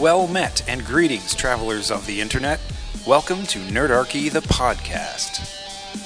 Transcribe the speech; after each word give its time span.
Well 0.00 0.26
met 0.26 0.68
and 0.68 0.84
greetings, 0.84 1.34
travelers 1.34 1.90
of 1.90 2.06
the 2.06 2.20
internet. 2.20 2.60
Welcome 3.06 3.44
to 3.46 3.58
Nerdarchy, 3.58 4.30
the 4.30 4.40
podcast. 4.40 5.48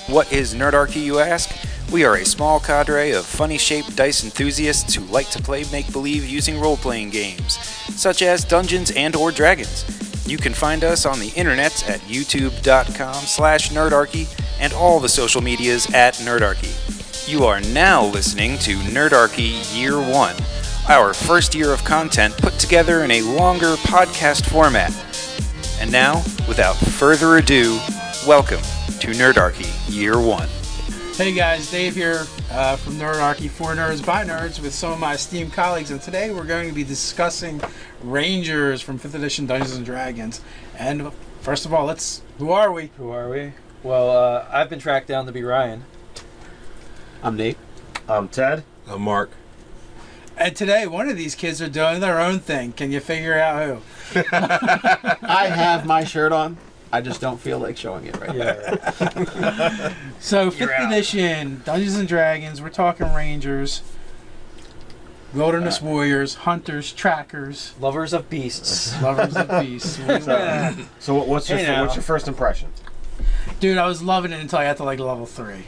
What 0.09 0.31
is 0.33 0.55
Nerdarchy, 0.55 1.03
you 1.03 1.19
ask? 1.19 1.51
We 1.91 2.05
are 2.05 2.17
a 2.17 2.25
small 2.25 2.61
cadre 2.61 3.13
of 3.13 3.25
funny 3.25 3.59
shaped 3.59 3.97
dice 3.97 4.25
enthusiasts 4.25 4.95
who 4.95 5.05
like 5.07 5.31
to 5.31 5.43
play 5.43 5.65
make 5.73 5.91
believe 5.93 6.27
using 6.27 6.61
role 6.61 6.77
playing 6.77 7.11
games, 7.11 7.59
such 7.95 8.23
as 8.23 8.45
Dungeons 8.45 8.91
and 8.93 9.17
or 9.17 9.31
Dragons. 9.31 9.85
You 10.29 10.39
can 10.39 10.53
find 10.53 10.85
us 10.85 11.07
on 11.07 11.19
the 11.19 11.31
internet 11.31 11.89
at 11.89 12.01
youtube.com 12.01 13.15
slash 13.15 13.71
nerdarchy 13.71 14.29
and 14.61 14.73
all 14.73 15.01
the 15.01 15.09
social 15.09 15.41
medias 15.41 15.87
at 15.95 16.15
nerdarchy. 16.15 16.73
You 17.29 17.45
are 17.45 17.61
now 17.61 18.05
listening 18.05 18.57
to 18.59 18.77
Nerdarchy 18.77 19.77
Year 19.77 19.99
1, 19.99 20.37
our 20.89 21.13
first 21.13 21.53
year 21.55 21.73
of 21.73 21.83
content 21.83 22.37
put 22.37 22.53
together 22.61 23.03
in 23.03 23.11
a 23.11 23.23
longer 23.23 23.75
podcast 23.77 24.49
format. 24.49 24.95
And 25.81 25.91
now, 25.91 26.23
without 26.47 26.77
further 26.77 27.39
ado, 27.39 27.79
welcome 28.27 28.61
to 29.01 29.09
Nerdarchy 29.09 29.69
Year 29.93 30.21
1. 30.21 30.49
Hey 31.17 31.33
guys, 31.33 31.71
Dave 31.71 31.97
here 31.97 32.27
uh, 32.53 32.77
from 32.77 32.95
Nerdarchy 32.95 33.51
for 33.51 33.75
Nerds 33.75 34.05
by 34.05 34.25
Nerds 34.25 34.61
with 34.61 34.73
some 34.73 34.93
of 34.93 35.01
my 35.01 35.15
esteemed 35.15 35.53
colleagues, 35.53 35.91
and 35.91 36.01
today 36.01 36.31
we're 36.31 36.45
going 36.45 36.69
to 36.69 36.75
be 36.75 36.85
discussing 36.85 37.61
Rangers 38.03 38.81
from 38.81 38.99
5th 38.99 39.15
edition 39.15 39.47
Dungeons 39.47 39.75
and 39.75 39.85
Dragons. 39.85 40.41
And 40.79 41.11
first 41.41 41.67
of 41.67 41.75
all, 41.75 41.87
let's 41.87 42.23
who 42.39 42.51
are 42.51 42.71
we? 42.71 42.93
Who 42.97 43.11
are 43.11 43.29
we? 43.29 43.55
Well, 43.83 44.11
uh, 44.11 44.47
I've 44.53 44.71
been 44.71 44.79
tracked 44.79 45.09
down 45.09 45.27
to 45.27 45.33
be 45.33 45.43
Ryan. 45.43 45.83
I'm 47.25 47.37
Nate. 47.37 47.59
I'm 48.09 48.29
Ted. 48.29 48.63
I'm 48.87 49.03
Mark. 49.03 49.31
And 50.37 50.55
today, 50.55 50.87
one 50.87 51.09
of 51.09 51.17
these 51.17 51.35
kids 51.35 51.63
are 51.63 51.69
doing 51.69 52.01
their 52.01 52.21
own 52.21 52.41
thing. 52.41 52.73
Can 52.73 52.93
you 52.93 53.01
figure 53.01 53.39
out 53.39 53.63
who? 54.13 54.21
I 54.33 55.47
have 55.53 55.87
my 55.87 56.05
shirt 56.05 56.33
on. 56.33 56.59
I 56.93 57.01
just 57.01 57.21
don't 57.21 57.41
feel 57.41 57.59
like 57.59 57.77
showing 57.77 58.07
it 58.07 58.17
right 58.21 58.37
now. 58.37 59.93
So, 60.21 60.51
5th 60.51 60.87
edition 60.89 61.63
Dungeons 61.65 61.97
and 61.97 62.09
Dragons. 62.09 62.61
We're 62.63 62.69
talking 62.71 63.13
Rangers, 63.13 63.83
Wilderness 65.35 65.83
uh, 65.83 65.87
Warriors, 65.87 66.35
Hunters, 66.35 66.93
Trackers, 66.93 67.75
Lovers 67.81 68.13
of 68.13 68.29
beasts. 68.31 69.01
Lovers 69.03 69.37
of 69.37 69.49
Beasts. 69.61 69.97
So 71.01 71.15
what- 71.15 71.29
what's 71.29 71.49
your 71.49 71.59
Hey 71.59 71.67
fir- 71.67 71.83
what's 71.83 71.97
your 71.97 72.03
first 72.03 72.29
impression? 72.29 72.73
Dude, 73.61 73.79
I 73.79 73.87
was 73.87 74.03
loving 74.03 74.33
it 74.33 74.41
until 74.41 74.59
I 74.59 74.65
got 74.65 74.77
to 74.79 74.85
like 74.85 74.99
level 74.99 75.27
three. 75.27 75.65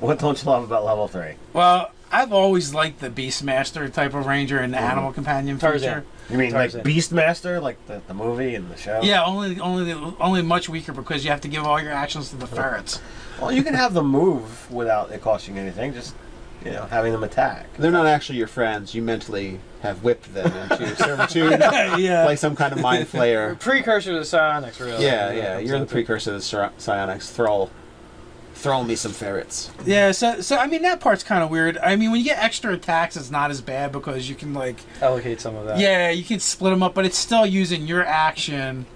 What 0.00 0.18
don't 0.18 0.40
you 0.42 0.48
love 0.50 0.64
about 0.64 0.84
level 0.84 1.08
three? 1.08 1.34
Well, 1.52 1.90
I've 2.12 2.32
always 2.32 2.72
liked 2.72 3.00
the 3.00 3.10
Beastmaster 3.10 3.92
type 3.92 4.14
of 4.14 4.26
ranger 4.26 4.58
and 4.58 4.72
the 4.72 4.78
Mm-hmm. 4.78 4.86
animal 4.90 5.12
companion 5.12 5.58
Tarzan. 5.58 5.88
feature. 6.02 6.04
You 6.30 6.38
mean 6.38 6.52
Tarzan. 6.52 6.82
like 6.84 6.86
Beastmaster, 6.94 7.60
like 7.62 7.84
the, 7.86 8.00
the 8.06 8.14
movie 8.14 8.54
and 8.54 8.70
the 8.70 8.76
show? 8.76 9.00
Yeah, 9.02 9.24
only 9.24 9.58
only 9.60 9.92
only 10.20 10.42
much 10.42 10.68
weaker 10.68 10.92
because 10.92 11.24
you 11.24 11.30
have 11.30 11.40
to 11.42 11.48
give 11.48 11.64
all 11.64 11.80
your 11.80 11.92
actions 11.92 12.30
to 12.30 12.36
the 12.36 12.46
ferrets. 12.46 13.00
Well, 13.40 13.52
you 13.52 13.62
can 13.62 13.74
have 13.74 13.92
them 13.94 14.06
move 14.06 14.70
without 14.70 15.10
it 15.12 15.20
costing 15.20 15.58
anything. 15.58 15.92
Just 15.94 16.14
you 16.64 16.72
know, 16.72 16.86
having 16.86 17.12
them 17.12 17.22
attack. 17.22 17.66
They're 17.76 17.92
not 17.92 18.06
actually 18.06 18.38
your 18.38 18.48
friends. 18.48 18.92
You 18.94 19.02
mentally 19.02 19.60
have 19.82 20.02
whipped 20.02 20.34
them 20.34 20.46
into 20.70 20.96
servitude, 21.02 21.60
yeah. 21.60 22.24
like 22.24 22.38
some 22.38 22.56
kind 22.56 22.72
of 22.72 22.80
mind 22.80 23.06
flayer. 23.06 23.56
Precursor 23.60 24.12
to 24.14 24.18
the 24.18 24.24
Psionics, 24.24 24.80
really. 24.80 25.04
Yeah, 25.04 25.30
yeah. 25.32 25.58
You're 25.58 25.78
the 25.78 25.86
precursor 25.86 26.32
to 26.32 26.40
Psi- 26.40 26.70
psionics. 26.78 27.30
Throw, 27.30 27.70
throw 28.56 28.82
me 28.82 28.96
some 28.96 29.12
ferrets. 29.12 29.70
Yeah, 29.84 30.12
so 30.12 30.40
so 30.40 30.56
I 30.56 30.66
mean 30.66 30.82
that 30.82 30.98
part's 30.98 31.22
kind 31.22 31.42
of 31.44 31.50
weird. 31.50 31.76
I 31.78 31.94
mean 31.94 32.10
when 32.10 32.20
you 32.20 32.26
get 32.26 32.42
extra 32.42 32.72
attacks, 32.72 33.16
it's 33.16 33.30
not 33.30 33.50
as 33.50 33.60
bad 33.60 33.92
because 33.92 34.28
you 34.28 34.34
can 34.34 34.54
like 34.54 34.78
Allocate 35.02 35.40
some 35.40 35.54
of 35.54 35.66
that. 35.66 35.78
yeah 35.78 36.10
you 36.10 36.24
can 36.24 36.40
split 36.40 36.72
them 36.72 36.82
up, 36.82 36.94
but 36.94 37.04
it's 37.04 37.18
still 37.18 37.46
using 37.46 37.86
your 37.86 38.04
action 38.04 38.86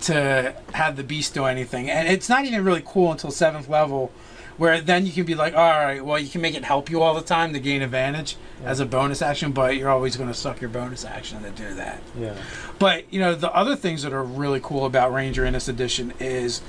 to 0.00 0.54
have 0.72 0.96
the 0.96 1.04
beast 1.04 1.34
do 1.34 1.44
anything, 1.44 1.90
and 1.90 2.08
it's 2.08 2.28
not 2.28 2.44
even 2.44 2.64
really 2.64 2.82
cool 2.84 3.12
until 3.12 3.30
seventh 3.30 3.68
level, 3.68 4.10
where 4.56 4.80
then 4.80 5.06
you 5.06 5.12
can 5.12 5.24
be 5.24 5.34
like, 5.34 5.54
all 5.54 5.70
right, 5.70 6.04
well 6.04 6.18
you 6.18 6.28
can 6.28 6.40
make 6.40 6.54
it 6.54 6.64
help 6.64 6.90
you 6.90 7.02
all 7.02 7.14
the 7.14 7.22
time 7.22 7.52
to 7.52 7.60
gain 7.60 7.82
advantage 7.82 8.36
as 8.64 8.80
a 8.80 8.86
bonus 8.86 9.20
action, 9.22 9.52
but 9.52 9.76
you're 9.76 9.90
always 9.90 10.16
going 10.16 10.28
to 10.28 10.34
suck 10.34 10.60
your 10.60 10.70
bonus 10.70 11.04
action 11.04 11.42
to 11.42 11.50
do 11.50 11.74
that. 11.74 12.00
Yeah. 12.18 12.34
But 12.78 13.12
you 13.12 13.20
know, 13.20 13.34
the 13.34 13.52
other 13.54 13.76
things 13.76 14.02
that 14.02 14.12
are 14.14 14.24
really 14.24 14.60
cool 14.62 14.86
about 14.86 15.12
Ranger 15.12 15.44
in 15.44 15.52
this 15.52 15.68
edition 15.68 16.12
is, 16.18 16.62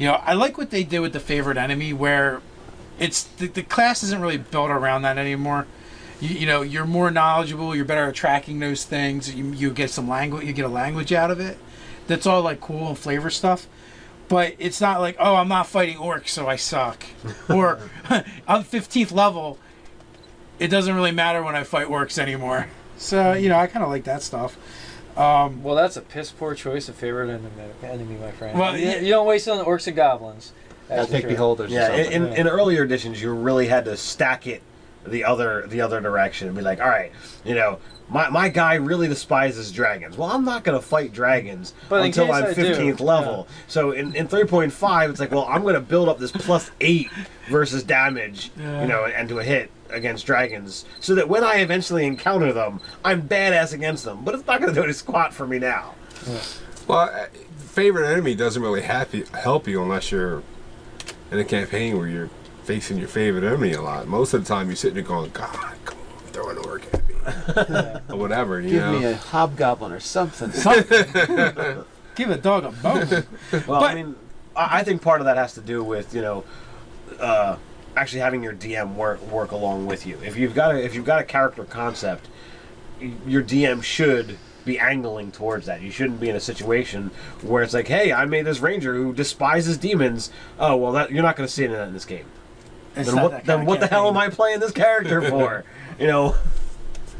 you 0.00 0.06
know, 0.06 0.14
I 0.14 0.32
like 0.32 0.56
what 0.56 0.70
they 0.70 0.82
did 0.82 1.00
with 1.00 1.12
the 1.12 1.20
favorite 1.20 1.58
enemy, 1.58 1.92
where 1.92 2.40
it's 2.98 3.24
the, 3.24 3.48
the 3.48 3.62
class 3.62 4.02
isn't 4.02 4.18
really 4.18 4.38
built 4.38 4.70
around 4.70 5.02
that 5.02 5.18
anymore. 5.18 5.66
You, 6.22 6.30
you 6.30 6.46
know, 6.46 6.62
you're 6.62 6.86
more 6.86 7.10
knowledgeable. 7.10 7.76
You're 7.76 7.84
better 7.84 8.06
at 8.06 8.14
tracking 8.14 8.60
those 8.60 8.84
things. 8.84 9.34
You, 9.34 9.52
you 9.52 9.70
get 9.70 9.90
some 9.90 10.08
language. 10.08 10.46
You 10.46 10.54
get 10.54 10.64
a 10.64 10.68
language 10.68 11.12
out 11.12 11.30
of 11.30 11.38
it. 11.38 11.58
That's 12.06 12.26
all 12.26 12.40
like 12.40 12.62
cool 12.62 12.88
and 12.88 12.98
flavor 12.98 13.28
stuff. 13.28 13.66
But 14.28 14.54
it's 14.58 14.80
not 14.80 15.00
like, 15.02 15.16
oh, 15.18 15.34
I'm 15.34 15.48
not 15.48 15.66
fighting 15.66 15.98
orcs, 15.98 16.28
so 16.28 16.48
I 16.48 16.56
suck. 16.56 17.04
or 17.50 17.78
I'm 18.08 18.64
15th 18.64 19.12
level. 19.12 19.58
It 20.58 20.68
doesn't 20.68 20.94
really 20.94 21.12
matter 21.12 21.42
when 21.42 21.54
I 21.54 21.62
fight 21.62 21.88
orcs 21.88 22.16
anymore. 22.16 22.68
So 22.96 23.34
you 23.34 23.50
know, 23.50 23.58
I 23.58 23.66
kind 23.66 23.84
of 23.84 23.90
like 23.90 24.04
that 24.04 24.22
stuff. 24.22 24.56
Um, 25.16 25.62
Well, 25.62 25.74
that's 25.74 25.96
a 25.96 26.00
piss 26.00 26.30
poor 26.30 26.54
choice 26.54 26.88
of 26.88 26.94
favorite 26.94 27.30
enemy, 27.30 27.50
enemy 27.82 28.16
my 28.20 28.30
friend. 28.32 28.58
Well, 28.58 28.76
you, 28.76 28.88
you 28.90 29.10
don't 29.10 29.26
waste 29.26 29.46
it 29.48 29.50
on 29.52 29.64
orcs 29.64 29.86
and 29.86 29.96
goblins. 29.96 30.52
I'll 30.90 30.96
That's 30.98 31.10
take 31.10 31.22
true. 31.22 31.30
beholders. 31.32 31.70
Yeah. 31.70 31.88
or 31.90 31.92
In, 31.94 32.04
something. 32.12 32.32
in, 32.32 32.38
in 32.38 32.48
earlier 32.48 32.82
editions, 32.84 33.20
you 33.22 33.32
really 33.32 33.66
had 33.68 33.84
to 33.84 33.96
stack 33.96 34.46
it 34.46 34.62
the 35.06 35.24
other 35.24 35.66
the 35.66 35.80
other 35.80 36.00
direction 36.00 36.48
and 36.48 36.56
be 36.56 36.62
like, 36.62 36.80
all 36.80 36.88
right, 36.88 37.12
you 37.44 37.54
know. 37.54 37.78
My, 38.12 38.28
my 38.28 38.48
guy 38.48 38.74
really 38.74 39.06
despises 39.06 39.70
dragons. 39.70 40.18
Well, 40.18 40.28
I'm 40.32 40.44
not 40.44 40.64
going 40.64 40.76
to 40.76 40.84
fight 40.84 41.12
dragons 41.12 41.74
But 41.88 42.04
until 42.04 42.32
I'm 42.32 42.42
I 42.46 42.54
do, 42.54 42.74
15th 42.74 42.98
level. 42.98 43.46
So 43.68 43.92
in, 43.92 44.16
in 44.16 44.26
3.5, 44.26 45.10
it's 45.10 45.20
like, 45.20 45.30
well, 45.30 45.46
I'm 45.48 45.62
going 45.62 45.74
to 45.76 45.80
build 45.80 46.08
up 46.08 46.18
this 46.18 46.32
plus 46.32 46.72
8 46.80 47.08
versus 47.50 47.84
damage, 47.84 48.50
Yeah. 48.58 48.82
you 48.82 48.88
know, 48.88 49.04
and 49.04 49.28
to 49.28 49.38
a 49.38 49.44
hit 49.44 49.70
against 49.90 50.26
dragons, 50.26 50.86
so 50.98 51.14
that 51.14 51.28
when 51.28 51.44
I 51.44 51.58
eventually 51.58 52.04
encounter 52.04 52.52
them, 52.52 52.80
I'm 53.04 53.28
badass 53.28 53.72
against 53.74 54.04
them. 54.04 54.24
But 54.24 54.34
it's 54.34 54.44
not 54.48 54.60
going 54.60 54.74
to 54.74 54.80
do 54.80 54.82
any 54.82 54.92
squat 54.92 55.32
for 55.32 55.46
me 55.46 55.60
now. 55.60 55.94
Well, 56.88 56.98
uh, 57.14 57.26
favorite 57.58 58.10
enemy 58.10 58.34
doesn't 58.34 58.60
really 58.60 58.82
help 58.82 59.12
help 59.36 59.68
you 59.68 59.80
unless 59.84 60.10
you're 60.10 60.42
in 61.30 61.38
a 61.38 61.44
campaign 61.44 61.96
where 61.96 62.08
you're 62.08 62.30
facing 62.64 62.98
your 62.98 63.08
favorite 63.08 63.44
enemy 63.44 63.72
a 63.72 63.82
lot. 63.82 64.06
Most 64.06 64.34
of 64.34 64.42
the 64.44 64.48
time, 64.48 64.66
you're 64.68 64.76
sitting 64.76 64.94
there 64.94 65.02
going, 65.02 65.30
God, 65.30 65.74
come 65.84 65.98
on, 65.98 66.22
throw 66.32 66.48
an 66.50 66.58
orc 66.58 66.82
at 66.92 67.08
me. 67.08 67.14
or 68.10 68.16
whatever, 68.16 68.60
you 68.60 68.70
Give 68.70 68.82
know. 68.82 68.98
me 68.98 69.04
a 69.06 69.16
hobgoblin 69.16 69.92
or 69.92 70.00
something. 70.00 70.50
give 72.14 72.30
a 72.30 72.36
dog 72.36 72.64
a 72.64 72.70
bone. 72.70 73.08
Well, 73.66 73.80
But- 73.80 73.82
I 73.90 73.94
mean, 73.94 74.14
I 74.56 74.80
I 74.80 74.84
think 74.84 75.02
part 75.02 75.20
of 75.20 75.26
that 75.26 75.36
has 75.36 75.54
to 75.54 75.60
do 75.60 75.82
with 75.84 76.14
you 76.14 76.22
know, 76.22 76.44
uh, 77.18 77.56
actually 77.96 78.20
having 78.20 78.42
your 78.42 78.52
DM 78.54 78.94
work 78.94 79.20
work 79.30 79.52
along 79.52 79.86
with 79.86 80.06
you. 80.06 80.18
If 80.24 80.36
you've 80.36 80.54
got 80.54 80.74
a, 80.74 80.84
if 80.84 80.94
you've 80.94 81.04
got 81.04 81.20
a 81.20 81.24
character 81.24 81.64
concept, 81.64 82.28
your 83.26 83.42
DM 83.42 83.82
should 83.82 84.38
be 84.64 84.78
angling 84.78 85.32
towards 85.32 85.66
that. 85.66 85.80
You 85.82 85.90
shouldn't 85.90 86.20
be 86.20 86.28
in 86.28 86.36
a 86.36 86.40
situation 86.40 87.10
where 87.42 87.62
it's 87.62 87.72
like, 87.74 87.88
hey, 87.88 88.12
I 88.12 88.24
made 88.26 88.44
this 88.44 88.60
ranger 88.60 88.94
who 88.94 89.12
despises 89.14 89.78
demons. 89.78 90.30
Oh 90.58 90.76
well, 90.76 90.92
that 90.92 91.10
you're 91.12 91.22
not 91.22 91.36
going 91.36 91.46
to 91.46 91.52
see 91.52 91.66
that 91.66 91.86
in 91.88 91.94
this 91.94 92.04
game. 92.04 92.26
It's 92.96 93.12
Then 93.12 93.22
what? 93.22 93.44
Then 93.44 93.66
what 93.66 93.80
the 93.80 93.86
hell 93.86 94.08
am. 94.08 94.16
I 94.16 94.28
playing 94.28 94.60
this 94.60 94.72
character 94.72 95.22
for? 95.30 95.64
you 95.98 96.06
know. 96.06 96.34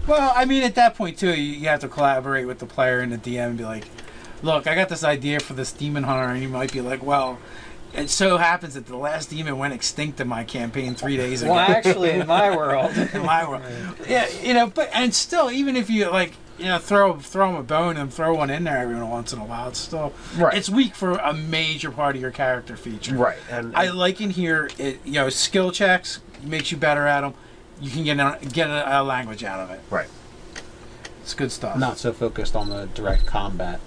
Well, 0.06 0.32
I 0.34 0.44
mean, 0.44 0.62
at 0.62 0.74
that 0.76 0.96
point 0.96 1.18
too, 1.18 1.30
you, 1.30 1.54
you 1.60 1.68
have 1.68 1.80
to 1.80 1.88
collaborate 1.88 2.46
with 2.46 2.58
the 2.58 2.66
player 2.66 3.00
and 3.00 3.12
the 3.12 3.18
DM 3.18 3.48
and 3.48 3.58
be 3.58 3.64
like, 3.64 3.86
"Look, 4.42 4.66
I 4.66 4.74
got 4.74 4.88
this 4.88 5.04
idea 5.04 5.40
for 5.40 5.52
this 5.52 5.72
demon 5.72 6.04
hunter," 6.04 6.32
and 6.32 6.42
you 6.42 6.48
might 6.48 6.72
be 6.72 6.80
like, 6.80 7.02
"Well." 7.02 7.38
It 7.92 8.08
so 8.08 8.36
happens 8.36 8.74
that 8.74 8.86
the 8.86 8.96
last 8.96 9.30
demon 9.30 9.58
went 9.58 9.74
extinct 9.74 10.20
in 10.20 10.28
my 10.28 10.44
campaign 10.44 10.94
three 10.94 11.16
days 11.16 11.42
ago. 11.42 11.50
Well, 11.54 11.58
actually, 11.58 12.10
in 12.10 12.24
my 12.24 12.54
world. 12.56 12.96
in 13.12 13.26
my 13.26 13.48
world. 13.48 13.64
Yeah, 14.08 14.28
you 14.44 14.54
know, 14.54 14.68
but 14.68 14.90
and 14.92 15.12
still, 15.12 15.50
even 15.50 15.74
if 15.74 15.90
you 15.90 16.08
like, 16.08 16.34
you 16.60 16.66
know, 16.66 16.78
throw 16.78 17.16
throw 17.18 17.52
them 17.52 17.60
a 17.60 17.62
bone 17.62 17.96
and 17.96 18.12
throw 18.12 18.34
one 18.34 18.50
in 18.50 18.64
there 18.64 18.78
every 18.78 19.02
once 19.02 19.32
in 19.32 19.38
a 19.38 19.44
while, 19.44 19.68
it's 19.68 19.78
still 19.78 20.12
Right. 20.36 20.54
It's 20.54 20.68
weak 20.68 20.94
for 20.94 21.12
a 21.12 21.32
major 21.32 21.90
part 21.90 22.16
of 22.16 22.22
your 22.22 22.30
character 22.30 22.76
feature. 22.76 23.14
Right. 23.14 23.38
And 23.50 23.74
I 23.74 23.90
like 23.90 24.20
in 24.20 24.30
here, 24.30 24.70
it 24.78 25.00
you 25.04 25.14
know, 25.14 25.28
skill 25.30 25.72
checks 25.72 26.20
makes 26.42 26.70
you 26.70 26.76
better 26.76 27.06
at 27.06 27.22
them. 27.22 27.34
You 27.80 27.90
can 27.90 28.04
get 28.04 28.18
a, 28.18 28.38
get 28.46 28.68
a, 28.68 29.00
a 29.00 29.02
language 29.02 29.42
out 29.42 29.60
of 29.60 29.70
it. 29.70 29.80
right. 29.90 30.08
It's 31.22 31.34
good 31.34 31.52
stuff. 31.52 31.78
Not 31.78 31.98
so 31.98 32.12
focused 32.12 32.56
on 32.56 32.70
the 32.70 32.86
direct 32.86 33.24
combat. 33.24 33.80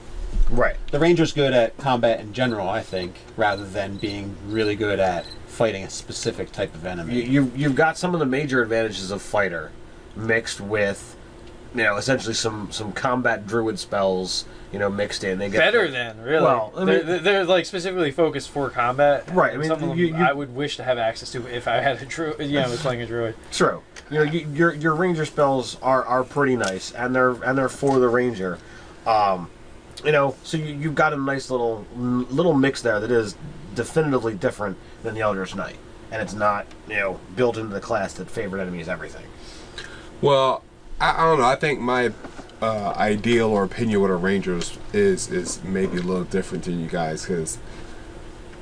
Right. 0.50 0.78
The 0.92 1.00
ranger's 1.00 1.34
good 1.34 1.54
at 1.54 1.78
combat 1.78 2.20
in 2.20 2.34
general, 2.34 2.70
I 2.70 2.82
think, 2.82 3.16
rather 3.36 3.66
than 3.66 3.98
being 3.98 4.36
really 4.48 4.76
good 4.76 5.00
at 5.00 5.26
fighting 5.48 5.84
a 5.84 5.90
specific 5.90 6.52
type 6.52 6.74
of 6.74 6.86
enemy. 6.86 7.16
You, 7.16 7.22
you 7.24 7.52
you've 7.56 7.76
got 7.76 7.98
some 7.98 8.14
of 8.14 8.20
the 8.20 8.26
major 8.26 8.62
advantages 8.62 9.12
of 9.12 9.22
fighter 9.22 9.72
mixed 10.16 10.62
with 10.62 11.16
you 11.76 11.84
know, 11.84 11.98
essentially 11.98 12.34
some 12.34 12.72
some 12.72 12.92
combat 12.94 13.48
druid 13.48 13.80
spells, 13.80 14.46
you 14.72 14.80
know, 14.80 14.90
mixed 14.90 15.24
in. 15.24 15.40
They 15.40 15.50
get 15.50 15.58
Better 15.60 15.90
than 15.90 16.22
really. 16.22 16.44
Well, 16.44 16.72
I 16.76 16.86
they're, 16.86 16.98
mean- 16.98 17.08
they're, 17.08 17.20
they're, 17.20 17.46
like 17.46 17.66
specifically 17.66 18.12
focused 18.12 18.50
for 18.50 18.70
combat. 18.70 19.30
Right, 19.34 19.54
I 19.54 19.58
mean, 19.58 19.68
some 19.70 19.82
of 19.82 19.90
them 19.90 19.98
you- 19.98 20.08
you- 20.08 20.16
I 20.16 20.34
would 20.34 20.56
wish 20.56 20.78
to 20.78 20.84
have 20.84 20.98
access 20.98 21.32
to 21.32 21.46
if 21.48 21.68
I 21.68 21.76
had 21.82 22.02
a 22.02 22.06
druid. 22.06 22.40
Yeah, 22.50 22.66
I 22.66 22.70
was 22.70 22.82
playing 22.82 23.02
a 23.02 23.06
druid. 23.06 23.36
True. 23.52 23.82
You 24.12 24.18
know, 24.20 24.24
you, 24.24 24.48
your 24.54 24.74
your 24.74 24.96
ranger 24.96 25.26
spells 25.26 25.78
are, 25.82 26.06
are 26.06 26.24
pretty 26.24 26.56
nice, 26.56 26.92
and 26.92 27.16
they're 27.16 27.32
and 27.44 27.58
they're 27.58 27.70
for 27.70 28.00
the 28.00 28.08
ranger. 28.10 28.60
Um, 29.08 29.50
you 30.06 30.12
know, 30.12 30.36
so 30.44 30.58
you, 30.58 30.76
you've 30.76 30.96
got 30.96 31.14
a 31.14 31.18
nice 31.18 31.50
little 31.50 31.86
little 31.96 32.54
mix 32.54 32.82
there 32.82 33.00
that 33.00 33.12
is 33.12 33.36
definitively 33.74 34.36
different 34.36 34.78
than 35.02 35.16
the 35.16 35.22
Eldritch 35.22 35.56
Knight, 35.56 35.78
and 36.12 36.22
it's 36.22 36.34
not 36.34 36.68
you 36.88 36.96
know 36.96 37.20
built 37.36 37.58
into 37.58 37.74
the 37.74 37.80
class 37.82 38.14
that 38.14 38.30
favorite 38.30 38.62
enemy 38.62 38.82
is 38.82 38.90
everything. 38.90 39.26
Well, 40.22 40.64
I, 41.00 41.12
I 41.24 41.26
don't 41.26 41.40
know. 41.40 41.46
I 41.46 41.56
think 41.56 41.80
my 41.80 42.12
uh, 42.62 42.94
ideal 42.96 43.48
or 43.50 43.64
opinion 43.64 44.02
with 44.02 44.12
a 44.12 44.16
Rangers 44.16 44.78
is 44.94 45.30
is 45.30 45.64
maybe 45.64 45.98
a 45.98 46.02
little 46.02 46.24
different 46.24 46.64
than 46.64 46.80
you 46.80 46.88
guys 46.88 47.26
because 47.26 47.58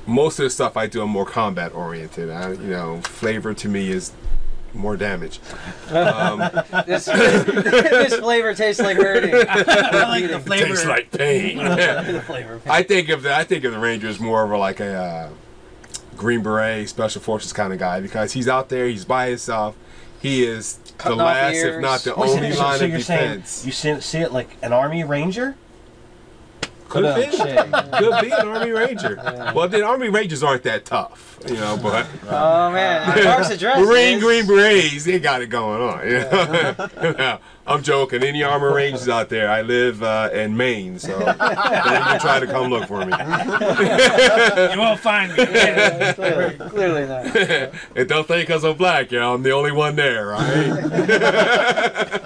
most 0.06 0.38
of 0.40 0.44
the 0.44 0.50
stuff 0.50 0.76
I 0.76 0.86
do, 0.88 1.02
I'm 1.02 1.10
more 1.10 1.26
combat 1.26 1.72
oriented. 1.74 2.28
I, 2.30 2.52
you 2.52 2.58
know, 2.70 3.00
flavor 3.02 3.54
to 3.54 3.68
me 3.68 3.90
is 3.90 4.12
more 4.74 4.96
damage. 4.96 5.38
Um, 5.90 6.38
This, 6.86 7.04
this 7.04 8.14
flavor 8.16 8.54
tastes 8.54 8.82
like 8.82 8.96
hurting. 8.96 9.34
I 9.48 10.08
like 10.08 10.28
the 10.28 10.40
flavor. 10.40 10.66
tastes 10.68 10.86
like 10.86 11.10
pain. 11.12 11.58
the 11.58 12.22
flavor. 12.26 12.60
I 12.66 12.82
think 12.82 13.08
of 13.10 13.22
the 13.22 13.36
I 13.36 13.44
think 13.44 13.64
of 13.64 13.72
the 13.72 13.78
Rangers 13.78 14.18
more 14.18 14.42
of 14.42 14.50
a, 14.50 14.56
like 14.56 14.80
a 14.80 14.94
uh, 14.94 15.30
Green 16.16 16.42
Beret 16.42 16.88
Special 16.88 17.20
Forces 17.22 17.52
kind 17.52 17.72
of 17.72 17.78
guy 17.78 18.00
because 18.00 18.32
he's 18.32 18.48
out 18.48 18.68
there, 18.68 18.88
he's 18.88 19.04
by 19.04 19.28
himself. 19.28 19.76
He 20.20 20.44
is 20.44 20.78
Cutting 20.78 20.81
the 21.04 21.10
off 21.12 21.18
last, 21.18 21.54
if 21.56 21.64
ears. 21.64 21.82
not 21.82 22.00
the 22.00 22.14
Wait, 22.16 22.28
so- 22.30 22.36
only 22.36 22.52
so- 22.52 22.62
line 22.62 22.78
so 22.78 22.84
of 22.84 22.90
you're 22.90 23.00
saying 23.00 23.30
defense. 23.40 23.64
you 23.66 23.72
see, 23.72 24.00
see 24.00 24.18
it 24.18 24.32
like 24.32 24.56
an 24.62 24.72
army 24.72 25.04
ranger? 25.04 25.54
Could 26.92 27.04
have 27.04 27.14
But, 27.16 27.90
been. 27.90 27.92
Could 28.10 28.20
be 28.20 28.30
an 28.32 28.46
Army 28.48 28.70
Ranger. 28.70 29.16
Well, 29.54 29.66
then 29.66 29.82
Army 29.82 30.10
Rangers 30.10 30.42
aren't 30.42 30.62
that 30.64 30.84
tough, 30.84 31.38
you 31.48 31.54
know. 31.54 31.78
But 31.82 32.06
Oh 32.28 32.70
man, 32.70 33.24
Mark's 33.24 33.48
address. 33.50 33.78
Marine 33.78 34.18
is- 34.18 34.22
Green 34.22 34.46
Berets, 34.46 35.04
they 35.04 35.18
got 35.18 35.40
it 35.40 35.46
going 35.46 35.80
on. 35.80 36.06
You 36.06 36.18
know? 36.20 37.12
No, 37.18 37.38
I'm 37.66 37.82
joking. 37.82 38.22
Any 38.22 38.42
Army 38.42 38.66
Rangers 38.74 39.08
out 39.08 39.30
there? 39.30 39.48
I 39.50 39.62
live 39.62 40.02
uh, 40.02 40.28
in 40.34 40.54
Maine, 40.56 40.98
so 40.98 41.18
don't 41.24 41.38
try 42.20 42.38
to 42.40 42.46
come 42.46 42.68
look 42.70 42.86
for 42.86 42.98
me. 43.06 43.12
You 43.12 44.78
won't 44.78 45.00
find 45.00 45.32
me. 45.34 45.38
Yeah, 45.52 46.12
clearly, 46.12 46.56
clearly 46.70 47.06
not. 47.06 47.24
And 47.96 48.06
don't 48.08 48.26
think 48.28 48.46
because 48.48 48.64
I'm 48.64 48.76
black, 48.76 49.12
you 49.12 49.18
know, 49.18 49.32
I'm 49.34 49.42
the 49.42 49.52
only 49.52 49.72
one 49.72 49.96
there, 49.96 50.26
right? 50.28 52.20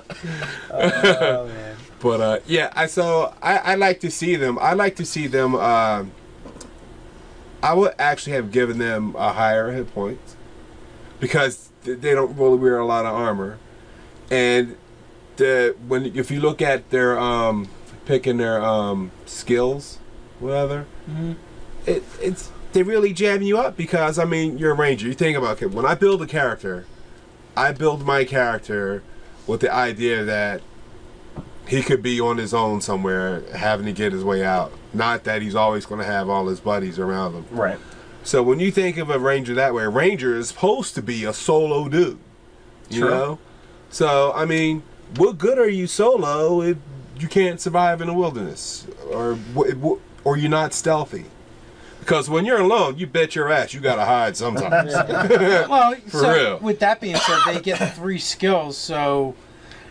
Oh 0.73 1.47
man. 1.47 1.66
But 2.01 2.21
uh, 2.21 2.39
yeah, 2.47 2.73
I 2.75 2.87
so 2.87 3.35
I, 3.43 3.59
I 3.59 3.75
like 3.75 4.01
to 4.01 4.11
see 4.11 4.37
them. 4.37 4.59
I 4.59 4.75
like 4.75 4.97
to 4.97 5.05
see 5.05 5.27
them. 5.27 5.55
Um, 5.55 6.13
I 7.63 7.75
would 7.75 7.95
actually 7.99 8.35
have 8.35 8.53
given 8.53 8.79
them 8.79 9.17
a 9.17 9.33
higher 9.33 9.73
hit 9.73 9.93
points 9.95 10.37
because 11.19 11.71
they 11.85 12.13
don't 12.13 12.37
really 12.37 12.59
wear 12.59 12.79
a 12.79 12.87
lot 12.87 13.07
of 13.07 13.15
armor, 13.15 13.59
and 14.31 14.77
the 15.37 15.75
when 15.87 16.05
if 16.17 16.31
you 16.31 16.41
look 16.41 16.61
at 16.61 16.91
their 16.91 17.19
um, 17.19 17.69
picking 18.05 18.37
their 18.37 18.63
um, 18.63 19.11
skills, 19.25 19.99
whatever, 20.39 20.87
it 21.87 22.03
it's 22.21 22.51
they 22.73 22.83
really 22.83 23.15
jam 23.15 23.41
you 23.41 23.57
up 23.59 23.77
because 23.77 24.19
I 24.19 24.27
mean 24.27 24.59
you're 24.59 24.73
a 24.73 24.75
ranger. 24.75 25.07
You 25.07 25.15
think 25.15 25.37
about 25.37 25.63
it. 25.63 25.71
When 25.71 25.87
I 25.87 25.95
build 25.95 26.21
a 26.21 26.27
character, 26.27 26.85
I 27.57 27.73
build 27.73 28.05
my 28.05 28.25
character 28.25 29.03
with 29.47 29.61
the 29.61 29.73
idea 29.73 30.25
that 30.25 30.61
he 31.67 31.83
could 31.83 32.03
be 32.03 32.21
on 32.21 32.37
his 32.39 32.55
own 32.55 32.81
somewhere, 32.81 33.43
having 33.55 33.87
to 33.87 33.93
get 33.93 34.13
his 34.13 34.23
way 34.25 34.45
out. 34.45 34.73
Not 34.95 35.25
that 35.25 35.43
he's 35.43 35.55
always 35.55 35.85
going 35.87 36.01
to 36.01 36.07
have 36.07 36.29
all 36.29 36.47
his 36.49 36.61
buddies 36.61 36.99
around 36.99 37.35
him. 37.35 37.47
Right. 37.51 37.79
So 38.23 38.43
when 38.43 38.61
you 38.61 38.71
think 38.71 38.97
of 38.97 39.11
a 39.11 39.19
ranger 39.19 39.55
that 39.55 39.75
way, 39.75 39.85
a 39.85 39.89
ranger 39.89 40.37
is 40.37 40.49
supposed 40.49 40.95
to 40.97 41.03
be 41.03 41.25
a 41.25 41.33
solo 41.33 41.89
dude. 41.89 42.19
You 42.89 43.01
True. 43.03 43.11
know? 43.11 43.39
So, 43.91 44.33
I 44.35 44.45
mean, 44.45 44.83
what 45.17 45.39
good 45.39 45.59
are 45.59 45.69
you 45.69 45.87
solo 45.87 46.61
if 46.63 46.77
you 47.19 47.29
can't 47.29 47.61
survive 47.61 48.01
in 48.01 48.09
the 48.09 48.15
wilderness? 48.15 48.87
Or, 49.11 49.35
wh- 49.57 49.73
wh- 49.81 50.27
or 50.27 50.37
you're 50.37 50.51
not 50.51 50.73
stealthy? 50.75 51.27
Because 52.01 52.29
when 52.31 52.45
you're 52.45 52.61
alone, 52.61 52.99
you 52.99 53.07
bet 53.09 53.35
your 53.35 53.51
ass 53.51 53.75
you 53.75 53.81
got 53.81 53.97
to 53.97 54.05
hide 54.05 54.37
sometimes. 54.37 54.93
Well, 55.69 55.95
For 56.07 56.19
so 56.21 56.33
real. 56.33 56.59
with 56.59 56.79
that 56.81 57.01
being 57.01 57.17
said, 57.17 57.39
they 57.47 57.61
get 57.61 57.95
three 57.97 58.19
skills, 58.19 58.77
so 58.77 59.35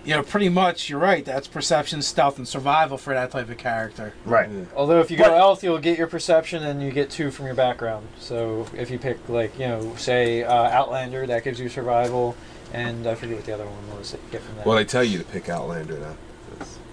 you 0.06 0.14
know, 0.16 0.24
pretty 0.24 0.50
much 0.50 0.90
you're 0.90 1.00
right. 1.00 1.26
That's 1.26 1.48
perception, 1.48 2.02
stealth, 2.02 2.38
and 2.38 2.48
survival 2.48 2.98
for 2.98 3.14
that 3.14 3.32
type 3.32 3.50
of 3.50 3.58
character. 3.58 4.14
Right. 4.24 4.50
Although 4.76 5.00
if 5.02 5.10
you 5.12 5.18
go 5.18 5.24
But- 5.26 5.38
elf, 5.38 5.64
you'll 5.64 5.80
get 5.80 5.98
your 5.98 6.08
perception 6.08 6.64
and 6.64 6.82
you 6.82 6.92
get 6.92 7.10
two 7.10 7.32
from 7.32 7.46
your 7.48 7.56
background. 7.56 8.08
So 8.20 8.68
if 8.76 8.90
you 8.92 9.00
pick 9.00 9.18
like 9.28 9.58
you 9.60 9.68
know, 9.68 9.96
say 9.98 10.44
uh, 10.44 10.54
Outlander, 10.54 11.26
that 11.28 11.44
gives 11.44 11.60
you 11.60 11.70
survival, 11.70 12.36
and 12.74 13.08
I 13.08 13.16
forget 13.16 13.36
what 13.38 13.46
the 13.46 13.54
other 13.54 13.66
one 13.66 13.98
was 13.98 14.12
that 14.12 14.22
you 14.24 14.30
get 14.32 14.42
from 14.42 14.56
that. 14.58 14.66
well, 14.66 14.76
they 14.78 14.86
tell 14.86 15.04
you 15.04 15.18
to 15.18 15.24
pick 15.26 15.50
Outlander 15.50 15.98
now. 15.98 16.16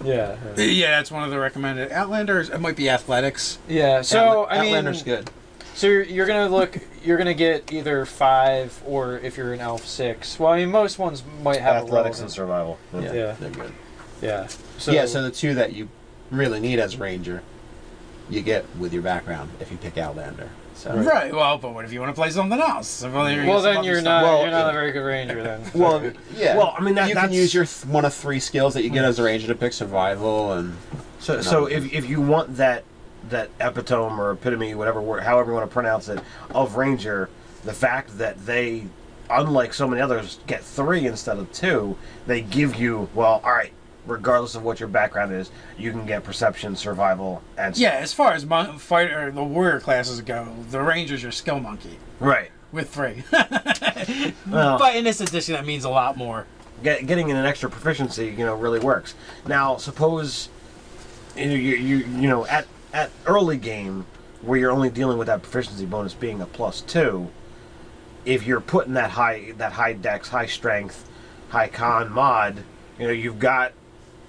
yeah. 0.03 0.35
yeah. 0.57 0.63
Yeah, 0.65 0.89
that's 0.91 1.11
one 1.11 1.23
of 1.23 1.29
the 1.29 1.39
recommended. 1.39 1.91
Outlanders, 1.91 2.49
it 2.49 2.59
might 2.59 2.75
be 2.75 2.89
athletics. 2.89 3.59
Yeah. 3.67 4.01
So 4.01 4.45
I 4.49 4.57
mean, 4.61 4.65
Outlander's 4.67 5.03
good. 5.03 5.29
So 5.75 5.87
you're, 5.87 6.03
you're 6.03 6.25
gonna 6.25 6.49
look. 6.49 6.77
You're 7.03 7.17
gonna 7.17 7.33
get 7.33 7.71
either 7.73 8.05
five 8.05 8.81
or 8.85 9.17
if 9.19 9.37
you're 9.37 9.53
an 9.53 9.59
elf 9.59 9.85
six. 9.85 10.39
Well, 10.39 10.51
I 10.53 10.59
mean, 10.59 10.71
most 10.71 10.99
ones 10.99 11.23
might 11.41 11.59
have 11.59 11.83
Athletics 11.83 12.19
and 12.19 12.29
survival. 12.31 12.77
Yeah. 12.93 13.33
they're 13.39 13.49
good. 13.49 13.73
Yeah. 14.21 14.47
So, 14.77 14.91
yeah, 14.91 15.05
so 15.05 15.21
the 15.23 15.31
two 15.31 15.55
that 15.55 15.73
you 15.73 15.89
really 16.31 16.59
need 16.59 16.79
as 16.79 16.97
ranger, 16.97 17.43
you 18.29 18.41
get 18.41 18.65
with 18.77 18.93
your 18.93 19.01
background 19.01 19.51
if 19.59 19.71
you 19.71 19.77
pick 19.77 19.97
Outlander. 19.97 20.49
So 20.75 20.95
Right. 20.95 21.33
Well, 21.33 21.57
but 21.57 21.73
what 21.73 21.85
if 21.85 21.93
you 21.93 21.99
want 21.99 22.15
to 22.15 22.19
play 22.19 22.29
something 22.29 22.59
else? 22.59 23.03
Well, 23.03 23.29
you're 23.29 23.45
well, 23.45 23.61
then 23.61 23.83
you're 23.83 24.01
not. 24.01 24.23
Well, 24.23 24.41
you're 24.41 24.51
not 24.51 24.69
a 24.69 24.73
very 24.73 24.91
good 24.91 25.03
ranger 25.03 25.43
then. 25.43 25.61
Well, 25.75 26.11
yeah. 26.35 26.57
Well, 26.57 26.73
I 26.77 26.81
mean, 26.83 26.95
that- 26.95 27.09
you 27.09 27.15
that's- 27.15 27.29
can 27.31 27.37
use 27.37 27.53
your 27.53 27.65
th- 27.65 27.85
one 27.85 28.05
of 28.05 28.13
three 28.13 28.39
skills 28.39 28.73
that 28.75 28.83
you 28.83 28.89
get 28.89 29.03
as 29.05 29.19
a 29.19 29.23
ranger 29.23 29.47
to 29.47 29.55
pick 29.55 29.73
survival 29.73 30.53
and 30.53 30.75
So, 31.19 31.35
No. 31.37 31.41
so 31.41 31.65
if, 31.65 31.91
if 31.93 32.09
you 32.09 32.21
want 32.21 32.57
that 32.57 32.83
that 33.29 33.49
epitome 33.59 34.19
or 34.19 34.31
epitome, 34.31 34.75
whatever 34.75 35.01
word, 35.01 35.23
however 35.23 35.51
you 35.51 35.57
want 35.57 35.69
to 35.69 35.73
pronounce 35.73 36.09
it, 36.09 36.19
of 36.53 36.75
Ranger, 36.75 37.29
the 37.63 37.73
fact 37.73 38.17
that 38.17 38.45
they, 38.45 38.85
unlike 39.29 39.73
so 39.73 39.87
many 39.87 40.01
others, 40.01 40.39
get 40.47 40.63
three 40.63 41.05
instead 41.07 41.37
of 41.37 41.51
two, 41.51 41.97
they 42.27 42.41
give 42.41 42.75
you 42.75 43.09
well, 43.13 43.41
all 43.43 43.51
right. 43.53 43.73
Regardless 44.05 44.53
of 44.55 44.63
what 44.63 44.81
your 44.81 44.89
background 44.89 45.31
is, 45.31 45.49
you 45.77 45.91
can 45.91 46.05
get 46.05 46.25
perception, 46.25 46.75
survival, 46.75 47.41
and 47.57 47.77
Yeah, 47.77 47.91
as 47.91 48.11
far 48.13 48.33
as 48.33 48.45
mon- 48.45 48.77
fighter 48.77 49.31
the 49.31 49.41
warrior 49.41 49.79
classes 49.79 50.19
go, 50.19 50.53
the 50.71 50.81
ranger's 50.81 51.23
your 51.23 51.31
skill 51.31 51.61
monkey 51.61 51.97
right. 52.19 52.51
with 52.73 52.89
three. 52.93 53.23
Well, 54.49 54.77
but 54.77 54.95
in 54.97 55.05
this 55.05 55.21
edition, 55.21 55.53
that 55.53 55.65
means 55.65 55.85
a 55.85 55.89
lot 55.89 56.17
more. 56.17 56.45
get, 56.83 57.07
getting 57.07 57.31
an 57.31 57.45
extra 57.45 57.69
proficiency, 57.69 58.25
you 58.25 58.45
know, 58.45 58.55
really 58.55 58.79
works. 58.79 59.15
Now, 59.47 59.77
suppose 59.77 60.49
you 61.37 61.45
know, 61.47 61.53
you, 61.55 61.75
you 61.77 61.97
you 61.97 62.27
know 62.27 62.45
at 62.47 62.67
at 62.93 63.09
early 63.25 63.57
game 63.57 64.05
where 64.41 64.59
you're 64.59 64.71
only 64.71 64.89
dealing 64.89 65.17
with 65.17 65.27
that 65.27 65.41
proficiency 65.41 65.85
bonus 65.85 66.13
being 66.13 66.41
a 66.41 66.45
plus 66.45 66.81
two. 66.81 67.29
If 68.23 68.45
you're 68.45 68.61
putting 68.61 68.93
that 68.93 69.11
high 69.11 69.53
that 69.57 69.73
high 69.73 69.93
dex, 69.93 70.29
high 70.29 70.45
strength, 70.45 71.09
high 71.49 71.67
con 71.67 72.11
mod, 72.11 72.63
you 72.99 73.07
know 73.07 73.13
you've 73.13 73.39
got 73.39 73.73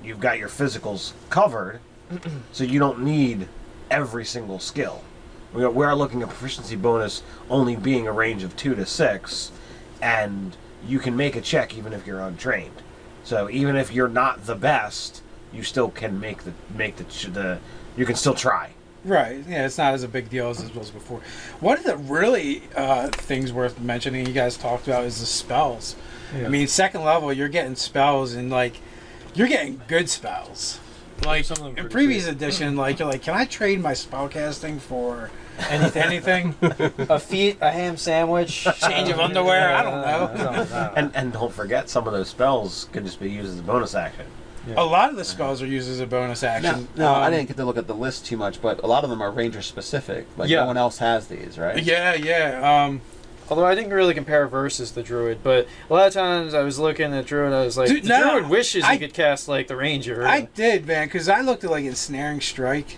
you've 0.02 0.20
got 0.20 0.38
your 0.38 0.48
physicals 0.48 1.12
covered, 1.30 1.80
so 2.52 2.64
you 2.64 2.78
don't 2.78 3.00
need 3.00 3.48
every 3.90 4.24
single 4.24 4.58
skill. 4.58 5.04
We 5.52 5.62
are, 5.62 5.70
we 5.70 5.84
are 5.84 5.94
looking 5.94 6.22
at 6.22 6.28
proficiency 6.28 6.74
bonus 6.74 7.22
only 7.48 7.76
being 7.76 8.08
a 8.08 8.12
range 8.12 8.42
of 8.42 8.56
two 8.56 8.74
to 8.74 8.86
six, 8.86 9.52
and 10.02 10.56
you 10.86 10.98
can 10.98 11.16
make 11.16 11.36
a 11.36 11.40
check 11.40 11.76
even 11.76 11.92
if 11.92 12.06
you're 12.06 12.20
untrained. 12.20 12.82
So 13.22 13.48
even 13.48 13.76
if 13.76 13.92
you're 13.92 14.08
not 14.08 14.46
the 14.46 14.56
best, 14.56 15.22
you 15.52 15.62
still 15.62 15.90
can 15.90 16.18
make 16.18 16.42
the 16.42 16.52
make 16.74 16.96
the 16.96 17.04
the 17.30 17.58
you 17.96 18.06
can 18.06 18.16
still 18.16 18.34
try. 18.34 18.70
Right. 19.04 19.44
Yeah, 19.46 19.66
it's 19.66 19.76
not 19.76 19.92
as 19.92 20.02
a 20.02 20.08
big 20.08 20.30
deal 20.30 20.48
as 20.48 20.62
it 20.62 20.74
was 20.74 20.90
before. 20.90 21.20
One 21.60 21.76
of 21.76 21.84
the 21.84 21.96
really 21.96 22.62
uh, 22.74 23.08
things 23.08 23.52
worth 23.52 23.78
mentioning 23.80 24.26
you 24.26 24.32
guys 24.32 24.56
talked 24.56 24.86
about 24.88 25.04
is 25.04 25.20
the 25.20 25.26
spells. 25.26 25.94
I 26.34 26.48
mean, 26.48 26.66
second 26.66 27.04
level, 27.04 27.32
you're 27.32 27.48
getting 27.48 27.76
spells 27.76 28.34
and 28.34 28.50
like 28.50 28.80
you're 29.34 29.46
getting 29.46 29.80
good 29.86 30.08
spells. 30.08 30.80
Like 31.24 31.44
Some 31.44 31.58
of 31.64 31.76
them 31.76 31.84
in 31.84 31.90
previous 31.90 32.24
sweet. 32.24 32.32
edition, 32.32 32.76
like 32.76 32.98
you're 32.98 33.08
like, 33.08 33.22
can 33.22 33.34
I 33.34 33.44
trade 33.44 33.80
my 33.80 33.92
spellcasting 33.92 34.80
for 34.80 35.30
anything? 35.70 36.02
anything? 36.02 36.54
a 37.08 37.20
feat, 37.20 37.58
a 37.60 37.70
ham 37.70 37.96
sandwich, 37.96 38.66
Change 38.80 39.10
of 39.10 39.20
underwear? 39.20 39.74
I 39.74 39.82
don't 39.82 40.00
know. 40.00 40.64
know. 40.64 40.92
And 40.96 41.12
and 41.14 41.32
don't 41.32 41.52
forget 41.52 41.88
some 41.88 42.06
of 42.08 42.12
those 42.12 42.28
spells 42.28 42.88
can 42.92 43.04
just 43.04 43.20
be 43.20 43.30
used 43.30 43.50
as 43.52 43.60
a 43.60 43.62
bonus 43.62 43.94
action. 43.94 44.26
A 44.76 44.84
lot 44.84 45.10
of 45.10 45.16
the 45.16 45.24
skulls 45.24 45.60
are 45.62 45.66
used 45.66 45.90
as 45.90 46.00
a 46.00 46.06
bonus 46.06 46.42
action. 46.42 46.88
no 46.96 47.12
I 47.12 47.26
Um, 47.26 47.32
didn't 47.32 47.48
get 47.48 47.56
to 47.58 47.64
look 47.64 47.76
at 47.76 47.86
the 47.86 47.94
list 47.94 48.24
too 48.26 48.36
much, 48.36 48.62
but 48.62 48.82
a 48.82 48.86
lot 48.86 49.04
of 49.04 49.10
them 49.10 49.20
are 49.22 49.30
ranger 49.30 49.62
specific. 49.62 50.26
Like 50.36 50.48
Yeah. 50.48 50.60
no 50.60 50.66
one 50.66 50.76
else 50.76 50.98
has 50.98 51.26
these, 51.28 51.58
right? 51.58 51.82
Yeah, 51.82 52.14
yeah. 52.14 52.84
Um, 52.84 53.00
Although 53.50 53.66
I 53.66 53.74
didn't 53.74 53.92
really 53.92 54.14
compare 54.14 54.46
versus 54.48 54.92
the 54.92 55.02
druid, 55.02 55.40
but 55.42 55.68
a 55.90 55.92
lot 55.92 56.06
of 56.06 56.14
times 56.14 56.54
I 56.54 56.62
was 56.62 56.78
looking 56.78 57.12
at 57.12 57.26
druid, 57.26 57.52
I 57.52 57.62
was 57.62 57.76
like, 57.76 57.88
Dude, 57.88 58.04
the 58.04 58.08
no, 58.08 58.30
druid 58.38 58.48
wishes 58.48 58.84
I- 58.84 58.94
he 58.94 58.98
could 58.98 59.12
cast 59.12 59.48
like 59.48 59.68
the 59.68 59.76
ranger. 59.76 60.26
I 60.26 60.48
did, 60.54 60.86
man, 60.86 61.08
because 61.08 61.28
I 61.28 61.42
looked 61.42 61.62
at 61.62 61.70
like 61.70 61.84
ensnaring 61.84 62.40
strike, 62.40 62.96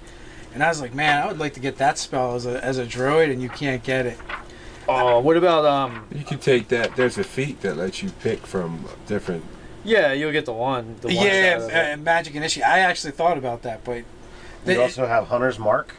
and 0.55 0.63
I 0.63 0.69
was 0.69 0.81
like, 0.81 0.95
man, 0.95 1.21
I 1.21 1.27
would 1.27 1.41
like 1.41 1.55
to 1.55 1.61
get 1.61 1.79
that 1.79 1.99
spell 1.99 2.37
as 2.37 2.47
a 2.47 2.65
as 2.65 2.79
a 2.79 2.87
druid, 2.87 3.29
and 3.31 3.43
you 3.43 3.49
can't 3.49 3.83
get 3.83 4.07
it. 4.07 4.19
oh, 4.89 5.19
what 5.19 5.37
about 5.37 5.65
um? 5.65 6.05
You 6.15 6.23
can 6.25 6.39
take 6.39 6.69
that. 6.69 6.95
There's 6.95 7.19
a 7.19 7.25
feat 7.25 7.61
that 7.63 7.77
lets 7.77 8.01
you 8.05 8.11
pick 8.23 8.47
from 8.47 8.85
different. 9.09 9.43
Yeah, 9.87 10.13
you'll 10.13 10.33
get 10.33 10.45
the 10.47 10.53
one. 10.53 10.97
The 11.01 11.09
one 11.09 11.17
yeah, 11.17 11.59
side 11.59 11.63
of 11.63 11.71
it. 11.71 11.93
uh, 11.93 11.97
magic 11.99 12.35
initiate. 12.35 12.67
I 12.67 12.81
actually 12.81 13.13
thought 13.13 13.39
about 13.39 13.63
that, 13.63 13.85
but 13.85 14.05
You 14.67 14.83
also 14.83 15.07
have 15.07 15.29
Hunter's 15.29 15.59
Mark, 15.59 15.95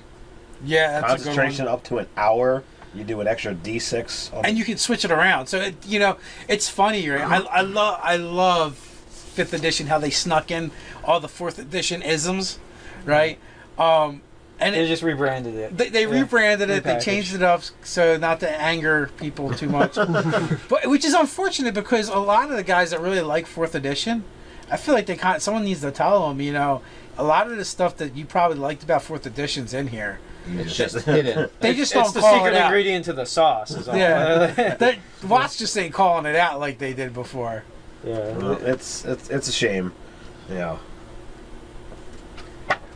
yeah, 0.63 0.99
that's 1.01 1.13
a 1.13 1.17
good 1.17 1.23
concentration 1.25 1.65
one. 1.65 1.73
up 1.73 1.83
to 1.85 1.97
an 1.99 2.07
hour. 2.17 2.63
You 2.93 3.03
do 3.03 3.21
an 3.21 3.27
extra 3.27 3.53
D6. 3.53 4.33
On 4.33 4.45
And 4.45 4.57
you 4.57 4.65
can 4.65 4.77
switch 4.77 5.05
it 5.05 5.11
around, 5.11 5.47
so 5.47 5.59
it, 5.61 5.75
you 5.85 5.99
know 5.99 6.17
it's 6.47 6.67
funny. 6.67 7.07
Right? 7.07 7.21
I 7.21 7.37
I 7.37 7.61
love 7.61 7.99
I 8.01 8.15
love 8.15 8.75
fifth 8.77 9.53
edition 9.53 9.87
how 9.87 9.99
they 9.99 10.09
snuck 10.09 10.49
in 10.49 10.71
all 11.03 11.19
the 11.19 11.27
fourth 11.27 11.59
edition 11.59 12.01
isms, 12.01 12.59
right? 13.05 13.37
Um, 13.77 14.21
and 14.59 14.73
They 14.75 14.83
it, 14.83 14.87
just 14.87 15.03
rebranded 15.03 15.53
it. 15.55 15.77
They, 15.77 15.89
they 15.89 16.03
Yeah. 16.03 16.19
rebranded 16.21 16.69
it. 16.69 16.83
They 16.83 16.99
changed 16.99 17.33
it 17.35 17.43
up 17.43 17.61
so 17.83 18.17
not 18.17 18.39
to 18.41 18.49
anger 18.61 19.09
people 19.17 19.53
too 19.53 19.69
much, 19.69 19.95
but 20.69 20.87
which 20.87 21.05
is 21.05 21.13
unfortunate 21.13 21.73
because 21.73 22.09
a 22.09 22.17
lot 22.17 22.49
of 22.49 22.57
the 22.57 22.63
guys 22.63 22.91
that 22.91 23.01
really 23.01 23.21
like 23.21 23.45
fourth 23.45 23.75
edition, 23.75 24.23
I 24.71 24.77
feel 24.77 24.93
like 24.95 25.05
they 25.05 25.15
kind 25.15 25.41
someone 25.41 25.63
needs 25.63 25.81
to 25.81 25.91
tell 25.91 26.27
them, 26.27 26.41
you 26.41 26.53
know, 26.53 26.81
a 27.17 27.23
lot 27.23 27.49
of 27.51 27.57
the 27.57 27.65
stuff 27.65 27.97
that 27.97 28.15
you 28.15 28.25
probably 28.25 28.57
liked 28.57 28.83
about 28.83 29.01
fourth 29.03 29.25
edition's 29.25 29.73
in 29.73 29.87
here. 29.87 30.19
It's 30.49 30.75
just 30.77 30.95
hidden. 31.05 31.49
They 31.59 31.73
just 31.73 31.93
it's 31.93 32.01
don't 32.03 32.13
the 32.13 32.19
call 32.21 32.35
secret 32.35 32.53
it 32.53 32.57
out. 32.61 32.65
ingredient 32.67 33.05
to 33.05 33.13
the 33.13 33.25
sauce. 33.25 33.71
Is 33.71 33.87
all. 33.89 33.97
Yeah. 33.97 34.75
They- 34.79 34.99
Watts 35.27 35.57
just 35.57 35.77
ain't 35.77 35.93
calling 35.93 36.25
it 36.25 36.35
out 36.35 36.59
like 36.59 36.77
they 36.77 36.93
did 36.93 37.13
before. 37.13 37.63
yeah. 38.03 38.31
Well, 38.37 38.51
it's 38.63 39.03
it's 39.03 39.29
it's 39.29 39.47
a 39.49 39.51
shame. 39.51 39.91
Yeah. 40.49 40.77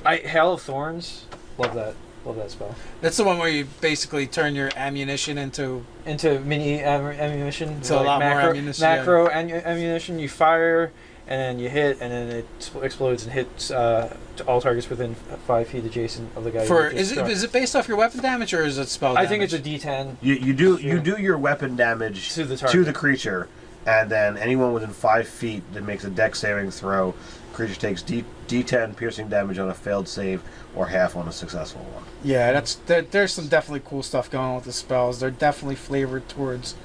I 0.06 0.18
Hail 0.18 0.54
of 0.54 0.62
Thorns. 0.62 1.26
Love 1.58 1.74
that. 1.76 1.96
Love 2.26 2.36
that 2.36 2.52
spell. 2.52 2.76
That's 3.02 3.18
the 3.18 3.24
one 3.24 3.40
where 3.40 3.50
you 3.50 3.66
basically 3.82 4.28
turn 4.28 4.54
your 4.54 4.70
ammunition 4.76 5.38
into. 5.40 5.84
Into 6.06 6.40
mini 6.42 6.80
am- 6.80 7.06
ammunition. 7.08 7.82
So 7.84 8.00
a 8.00 8.04
lot 8.04 8.20
more 8.20 8.30
macro, 8.30 8.50
ammunition, 8.52 8.84
yeah. 8.84 8.96
Macro 8.98 9.30
ammunition. 9.30 10.20
You 10.20 10.30
fire, 10.30 10.92
and 11.28 11.42
then 11.42 11.60
you 11.60 11.70
hit, 11.70 11.98
and 12.00 12.12
then 12.12 12.30
it 12.30 12.46
s- 12.60 12.72
explodes 12.84 13.24
and 13.24 13.34
hits 13.34 13.72
uh, 13.72 14.16
all 14.48 14.62
targets 14.62 14.88
within 14.88 15.16
five 15.48 15.68
feet 15.70 15.84
adjacent 15.84 16.30
of 16.36 16.44
the 16.44 16.52
guy. 16.52 16.66
For 16.66 16.88
is 16.88 17.12
it 17.12 17.16
struck. 17.16 17.30
is 17.30 17.44
it 17.44 17.52
based 17.52 17.76
off 17.76 17.88
your 17.88 17.98
weapon 17.98 18.22
damage 18.22 18.54
or 18.54 18.64
is 18.64 18.78
it 18.78 18.88
spell? 18.90 19.18
I 19.18 19.26
think 19.26 19.44
it's 19.44 19.54
a 19.54 19.60
damage? 19.60 19.82
D10 19.82 20.16
You 20.22 20.36
you 20.36 20.54
do 20.54 20.78
you 20.78 21.00
do 21.00 21.20
your 21.20 21.40
weapon 21.40 21.76
damage 21.76 22.34
to 22.36 22.44
the 22.46 22.56
to 22.58 22.84
the 22.84 22.94
creature, 22.94 23.48
and 23.86 24.10
then 24.10 24.38
anyone 24.38 24.74
within 24.74 24.92
five 24.92 25.28
feet 25.28 25.64
that 25.74 25.84
makes 25.84 26.04
a 26.04 26.10
Dex 26.10 26.40
saving 26.40 26.72
throw, 26.72 27.14
creature 27.54 27.80
takes 27.80 28.02
D 28.02 28.24
D10 28.48 28.96
piercing 28.96 29.30
damage 29.30 29.58
on 29.58 29.70
a 29.70 29.74
failed 29.74 30.08
save 30.08 30.44
or 30.76 30.88
half 30.88 31.16
on 31.16 31.28
a 31.28 31.32
successful 31.32 31.82
one. 31.82 32.04
Yeah, 32.24 32.52
that's 32.52 32.76
there, 32.76 33.02
there's 33.02 33.34
some 33.34 33.48
definitely 33.48 33.82
cool 33.86 34.04
stuff 34.04 34.30
going 34.30 34.46
on 34.46 34.56
with 34.56 34.66
the 34.66 34.74
spells. 34.74 35.20
They're 35.20 35.32
definitely 35.32 35.76
flavored 35.76 36.28
towards 36.30 36.76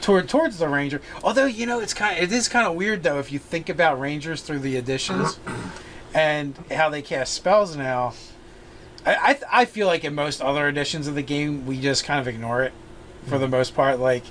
toward 0.00 0.28
towards 0.28 0.58
the 0.58 0.68
ranger. 0.68 1.00
Although 1.22 1.46
you 1.46 1.66
know 1.66 1.80
it's 1.80 1.94
kind 1.94 2.16
of, 2.16 2.22
it 2.22 2.32
is 2.32 2.48
kind 2.48 2.66
of 2.66 2.74
weird 2.74 3.02
though 3.02 3.18
if 3.18 3.32
you 3.32 3.38
think 3.38 3.68
about 3.68 4.00
rangers 4.00 4.42
through 4.42 4.60
the 4.60 4.76
editions 4.76 5.38
and 6.14 6.56
how 6.70 6.88
they 6.88 7.02
cast 7.02 7.34
spells 7.34 7.76
now. 7.76 8.14
I, 9.04 9.14
I 9.14 9.60
I 9.62 9.64
feel 9.64 9.86
like 9.86 10.04
in 10.04 10.14
most 10.14 10.40
other 10.40 10.68
editions 10.68 11.06
of 11.06 11.14
the 11.14 11.22
game 11.22 11.66
we 11.66 11.80
just 11.80 12.04
kind 12.04 12.20
of 12.20 12.28
ignore 12.28 12.62
it 12.62 12.72
for 13.26 13.38
the 13.38 13.46
mm-hmm. 13.46 13.52
most 13.52 13.74
part. 13.74 13.98
Like 13.98 14.24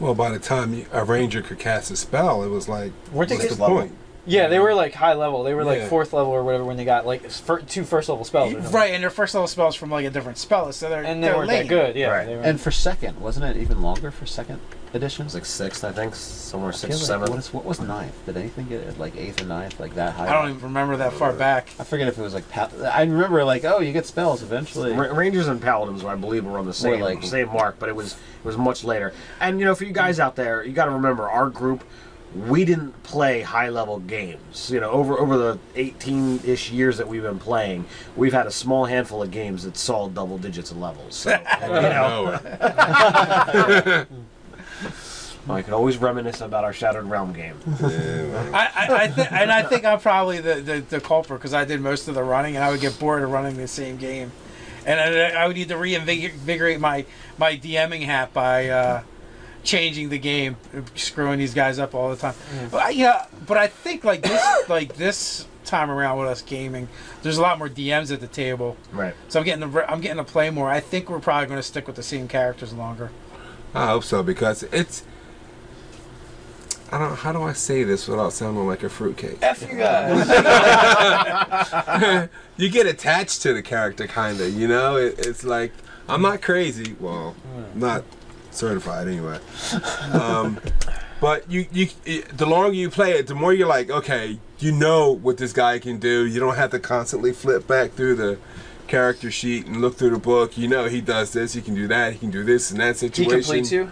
Well, 0.00 0.14
by 0.14 0.30
the 0.30 0.38
time 0.38 0.74
you, 0.74 0.86
a 0.92 1.04
ranger 1.04 1.40
could 1.40 1.58
cast 1.58 1.90
a 1.90 1.96
spell, 1.96 2.42
it 2.42 2.48
was 2.48 2.68
like, 2.68 2.92
what's 3.12 3.30
the 3.30 3.56
point? 3.56 3.92
Yeah, 4.26 4.48
they 4.48 4.58
were 4.58 4.74
like 4.74 4.94
high 4.94 5.14
level. 5.14 5.42
They 5.42 5.54
were 5.54 5.64
like 5.64 5.80
Yeah. 5.80 5.88
fourth 5.88 6.12
level 6.12 6.32
or 6.32 6.42
whatever 6.42 6.64
when 6.64 6.76
they 6.76 6.84
got 6.84 7.04
like 7.06 7.28
fir- 7.30 7.60
two 7.60 7.84
first 7.84 8.08
level 8.08 8.24
spells. 8.24 8.52
Or 8.52 8.56
something. 8.56 8.72
right, 8.72 8.94
and 8.94 9.02
their 9.02 9.10
first 9.10 9.34
level 9.34 9.46
spells 9.48 9.74
from 9.74 9.90
like 9.90 10.06
a 10.06 10.10
different 10.10 10.38
spell, 10.38 10.72
so 10.72 10.88
they're 10.88 11.02
And 11.04 11.22
they 11.22 11.28
they're 11.28 11.36
weren't 11.36 11.48
lame. 11.48 11.66
that 11.66 11.68
good. 11.68 11.96
Yeah. 11.96 12.08
Right. 12.08 12.26
They 12.26 12.36
were, 12.36 12.42
And 12.42 12.60
for 12.60 12.70
second, 12.70 13.20
wasn't 13.20 13.44
it 13.46 13.60
even 13.60 13.82
longer 13.82 14.10
for 14.10 14.24
second 14.26 14.60
editions? 14.94 15.34
Like 15.34 15.44
sixth, 15.44 15.84
I 15.84 15.92
think, 15.92 16.14
somewhere 16.14 16.70
I 16.70 16.72
feel 16.72 16.78
sixth, 16.78 17.00
like- 17.00 17.06
seventh. 17.06 17.30
What, 17.30 17.38
is, 17.38 17.52
what 17.52 17.64
was 17.66 17.80
ninth? 17.80 18.14
Did 18.24 18.36
anything 18.38 18.66
get 18.68 18.80
it 18.80 18.98
like 18.98 19.14
eighth 19.16 19.42
or 19.42 19.46
ninth, 19.46 19.78
like 19.78 19.94
that 19.96 20.14
high? 20.14 20.28
I 20.28 20.32
don't 20.32 20.50
even 20.50 20.62
remember 20.62 20.96
that 20.98 21.12
far 21.12 21.32
back. 21.34 21.68
I 21.78 21.84
forget 21.84 22.08
if 22.08 22.16
it 22.18 22.22
was 22.22 22.32
like. 22.32 22.48
Pa- 22.48 22.70
I 22.92 23.02
remember 23.02 23.44
like, 23.44 23.64
oh, 23.64 23.80
you 23.80 23.92
get 23.92 24.06
spells 24.06 24.42
eventually. 24.42 24.92
Ra- 24.92 25.14
Rangers 25.14 25.48
and 25.48 25.60
Paladins, 25.60 26.02
I 26.04 26.14
believe, 26.14 26.44
were 26.46 26.58
on 26.58 26.64
the 26.66 26.72
same 26.72 27.00
like- 27.00 27.22
same 27.24 27.52
mark, 27.52 27.76
but 27.78 27.88
it 27.90 27.94
was 27.96 28.12
it 28.12 28.44
was 28.46 28.56
much 28.56 28.84
later. 28.84 29.12
And 29.40 29.58
you 29.58 29.66
know, 29.66 29.74
for 29.74 29.84
you 29.84 29.92
guys 29.92 30.18
out 30.18 30.34
there, 30.36 30.64
you 30.64 30.72
got 30.72 30.86
to 30.86 30.92
remember 30.92 31.28
our 31.28 31.50
group. 31.50 31.84
We 32.34 32.64
didn't 32.64 33.00
play 33.04 33.42
high 33.42 33.68
level 33.68 34.00
games. 34.00 34.70
You 34.70 34.80
know, 34.80 34.90
over 34.90 35.18
over 35.18 35.36
the 35.38 35.58
18 35.76 36.40
ish 36.44 36.70
years 36.70 36.98
that 36.98 37.06
we've 37.06 37.22
been 37.22 37.38
playing, 37.38 37.84
we've 38.16 38.32
had 38.32 38.46
a 38.46 38.50
small 38.50 38.86
handful 38.86 39.22
of 39.22 39.30
games 39.30 39.62
that 39.64 39.76
saw 39.76 40.08
double 40.08 40.38
digits 40.38 40.70
of 40.72 40.78
levels. 40.78 41.14
So 41.14 41.30
you 41.62 41.68
know, 41.68 42.40
No. 42.60 44.06
I 45.46 45.60
can 45.60 45.74
always 45.74 45.98
reminisce 45.98 46.40
about 46.40 46.64
our 46.64 46.72
Shattered 46.72 47.04
Realm 47.04 47.34
game. 47.34 47.56
Yeah. 47.80 48.50
I, 48.54 48.86
I, 48.88 49.02
I 49.04 49.06
th- 49.08 49.28
and 49.30 49.52
I 49.52 49.62
think 49.62 49.84
I'm 49.84 50.00
probably 50.00 50.40
the, 50.40 50.54
the, 50.54 50.80
the 50.80 51.00
culprit 51.00 51.38
because 51.40 51.52
I 51.52 51.66
did 51.66 51.82
most 51.82 52.08
of 52.08 52.14
the 52.14 52.22
running 52.22 52.56
and 52.56 52.64
I 52.64 52.70
would 52.70 52.80
get 52.80 52.98
bored 52.98 53.22
of 53.22 53.30
running 53.30 53.58
the 53.58 53.68
same 53.68 53.98
game. 53.98 54.32
And 54.86 54.98
I, 54.98 55.42
I 55.42 55.46
would 55.46 55.56
need 55.56 55.68
to 55.68 55.76
reinvigorate 55.76 56.80
my, 56.80 57.04
my 57.36 57.58
DMing 57.58 58.04
hat 58.06 58.32
by 58.32 58.68
uh, 58.70 59.02
changing 59.64 60.10
the 60.10 60.18
game, 60.18 60.56
screwing 60.94 61.38
these 61.38 61.54
guys 61.54 61.78
up 61.78 61.94
all 61.94 62.10
the 62.10 62.16
time. 62.16 62.34
Mm. 62.34 62.70
But 62.70 62.82
I, 62.82 62.90
yeah, 62.90 63.26
but 63.46 63.56
I 63.56 63.66
think 63.66 64.04
like 64.04 64.22
this 64.22 64.44
like 64.68 64.96
this 64.96 65.46
time 65.64 65.90
around 65.90 66.18
with 66.18 66.28
us 66.28 66.42
gaming, 66.42 66.88
there's 67.22 67.38
a 67.38 67.42
lot 67.42 67.58
more 67.58 67.68
DMs 67.68 68.12
at 68.12 68.20
the 68.20 68.26
table, 68.26 68.76
Right. 68.92 69.14
so 69.28 69.40
I'm 69.40 69.46
getting 69.46 69.72
to, 69.72 69.90
I'm 69.90 70.00
getting 70.00 70.18
to 70.18 70.24
play 70.24 70.50
more. 70.50 70.68
I 70.68 70.80
think 70.80 71.10
we're 71.10 71.20
probably 71.20 71.46
going 71.46 71.58
to 71.58 71.62
stick 71.62 71.86
with 71.86 71.96
the 71.96 72.02
same 72.02 72.28
characters 72.28 72.72
longer. 72.72 73.10
I 73.74 73.88
hope 73.88 74.04
so 74.04 74.22
because 74.22 74.62
it's. 74.64 75.02
I 76.92 76.98
don't. 76.98 77.16
How 77.16 77.32
do 77.32 77.42
I 77.42 77.54
say 77.54 77.82
this 77.82 78.06
without 78.06 78.32
sounding 78.32 78.68
like 78.68 78.84
a 78.84 78.88
fruitcake? 78.88 79.38
F 79.42 79.62
you 79.62 79.78
guys. 79.78 80.28
you 82.56 82.68
get 82.70 82.86
attached 82.86 83.42
to 83.42 83.52
the 83.52 83.62
character, 83.62 84.06
kind 84.06 84.40
of. 84.40 84.54
You 84.54 84.68
know, 84.68 84.96
it, 84.96 85.18
it's 85.18 85.42
like 85.42 85.72
I'm 86.08 86.22
not 86.22 86.40
crazy. 86.40 86.94
Well, 87.00 87.32
hmm. 87.32 87.80
not 87.80 88.04
certified 88.54 89.08
anyway. 89.08 89.38
Um, 90.12 90.58
but 91.20 91.50
you, 91.50 91.66
you, 91.72 91.88
it, 92.04 92.36
the 92.36 92.46
longer 92.46 92.74
you 92.74 92.90
play 92.90 93.12
it, 93.12 93.26
the 93.26 93.34
more 93.34 93.52
you're 93.52 93.68
like, 93.68 93.90
okay, 93.90 94.38
you 94.58 94.72
know 94.72 95.10
what 95.10 95.38
this 95.38 95.52
guy 95.52 95.78
can 95.78 95.98
do. 95.98 96.26
You 96.26 96.40
don't 96.40 96.56
have 96.56 96.70
to 96.70 96.78
constantly 96.78 97.32
flip 97.32 97.66
back 97.66 97.92
through 97.92 98.16
the 98.16 98.38
character 98.86 99.30
sheet 99.30 99.66
and 99.66 99.80
look 99.80 99.96
through 99.96 100.10
the 100.10 100.18
book. 100.18 100.58
You 100.58 100.68
know 100.68 100.86
he 100.86 101.00
does 101.00 101.32
this, 101.32 101.54
he 101.54 101.62
can 101.62 101.74
do 101.74 101.88
that, 101.88 102.12
he 102.12 102.18
can 102.18 102.30
do 102.30 102.44
this 102.44 102.70
in 102.70 102.78
that 102.78 102.96
situation. 102.96 103.30
he 103.32 103.40
completes 103.40 103.72
you. 103.72 103.90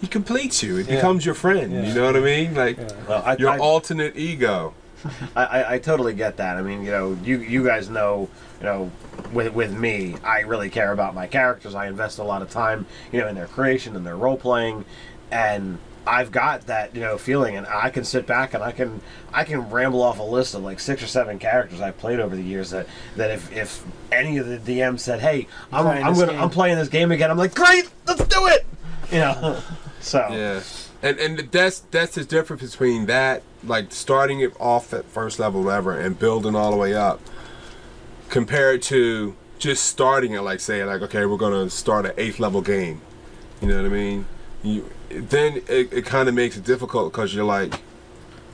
He 0.00 0.06
completes 0.06 0.62
you. 0.62 0.76
It 0.78 0.88
Yeah. 0.88 0.96
becomes 0.96 1.24
your 1.24 1.34
friend. 1.34 1.72
Yeah. 1.72 1.86
You 1.88 1.94
know 1.94 2.04
what 2.06 2.16
I 2.16 2.20
mean? 2.20 2.54
Like 2.54 2.78
Well, 3.08 3.22
I, 3.24 3.36
your 3.36 3.50
I, 3.50 3.58
alternate 3.58 4.16
ego. 4.16 4.74
I, 5.36 5.44
I, 5.44 5.74
I 5.74 5.78
totally 5.78 6.14
get 6.14 6.36
that. 6.38 6.56
I 6.56 6.62
mean, 6.62 6.84
you 6.84 6.90
know, 6.90 7.18
you 7.22 7.38
you 7.38 7.64
guys 7.64 7.88
know, 7.88 8.28
you 8.60 8.64
know, 8.64 8.90
with 9.32 9.52
with 9.54 9.72
me, 9.72 10.16
I 10.24 10.40
really 10.40 10.70
care 10.70 10.92
about 10.92 11.14
my 11.14 11.26
characters. 11.26 11.74
I 11.74 11.86
invest 11.86 12.18
a 12.18 12.24
lot 12.24 12.42
of 12.42 12.50
time, 12.50 12.86
you 13.12 13.20
know, 13.20 13.28
in 13.28 13.34
their 13.34 13.46
creation 13.46 13.96
and 13.96 14.06
their 14.06 14.16
role 14.16 14.36
playing, 14.36 14.84
and 15.30 15.78
I've 16.06 16.30
got 16.30 16.66
that 16.68 16.94
you 16.94 17.00
know 17.00 17.18
feeling, 17.18 17.56
and 17.56 17.66
I 17.66 17.90
can 17.90 18.04
sit 18.04 18.26
back 18.26 18.54
and 18.54 18.62
I 18.62 18.70
can 18.72 19.00
I 19.32 19.44
can 19.44 19.70
ramble 19.70 20.02
off 20.02 20.18
a 20.18 20.22
list 20.22 20.54
of 20.54 20.62
like 20.62 20.78
six 20.78 21.02
or 21.02 21.08
seven 21.08 21.38
characters 21.38 21.80
I've 21.80 21.98
played 21.98 22.20
over 22.20 22.36
the 22.36 22.42
years. 22.42 22.70
That 22.70 22.86
that 23.16 23.30
if 23.30 23.52
if 23.52 23.84
any 24.12 24.38
of 24.38 24.46
the 24.46 24.58
DMs 24.58 25.00
said, 25.00 25.20
"Hey, 25.20 25.48
I'm 25.72 25.84
Playing 25.84 26.04
I'm 26.04 26.12
this 26.14 26.20
gonna 26.20 26.32
game. 26.32 26.42
I'm 26.42 26.50
playing 26.50 26.76
this 26.78 26.88
game 26.88 27.10
again," 27.10 27.30
I'm 27.30 27.38
like, 27.38 27.54
"Great, 27.54 27.90
let's 28.06 28.24
do 28.26 28.46
it!" 28.46 28.66
You 29.10 29.18
know, 29.18 29.60
so 30.00 30.28
Yeah, 30.30 30.60
and 31.06 31.18
and 31.18 31.38
that's 31.52 31.80
that's 31.90 32.14
the 32.14 32.24
difference 32.24 32.62
between 32.62 33.06
that, 33.06 33.42
like 33.64 33.92
starting 33.92 34.40
it 34.40 34.52
off 34.60 34.92
at 34.92 35.04
first 35.06 35.38
level, 35.38 35.62
whatever, 35.62 35.98
and 35.98 36.18
building 36.18 36.54
all 36.54 36.70
the 36.70 36.76
way 36.76 36.94
up, 36.94 37.20
compared 38.28 38.82
to 38.82 39.34
just 39.58 39.84
starting 39.84 40.32
it, 40.32 40.40
like 40.42 40.60
say, 40.60 40.84
like 40.84 41.02
okay, 41.02 41.26
we're 41.26 41.36
gonna 41.36 41.70
start 41.70 42.06
an 42.06 42.12
eighth 42.16 42.38
level 42.40 42.60
game. 42.62 43.00
You 43.60 43.68
know 43.68 43.76
what 43.76 43.86
I 43.86 43.88
mean? 43.94 44.26
You 44.62 44.90
then 45.10 45.62
it, 45.68 45.92
it 45.92 46.06
kind 46.06 46.28
of 46.28 46.34
makes 46.34 46.56
it 46.56 46.64
difficult 46.64 47.12
because 47.12 47.34
you're 47.34 47.44
like, 47.44 47.74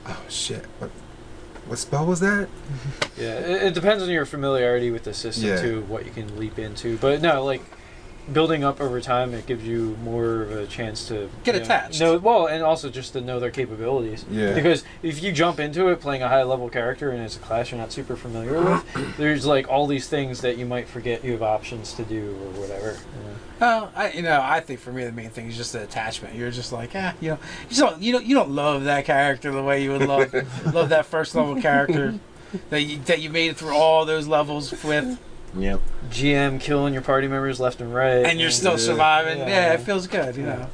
oh 0.07 0.21
shit, 0.29 0.65
what 0.79 0.91
what 1.67 1.79
spell 1.79 2.05
was 2.05 2.19
that? 2.19 2.47
Yeah, 3.15 3.35
it, 3.35 3.63
it 3.67 3.73
depends 3.75 4.01
on 4.01 4.09
your 4.09 4.25
familiarity 4.25 4.89
with 4.89 5.03
the 5.03 5.13
system 5.13 5.49
Yeah. 5.49 5.61
too, 5.61 5.81
what 5.83 6.03
you 6.03 6.09
can 6.11 6.35
leap 6.39 6.57
into. 6.57 6.97
But 6.97 7.21
no, 7.21 7.43
like 7.45 7.61
building 8.31 8.63
up 8.63 8.79
over 8.79 9.01
time, 9.01 9.33
it 9.33 9.45
gives 9.45 9.65
you 9.65 9.97
more 10.03 10.43
of 10.43 10.51
a 10.51 10.67
chance 10.67 11.07
to 11.09 11.29
Get 11.43 11.55
you 11.55 11.59
know, 11.59 11.65
attached. 11.65 11.99
Know, 11.99 12.17
well, 12.17 12.47
and 12.47 12.63
also 12.63 12.89
just 12.89 13.13
to 13.13 13.21
know 13.21 13.39
their 13.39 13.51
capabilities. 13.51 14.25
Yeah. 14.29 14.53
Because 14.53 14.83
if 15.01 15.21
you 15.21 15.31
jump 15.31 15.59
into 15.59 15.87
it 15.89 15.99
playing 15.99 16.21
a 16.23 16.29
high 16.29 16.43
level 16.43 16.69
character 16.69 17.11
and 17.11 17.21
it's 17.21 17.35
a 17.35 17.39
class 17.39 17.71
you're 17.71 17.79
not 17.79 17.91
super 17.91 18.15
familiar 18.15 18.61
with, 18.61 19.17
there's 19.17 19.45
like 19.45 19.67
all 19.67 19.87
these 19.87 20.07
things 20.07 20.41
that 20.41 20.57
you 20.57 20.65
might 20.65 20.87
forget 20.87 21.23
you 21.23 21.33
have 21.33 21.43
options 21.43 21.93
to 21.93 22.03
do 22.03 22.31
or 22.31 22.61
whatever. 22.61 22.91
you 22.91 23.23
know. 23.23 23.35
Well, 23.59 23.91
I, 23.95 24.11
you 24.11 24.21
know, 24.23 24.41
I 24.41 24.59
think 24.59 24.79
for 24.79 24.91
me 24.91 25.05
the 25.05 25.11
main 25.11 25.29
thing 25.29 25.47
is 25.47 25.55
just 25.55 25.73
the 25.73 25.83
attachment. 25.83 26.35
You're 26.35 26.51
just 26.51 26.71
like, 26.71 26.91
ah, 26.95 27.13
you 27.21 27.31
know, 27.31 27.37
you 27.69 27.77
don't, 27.77 28.01
you 28.01 28.11
don't, 28.11 28.25
you 28.25 28.35
don't 28.35 28.49
love 28.49 28.85
that 28.85 29.05
character 29.05 29.51
the 29.51 29.63
way 29.63 29.83
you 29.83 29.91
would 29.91 30.07
love, 30.07 30.33
love 30.73 30.89
that 30.89 31.05
first 31.05 31.35
level 31.35 31.61
character 31.61 32.19
that 32.69 32.81
you 32.81 32.99
that 33.05 33.21
you 33.21 33.29
made 33.29 33.51
it 33.51 33.57
through 33.57 33.73
all 33.75 34.05
those 34.05 34.27
levels 34.27 34.71
with, 34.83 35.19
Yep. 35.55 35.79
GM 36.09 36.59
killing 36.59 36.93
your 36.93 37.03
party 37.03 37.27
members 37.27 37.59
left 37.59 37.79
and 37.81 37.93
right, 37.93 38.25
and 38.25 38.39
you're 38.39 38.49
still 38.51 38.71
Yeah. 38.71 38.77
surviving. 38.77 39.39
Yeah. 39.39 39.47
Yeah, 39.47 39.73
it 39.73 39.81
feels 39.81 40.07
good, 40.07 40.35
you 40.35 40.43
know. 40.43 40.67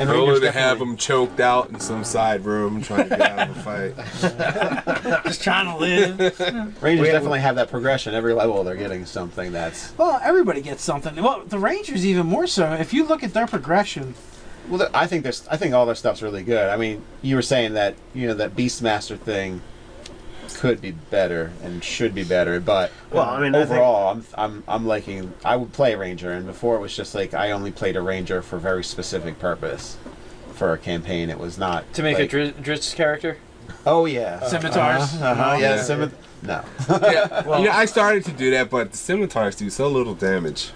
And 0.00 0.08
Only 0.10 0.20
Rangers 0.32 0.40
to 0.40 0.46
have 0.46 0.54
definitely- 0.54 0.86
them 0.86 0.96
choked 0.96 1.40
out 1.40 1.70
in 1.70 1.80
some 1.80 2.04
side 2.04 2.44
room 2.44 2.82
trying 2.82 3.08
to 3.08 3.16
get 3.16 3.20
out 3.20 3.48
of 3.50 3.56
a 3.56 3.60
fight. 3.62 5.24
Just 5.24 5.42
trying 5.42 5.66
to 5.66 5.76
live. 5.76 6.18
Rangers 6.82 7.06
We- 7.06 7.10
definitely 7.10 7.40
have 7.40 7.56
that 7.56 7.68
progression. 7.70 8.14
Every 8.14 8.32
level, 8.32 8.62
they're 8.62 8.76
getting 8.76 9.06
something 9.06 9.50
that's. 9.50 9.92
Well, 9.98 10.20
everybody 10.22 10.60
gets 10.60 10.84
something. 10.84 11.16
Well, 11.20 11.42
the 11.46 11.58
Rangers 11.58 12.06
even 12.06 12.26
more 12.26 12.46
so. 12.46 12.74
If 12.74 12.92
you 12.94 13.04
look 13.06 13.24
at 13.24 13.34
their 13.34 13.46
progression, 13.48 14.14
Well, 14.68 14.78
th- 14.78 14.90
I 14.94 15.06
think 15.08 15.24
there's. 15.24 15.44
I 15.50 15.56
think 15.56 15.74
all 15.74 15.86
their 15.86 15.94
stuff's 15.96 16.22
really 16.22 16.44
good. 16.44 16.68
I 16.68 16.76
mean, 16.76 17.02
you 17.22 17.34
were 17.34 17.42
saying 17.42 17.72
that 17.74 17.94
you 18.14 18.28
know 18.28 18.34
that 18.34 18.54
Beastmaster 18.54 19.18
thing 19.18 19.62
could 20.56 20.80
be 20.80 20.92
better 20.92 21.52
and 21.62 21.82
should 21.84 22.14
be 22.14 22.24
better, 22.24 22.60
but 22.60 22.90
Well, 23.10 23.24
I 23.28 23.40
mean, 23.40 23.54
I 23.54 23.60
think- 23.60 23.70
overall, 23.72 24.10
I'm 24.12 24.24
I'm 24.34 24.64
I'm 24.68 24.86
liking. 24.86 25.32
I 25.44 25.56
would 25.56 25.72
play 25.72 25.92
a 25.94 25.98
ranger, 25.98 26.30
and 26.32 26.46
before 26.46 26.76
it 26.76 26.80
was 26.80 26.94
just 26.96 27.14
like 27.14 27.34
I 27.34 27.50
only 27.52 27.70
played 27.70 27.96
a 27.96 28.00
ranger 28.02 28.42
for 28.42 28.56
a 28.56 28.60
very 28.60 28.84
specific 28.84 29.38
purpose. 29.38 29.96
For 30.54 30.72
a 30.72 30.78
campaign, 30.78 31.30
it 31.30 31.38
was 31.38 31.56
not 31.56 31.92
to 31.94 32.02
make 32.02 32.16
like, 32.18 32.24
a 32.24 32.28
Dri- 32.28 32.52
Drizzt 32.52 32.96
character. 32.96 33.38
Oh 33.86 34.06
yeah, 34.06 34.40
Scimitars? 34.40 35.02
Uh-huh, 35.02 35.24
uh-huh, 35.24 35.56
yeah, 35.60 35.76
Yeah. 35.76 35.80
scimit- 35.82 36.12
No. 36.42 36.64
yeah, 36.88 37.58
you 37.58 37.64
know, 37.66 37.70
I 37.70 37.84
started 37.84 38.24
to 38.24 38.32
do 38.32 38.50
that, 38.50 38.68
but 38.70 38.90
the 38.90 38.96
scimitars 38.98 39.54
do 39.56 39.70
so 39.70 39.86
little 39.88 40.14
damage. 40.14 40.70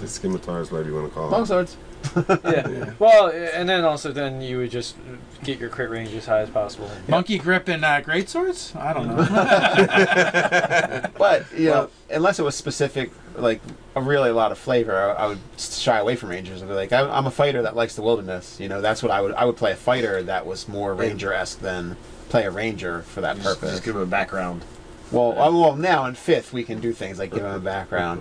The 0.00 0.06
scimitars, 0.06 0.70
whatever 0.70 0.88
you 0.90 0.94
want 0.94 1.08
to 1.08 1.14
call 1.14 1.30
them. 1.30 1.42
Longswords. 1.44 1.74
Yeah. 2.44 2.92
Well, 2.98 3.28
and 3.28 3.68
then 3.68 3.84
also 3.84 4.12
then 4.12 4.40
you 4.40 4.58
would 4.58 4.70
just 4.70 4.96
get 5.44 5.58
your 5.58 5.68
crit 5.68 5.90
range 5.90 6.12
as 6.14 6.26
high 6.26 6.40
as 6.40 6.50
possible. 6.50 6.90
monkey 7.08 7.38
grip 7.38 7.68
and 7.68 7.84
uh, 7.84 8.00
great 8.00 8.28
swords. 8.28 8.74
I 8.76 8.92
don't 8.92 9.06
know. 9.08 9.16
But 11.18 11.46
you 11.56 11.70
know, 11.70 11.90
unless 12.10 12.38
it 12.38 12.42
was 12.42 12.54
specific, 12.54 13.10
like 13.36 13.60
a 13.94 14.00
really 14.00 14.30
a 14.30 14.34
lot 14.34 14.52
of 14.52 14.58
flavor, 14.58 14.94
I, 14.94 15.24
I 15.24 15.26
would 15.26 15.38
shy 15.58 15.98
away 15.98 16.16
from 16.16 16.30
rangers. 16.30 16.62
I'd 16.62 16.68
be 16.68 16.74
like, 16.74 16.92
I'm, 16.92 17.10
I'm 17.10 17.26
a 17.26 17.30
fighter 17.30 17.62
that 17.62 17.76
likes 17.76 17.94
the 17.96 18.02
wilderness. 18.02 18.58
You 18.60 18.68
know, 18.68 18.80
that's 18.80 19.02
what 19.02 19.10
I 19.12 19.20
would. 19.20 19.34
I 19.34 19.44
would 19.44 19.56
play 19.56 19.72
a 19.72 19.76
fighter 19.76 20.22
that 20.22 20.46
was 20.46 20.68
more 20.68 20.94
ranger 20.94 21.32
esque 21.32 21.60
than 21.60 21.96
play 22.28 22.44
a 22.44 22.50
ranger 22.50 23.02
for 23.02 23.20
that 23.22 23.36
Just, 23.36 23.46
purpose. 23.48 23.70
just 23.72 23.84
give 23.84 23.96
him 23.96 24.02
a 24.02 24.06
background. 24.06 24.62
Well, 25.10 25.32
uh, 25.40 25.50
well, 25.50 25.74
now 25.76 26.04
in 26.06 26.14
fifth 26.14 26.52
we 26.52 26.62
can 26.64 26.80
do 26.80 26.92
things 26.92 27.18
like 27.18 27.30
give 27.32 27.44
him 27.44 27.54
a 27.54 27.58
background, 27.60 28.20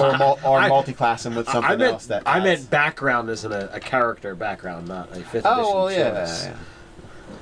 or, 0.00 0.16
mul- 0.18 0.38
or 0.44 0.58
I- 0.58 0.68
multi-class 0.68 1.26
him 1.26 1.34
with 1.34 1.46
something 1.48 1.64
I 1.72 1.76
meant 1.76 1.92
else 1.94 2.06
that 2.06 2.22
I 2.26 2.36
adds- 2.38 2.44
meant 2.44 2.70
background 2.70 3.30
as 3.30 3.44
in 3.44 3.52
a, 3.52 3.68
a 3.72 3.80
character 3.80 4.34
background, 4.34 4.88
not 4.88 5.10
a 5.16 5.20
fifth 5.20 5.44
Oh 5.46 5.58
well, 5.74 5.86
edition 5.88 6.06
yeah. 6.14 6.20
choice. 6.20 6.44
yeah. 6.46 6.56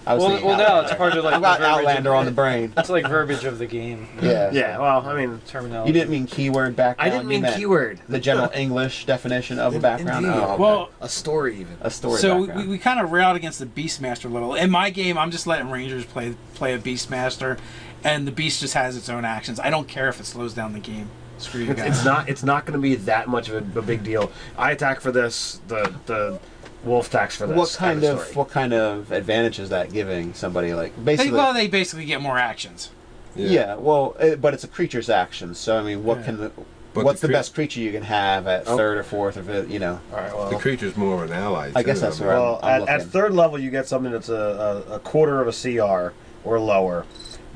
I 0.07 0.15
was 0.15 0.25
Well, 0.25 0.33
well 0.47 0.57
now 0.57 0.65
Outlander. 0.65 0.89
it's 0.89 0.97
part 0.97 1.17
of 1.17 1.25
like 1.25 1.35
I've 1.35 1.43
got 1.43 1.59
the 1.61 1.67
Outlander 1.67 2.15
on 2.15 2.25
the 2.25 2.31
brain. 2.33 2.73
It's 2.79 2.89
like 2.89 3.07
verbiage 3.07 3.45
of 3.45 3.59
the 3.59 3.67
game. 3.67 4.09
Yeah. 4.23 4.51
Yeah, 4.51 4.79
well, 4.79 5.07
I 5.07 5.15
mean, 5.15 5.41
Terminology. 5.47 5.89
You 5.89 5.93
didn't 5.93 6.11
mean 6.11 6.27
keyword 6.27 6.75
background. 6.75 7.11
I 7.13 7.15
didn't 7.15 7.29
mean 7.29 7.45
keyword. 7.55 8.01
The 8.09 8.19
general 8.19 8.51
English 8.55 9.05
definition 9.05 9.59
of 9.59 9.75
a 9.75 9.79
background. 9.81 10.25
Indeed. 10.25 10.39
Oh, 10.41 10.53
okay. 10.53 10.63
well, 10.63 10.91
A 11.03 11.09
story 11.09 11.57
even. 11.61 11.77
a 11.83 11.91
story 11.91 12.19
so 12.19 12.47
background. 12.47 12.69
we, 12.69 12.75
we 12.77 12.79
kind 12.79 12.99
of 13.01 13.13
railed 13.13 13.37
against 13.37 13.59
the 13.59 13.67
Beastmaster 13.67 14.25
a 14.25 14.29
little. 14.29 14.55
In 14.55 14.71
my 14.71 14.89
game, 14.91 15.19
I'm 15.19 15.31
just 15.31 15.47
letting 15.47 15.71
Rangers 15.71 16.07
play 16.07 16.35
play 16.55 16.73
a 16.73 16.79
Beastmaster, 16.79 17.59
and 18.03 18.27
the 18.27 18.33
Beast 18.33 18.61
just 18.61 18.75
has 18.75 18.97
its 18.97 19.09
own 19.11 19.27
actions. 19.27 19.61
I 19.61 19.69
don't 19.71 19.87
care 19.89 20.09
if 20.09 20.19
it 20.19 20.25
slows 20.25 20.55
down 20.55 20.73
the 20.73 20.79
game. 20.81 21.11
Screw 21.41 21.63
you 21.63 21.71
It's, 21.73 21.81
guys. 21.81 21.97
it's 21.97 22.05
not. 22.05 22.29
It's 22.29 22.43
not 22.43 22.67
going 22.67 22.79
to 22.79 22.83
be 22.83 22.95
that 22.97 23.29
much 23.29 23.49
of 23.49 23.77
a, 23.77 23.79
a 23.79 23.83
big 23.83 24.05
deal. 24.05 24.31
I 24.59 24.73
attack 24.73 25.01
for 25.01 25.11
this. 25.13 25.61
The 25.69 25.93
the 26.07 26.39
wolf 26.85 27.09
attacks 27.09 27.37
for 27.37 27.47
this. 27.47 27.57
what 27.57 27.75
kind 27.79 28.01
kind 28.03 28.19
of 28.19 28.37
what 28.37 28.49
kind 28.51 28.73
of 28.73 29.13
advantage 29.13 29.59
is 29.59 29.69
that 29.71 29.93
giving 29.93 30.33
somebody 30.35 30.73
like 30.75 30.95
They, 30.97 31.17
basically? 31.17 31.33
well, 31.33 31.53
they 31.53 31.69
basically 31.69 32.07
get 32.07 32.21
more 32.23 32.39
actions. 32.39 32.91
yeah. 33.37 33.75
well, 33.77 34.17
it, 34.19 34.41
but 34.41 34.55
it's 34.55 34.65
a 34.65 34.69
creature's 34.69 35.11
action. 35.11 35.55
So 35.55 35.79
I 35.79 35.83
mean, 35.83 36.05
what 36.05 36.19
Yeah. 36.19 36.25
can 36.25 36.37
the 36.39 36.53
But 36.95 37.05
what's 37.05 37.21
the 37.21 37.27
the, 37.29 37.33
best 37.35 37.55
creature 37.55 37.81
you 37.81 37.93
can 37.93 38.03
have 38.05 38.47
at 38.47 38.65
Oh. 38.67 38.77
third 38.79 38.97
or 38.99 39.03
fourth 39.03 39.37
or 39.37 39.43
fifth? 39.43 39.71
You 39.71 39.79
know, 39.79 40.01
All 40.13 40.19
right. 40.19 40.35
Well, 40.35 40.51
The 40.51 40.57
creature's 40.57 40.97
more 40.97 41.23
of 41.23 41.31
an 41.31 41.37
ally. 41.37 41.71
I 41.77 41.83
guess 41.83 42.01
that's 42.01 42.19
right. 42.19 42.27
where 42.29 42.37
I'm- 42.37 42.43
well, 42.43 42.61
I'm 42.63 42.83
at, 42.83 43.01
at 43.03 43.07
third 43.09 43.35
level, 43.35 43.59
you 43.59 43.71
get 43.71 43.87
something 43.87 44.11
that's 44.11 44.29
a, 44.31 44.85
a, 44.89 44.95
a 44.95 44.99
quarter 45.01 45.41
of 45.43 45.49
a 45.49 45.53
CR 45.53 46.13
or 46.45 46.59
lower, 46.59 47.05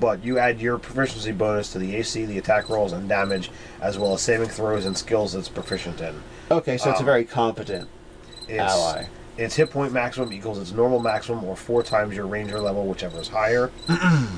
but 0.00 0.24
you 0.24 0.38
add 0.38 0.60
your 0.60 0.78
proficiency 0.78 1.32
bonus 1.32 1.72
to 1.72 1.78
the 1.78 1.96
AC, 1.96 2.24
the 2.24 2.38
attack 2.38 2.68
rolls, 2.68 2.92
and 2.92 3.08
damage, 3.08 3.50
as 3.80 3.98
well 3.98 4.14
as 4.14 4.20
saving 4.22 4.48
throws 4.48 4.84
and 4.86 4.96
skills 4.96 5.34
it's 5.34 5.48
proficient 5.48 6.00
in. 6.00 6.22
okay, 6.50 6.76
so 6.76 6.90
it's 6.90 6.98
a 7.00 7.02
Um, 7.02 7.06
very 7.06 7.24
competent 7.24 7.88
It's, 8.48 8.60
ally. 8.60 9.06
Its 9.36 9.56
hit 9.56 9.70
point 9.70 9.92
maximum 9.92 10.32
equals 10.32 10.58
its 10.58 10.72
normal 10.72 11.00
maximum 11.00 11.42
or 11.44 11.56
four 11.56 11.82
times 11.82 12.14
your 12.14 12.26
ranger 12.26 12.60
level, 12.60 12.86
whichever 12.86 13.20
is 13.20 13.28
higher. 13.28 13.70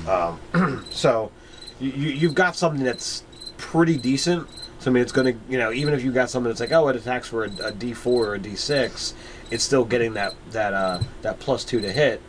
um, 0.07 0.85
so 0.89 1.31
you, 1.79 1.91
you, 1.91 2.09
you've 2.09 2.35
got 2.35 2.55
something 2.55 2.83
that's 2.83 3.23
pretty 3.57 3.97
decent. 3.97 4.47
So 4.79 4.89
I 4.91 4.93
mean, 4.93 5.01
it's 5.03 5.11
going 5.11 5.33
to 5.33 5.39
you 5.51 5.57
know 5.57 5.71
even 5.71 5.93
if 5.93 6.03
you 6.03 6.11
got 6.11 6.29
something 6.29 6.49
that's 6.49 6.59
like 6.59 6.71
oh 6.71 6.87
it 6.87 6.95
attacks 6.95 7.27
for 7.27 7.45
a, 7.45 7.47
a 7.47 7.71
D4 7.71 8.05
or 8.07 8.35
a 8.35 8.39
D6, 8.39 9.13
it's 9.51 9.63
still 9.63 9.85
getting 9.85 10.13
that 10.13 10.33
that 10.51 10.73
uh, 10.73 10.99
that 11.23 11.39
plus 11.39 11.63
two 11.63 11.81
to 11.81 11.91
hit. 11.91 12.21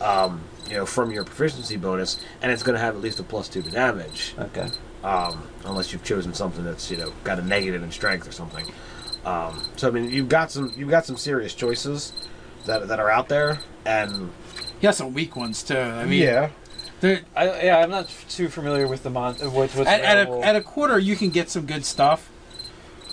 Um, 0.00 0.40
you 0.72 0.78
know 0.78 0.86
from 0.86 1.10
your 1.12 1.22
proficiency 1.24 1.76
bonus, 1.76 2.18
and 2.40 2.50
it's 2.50 2.62
going 2.62 2.74
to 2.74 2.80
have 2.80 2.94
at 2.96 3.02
least 3.02 3.20
a 3.20 3.22
plus 3.22 3.46
two 3.48 3.60
to 3.62 3.70
damage 3.70 4.34
Okay. 4.38 4.68
um, 5.04 5.46
unless 5.66 5.92
you've 5.92 6.02
chosen 6.02 6.32
something 6.32 6.64
that's 6.64 6.90
you 6.90 6.96
know 6.96 7.12
got 7.24 7.38
a 7.38 7.42
negative 7.42 7.82
in 7.82 7.92
strength 7.92 8.26
or 8.26 8.32
something. 8.32 8.64
Um, 9.26 9.62
so 9.76 9.86
I 9.88 9.90
mean, 9.90 10.10
you've 10.10 10.30
got 10.30 10.50
some 10.50 10.72
you've 10.76 10.88
got 10.90 11.04
some 11.04 11.16
serious 11.18 11.54
choices 11.54 12.12
that 12.64 12.88
that 12.88 12.98
are 12.98 13.10
out 13.10 13.28
there, 13.28 13.60
and 13.84 14.12
You 14.80 14.88
got 14.88 14.94
some 14.94 15.12
weak 15.12 15.36
ones 15.36 15.62
too. 15.62 15.76
I 15.76 16.06
mean, 16.06 16.20
they're- 17.00 17.20
I, 17.36 17.62
yeah, 17.64 17.78
I'm 17.78 17.90
not 17.90 18.08
too 18.28 18.48
familiar 18.48 18.86
with 18.88 19.02
the 19.02 19.10
mon. 19.10 19.34
What's, 19.34 19.74
what's 19.74 19.88
at, 19.90 20.00
at, 20.00 20.26
a, 20.28 20.40
at 20.40 20.56
a 20.56 20.60
quarter 20.62 20.98
you 20.98 21.16
can 21.16 21.30
get 21.30 21.50
some 21.50 21.66
good 21.66 21.84
stuff, 21.84 22.30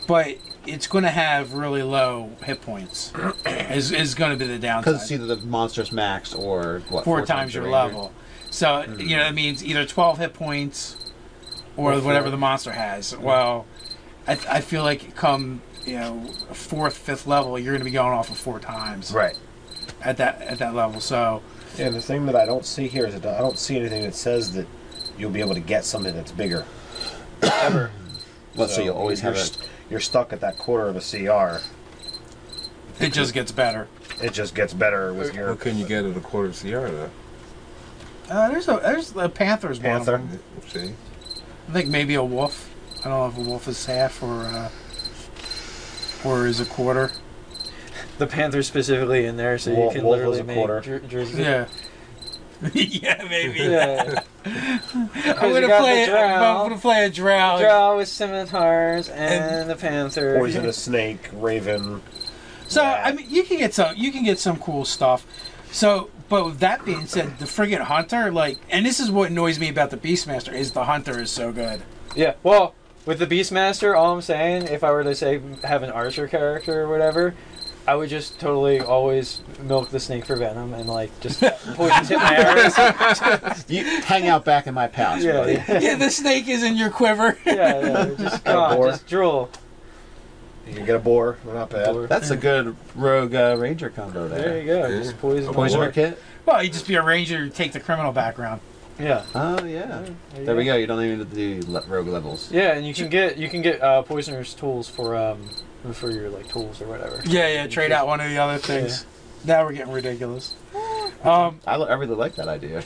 but 0.08 0.30
it's 0.70 0.88
going 0.88 1.04
to 1.04 1.10
have 1.10 1.54
really 1.54 1.84
low 1.84 2.32
hit 2.44 2.62
points. 2.62 3.12
is 3.46 3.92
is 3.92 4.16
going 4.16 4.32
to 4.32 4.38
be 4.38 4.48
the 4.48 4.60
downside. 4.60 4.92
Because 4.92 5.04
it's 5.04 5.12
either 5.12 5.36
the 5.36 5.46
monster's 5.46 5.92
max 5.92 6.34
or 6.34 6.82
what? 6.90 7.04
four, 7.04 7.26
times 7.26 7.54
your 7.54 7.64
ranger. 7.64 7.76
level. 7.76 8.14
So 8.50 8.68
mm-hmm. 8.68 9.02
you 9.02 9.18
know 9.18 9.24
that 9.24 9.36
means 9.36 9.64
either 9.64 9.86
twelve 9.86 10.18
hit 10.18 10.34
points 10.34 10.98
or, 11.80 11.94
Or 11.94 12.02
whatever 12.02 12.30
the 12.30 12.38
monster 12.38 12.72
has. 12.72 13.16
Well, 13.16 13.66
I, 14.28 14.34
I 14.50 14.62
feel 14.62 14.84
like 14.84 15.16
come 15.16 15.62
you 15.86 15.96
know 15.96 16.26
fourth, 16.52 16.98
fifth 16.98 17.26
level, 17.26 17.58
you're 17.58 17.74
going 17.74 17.82
to 17.82 17.86
be 17.86 17.92
going 17.92 18.14
off 18.14 18.30
of 18.30 18.38
four 18.38 18.60
times 18.60 19.12
right. 19.14 19.38
at 20.02 20.18
that 20.18 20.42
at 20.42 20.60
that 20.60 20.76
level. 20.76 21.00
So 21.00 21.42
And 21.78 21.96
the 21.96 22.02
thing 22.02 22.26
that 22.26 22.36
I 22.36 22.46
don't 22.46 22.66
see 22.66 22.88
here 22.88 23.06
is 23.06 23.20
that 23.20 23.26
I 23.26 23.40
don't 23.40 23.58
see 23.58 23.78
anything 23.78 24.04
that 24.04 24.16
says 24.16 24.54
that 24.54 24.68
you'll 25.18 25.32
be 25.32 25.40
able 25.40 25.54
to 25.54 25.60
get 25.60 25.86
something 25.86 26.14
that's 26.16 26.32
bigger. 26.32 26.66
ever. 27.42 27.92
Well, 28.60 28.68
so, 28.68 28.84
you'll 28.84 28.96
always 28.98 29.24
you're 29.24 29.32
have 29.34 29.40
st- 29.42 29.64
it. 29.64 29.70
You're 29.90 30.00
stuck 30.02 30.34
at 30.34 30.42
that 30.42 30.58
quarter 30.58 30.88
of 30.90 30.96
a 30.98 31.00
CR. 31.00 31.62
it 33.04 33.14
just 33.14 33.34
gets 33.34 33.52
better. 33.52 33.88
It 34.22 34.34
just 34.34 34.54
gets 34.54 34.74
better 34.74 35.14
with 35.14 35.34
your 35.34 35.52
What 35.52 35.62
can 35.62 35.78
you 35.78 35.88
get 35.88 36.04
at 36.06 36.16
a 36.18 36.20
quarter 36.20 36.50
CR 36.52 36.68
though? 36.92 37.10
Uh, 38.30 38.50
there's 38.50 38.68
a 38.68 38.80
there's 38.84 39.12
the 39.14 39.30
Panthers 39.30 39.80
one 39.80 39.96
of 40.02 40.06
Panther. 40.06 40.18
them. 40.18 40.40
See, 40.68 40.94
I 41.70 41.72
think 41.72 41.88
maybe 41.88 42.16
a 42.16 42.24
wolf. 42.24 42.70
I 43.00 43.08
don't 43.10 43.12
know 43.12 43.28
if 43.28 43.38
a 43.48 43.50
wolf 43.50 43.68
is 43.68 43.86
half 43.86 44.22
or 44.22 44.42
uh, 44.44 44.70
or 46.26 46.46
is 46.46 46.60
a 46.60 46.66
quarter. 46.66 47.12
The 48.18 48.28
Panther 48.28 48.62
specifically 48.62 49.26
in 49.26 49.38
there, 49.38 49.58
so 49.58 49.74
Wolf- 49.74 49.94
you 49.94 50.00
can 50.02 50.06
Wolf 50.08 50.18
literally 50.18 50.32
was 50.32 50.40
a 50.42 50.44
make 50.44 50.58
quarter. 50.58 50.82
jer- 50.82 51.00
jerseys. 51.00 51.40
Yeah. 51.40 51.66
yeah, 52.74 53.24
maybe. 53.30 53.60
yeah. 53.60 54.22
I'm 54.46 55.50
you 55.54 55.62
gonna 55.62 55.80
play. 55.80 56.06
the 56.06 56.16
A, 56.16 56.26
I'm 56.36 56.70
gonna 56.70 56.78
play 56.78 57.06
a 57.06 57.10
drow. 57.10 57.58
Draw 57.60 57.98
with 57.98 58.08
scimitars 58.10 59.10
and, 59.10 59.44
And- 59.44 59.70
the 59.70 59.76
Panther. 59.76 60.38
poisonous 60.40 60.78
snake, 60.78 61.30
raven. 61.34 62.02
So 62.68 62.82
Yeah. 62.84 63.02
I 63.06 63.12
mean, 63.14 63.26
you 63.30 63.44
can 63.44 63.58
get 63.58 63.74
some. 63.74 63.96
You 63.96 64.12
can 64.12 64.24
get 64.24 64.40
some 64.40 64.58
cool 64.60 64.86
stuff. 64.86 65.26
So, 65.72 66.10
but 66.30 66.46
with 66.46 66.60
that 66.60 66.84
being 66.84 67.06
said, 67.06 67.38
the 67.40 67.46
friggin' 67.46 67.82
hunter, 67.82 68.32
like, 68.32 68.58
and 68.70 68.86
this 68.86 69.00
is 69.00 69.12
what 69.12 69.30
annoys 69.30 69.60
me 69.60 69.70
about 69.70 69.92
the 69.92 69.98
Beastmaster 69.98 70.52
is 70.54 70.72
the 70.72 70.86
hunter 70.86 71.22
is 71.22 71.30
so 71.32 71.52
good. 71.52 71.82
Yeah, 72.16 72.34
well, 72.42 72.74
with 73.06 73.20
the 73.20 73.28
Beastmaster, 73.28 73.96
all 73.96 74.16
I'm 74.16 74.22
saying, 74.22 74.64
if 74.64 74.84
I 74.84 74.92
were 74.92 75.04
to 75.04 75.14
say 75.16 75.42
have 75.64 75.84
an 75.84 75.92
archer 75.92 76.28
character 76.28 76.82
or 76.82 76.90
whatever, 76.90 77.36
I 77.88 77.96
would 77.96 78.10
just 78.10 78.40
totally 78.40 78.80
always 78.82 79.42
milk 79.64 79.90
the 79.90 80.00
snake 80.00 80.26
for 80.26 80.36
venom 80.36 80.74
and 80.76 80.88
like 80.88 81.18
just 81.22 81.42
poison 81.74 82.06
tip 82.06 82.18
my 82.20 82.36
arrows. 82.38 83.66
You 83.70 83.84
hang 84.02 84.28
out 84.28 84.46
back 84.46 84.68
in 84.68 84.74
my 84.76 84.88
pouch, 84.88 85.22
Yeah, 85.22 85.32
buddy. 85.34 85.54
yeah, 85.54 85.80
yeah, 85.80 85.96
the 85.96 86.10
snake 86.12 86.48
is 86.48 86.64
in 86.64 86.78
your 86.78 86.90
quiver. 86.92 87.38
yeah, 87.46 87.56
yeah, 87.56 88.10
just 88.18 88.46
come 88.46 88.58
on, 88.58 88.88
just 88.90 89.08
drool. 89.08 89.50
You 90.68 90.76
can 90.76 90.86
get 90.86 90.96
a 90.96 91.00
boar. 91.00 91.38
They're 91.44 91.56
not 91.56 91.72
bad. 91.72 91.92
Boar. 91.94 92.06
That's 92.06 92.30
a 92.30 92.38
good 92.38 92.76
rogue 92.96 93.34
uh, 93.34 93.56
ranger 93.58 93.90
combo 93.90 94.28
there. 94.28 94.40
There 94.40 94.60
you 94.60 94.66
go. 94.68 94.88
Yeah. 94.88 94.98
Just 95.02 95.18
poison. 95.18 95.52
Poisoner 95.52 95.92
kit. 95.92 96.22
Well, 96.46 96.62
you 96.64 96.70
just 96.70 96.88
be 96.88 96.94
a 96.96 97.02
ranger, 97.02 97.50
take 97.50 97.72
the 97.72 97.80
criminal 97.80 98.12
background. 98.12 98.62
Yeah. 99.00 99.24
Oh 99.34 99.64
yeah. 99.66 100.06
you 100.38 100.46
There 100.46 100.56
we 100.56 100.66
go. 100.66 100.76
You 100.76 100.86
don't 100.86 101.04
even 101.04 101.20
have 101.20 101.30
to 101.32 101.36
do 101.62 101.80
rogue 101.88 102.08
levels. 102.08 102.52
Yeah, 102.52 102.74
and 102.76 102.86
you 102.86 102.94
can 102.94 103.10
get 103.10 103.38
you 103.38 103.50
can 103.50 103.62
get 103.64 103.82
uh, 103.82 104.04
poisoner's 104.04 104.54
tools 104.54 104.88
for 104.88 105.16
um 105.16 105.50
for 105.94 106.12
your 106.12 106.30
like 106.30 106.48
tools 106.50 106.82
or 106.82 106.88
whatever. 106.88 107.22
Yeah, 107.26 107.48
yeah. 107.48 107.68
Trade 107.68 107.92
out 107.92 108.08
one 108.08 108.20
of 108.20 108.30
the 108.30 108.38
other 108.38 108.58
things. 108.58 109.06
Now 109.46 109.64
we're 109.64 109.74
getting 109.74 109.94
ridiculous. 109.94 110.56
Um, 111.24 111.60
I, 111.68 111.76
I 111.76 111.94
really 111.96 112.16
like 112.16 112.36
that 112.36 112.48
idea. 112.48 112.84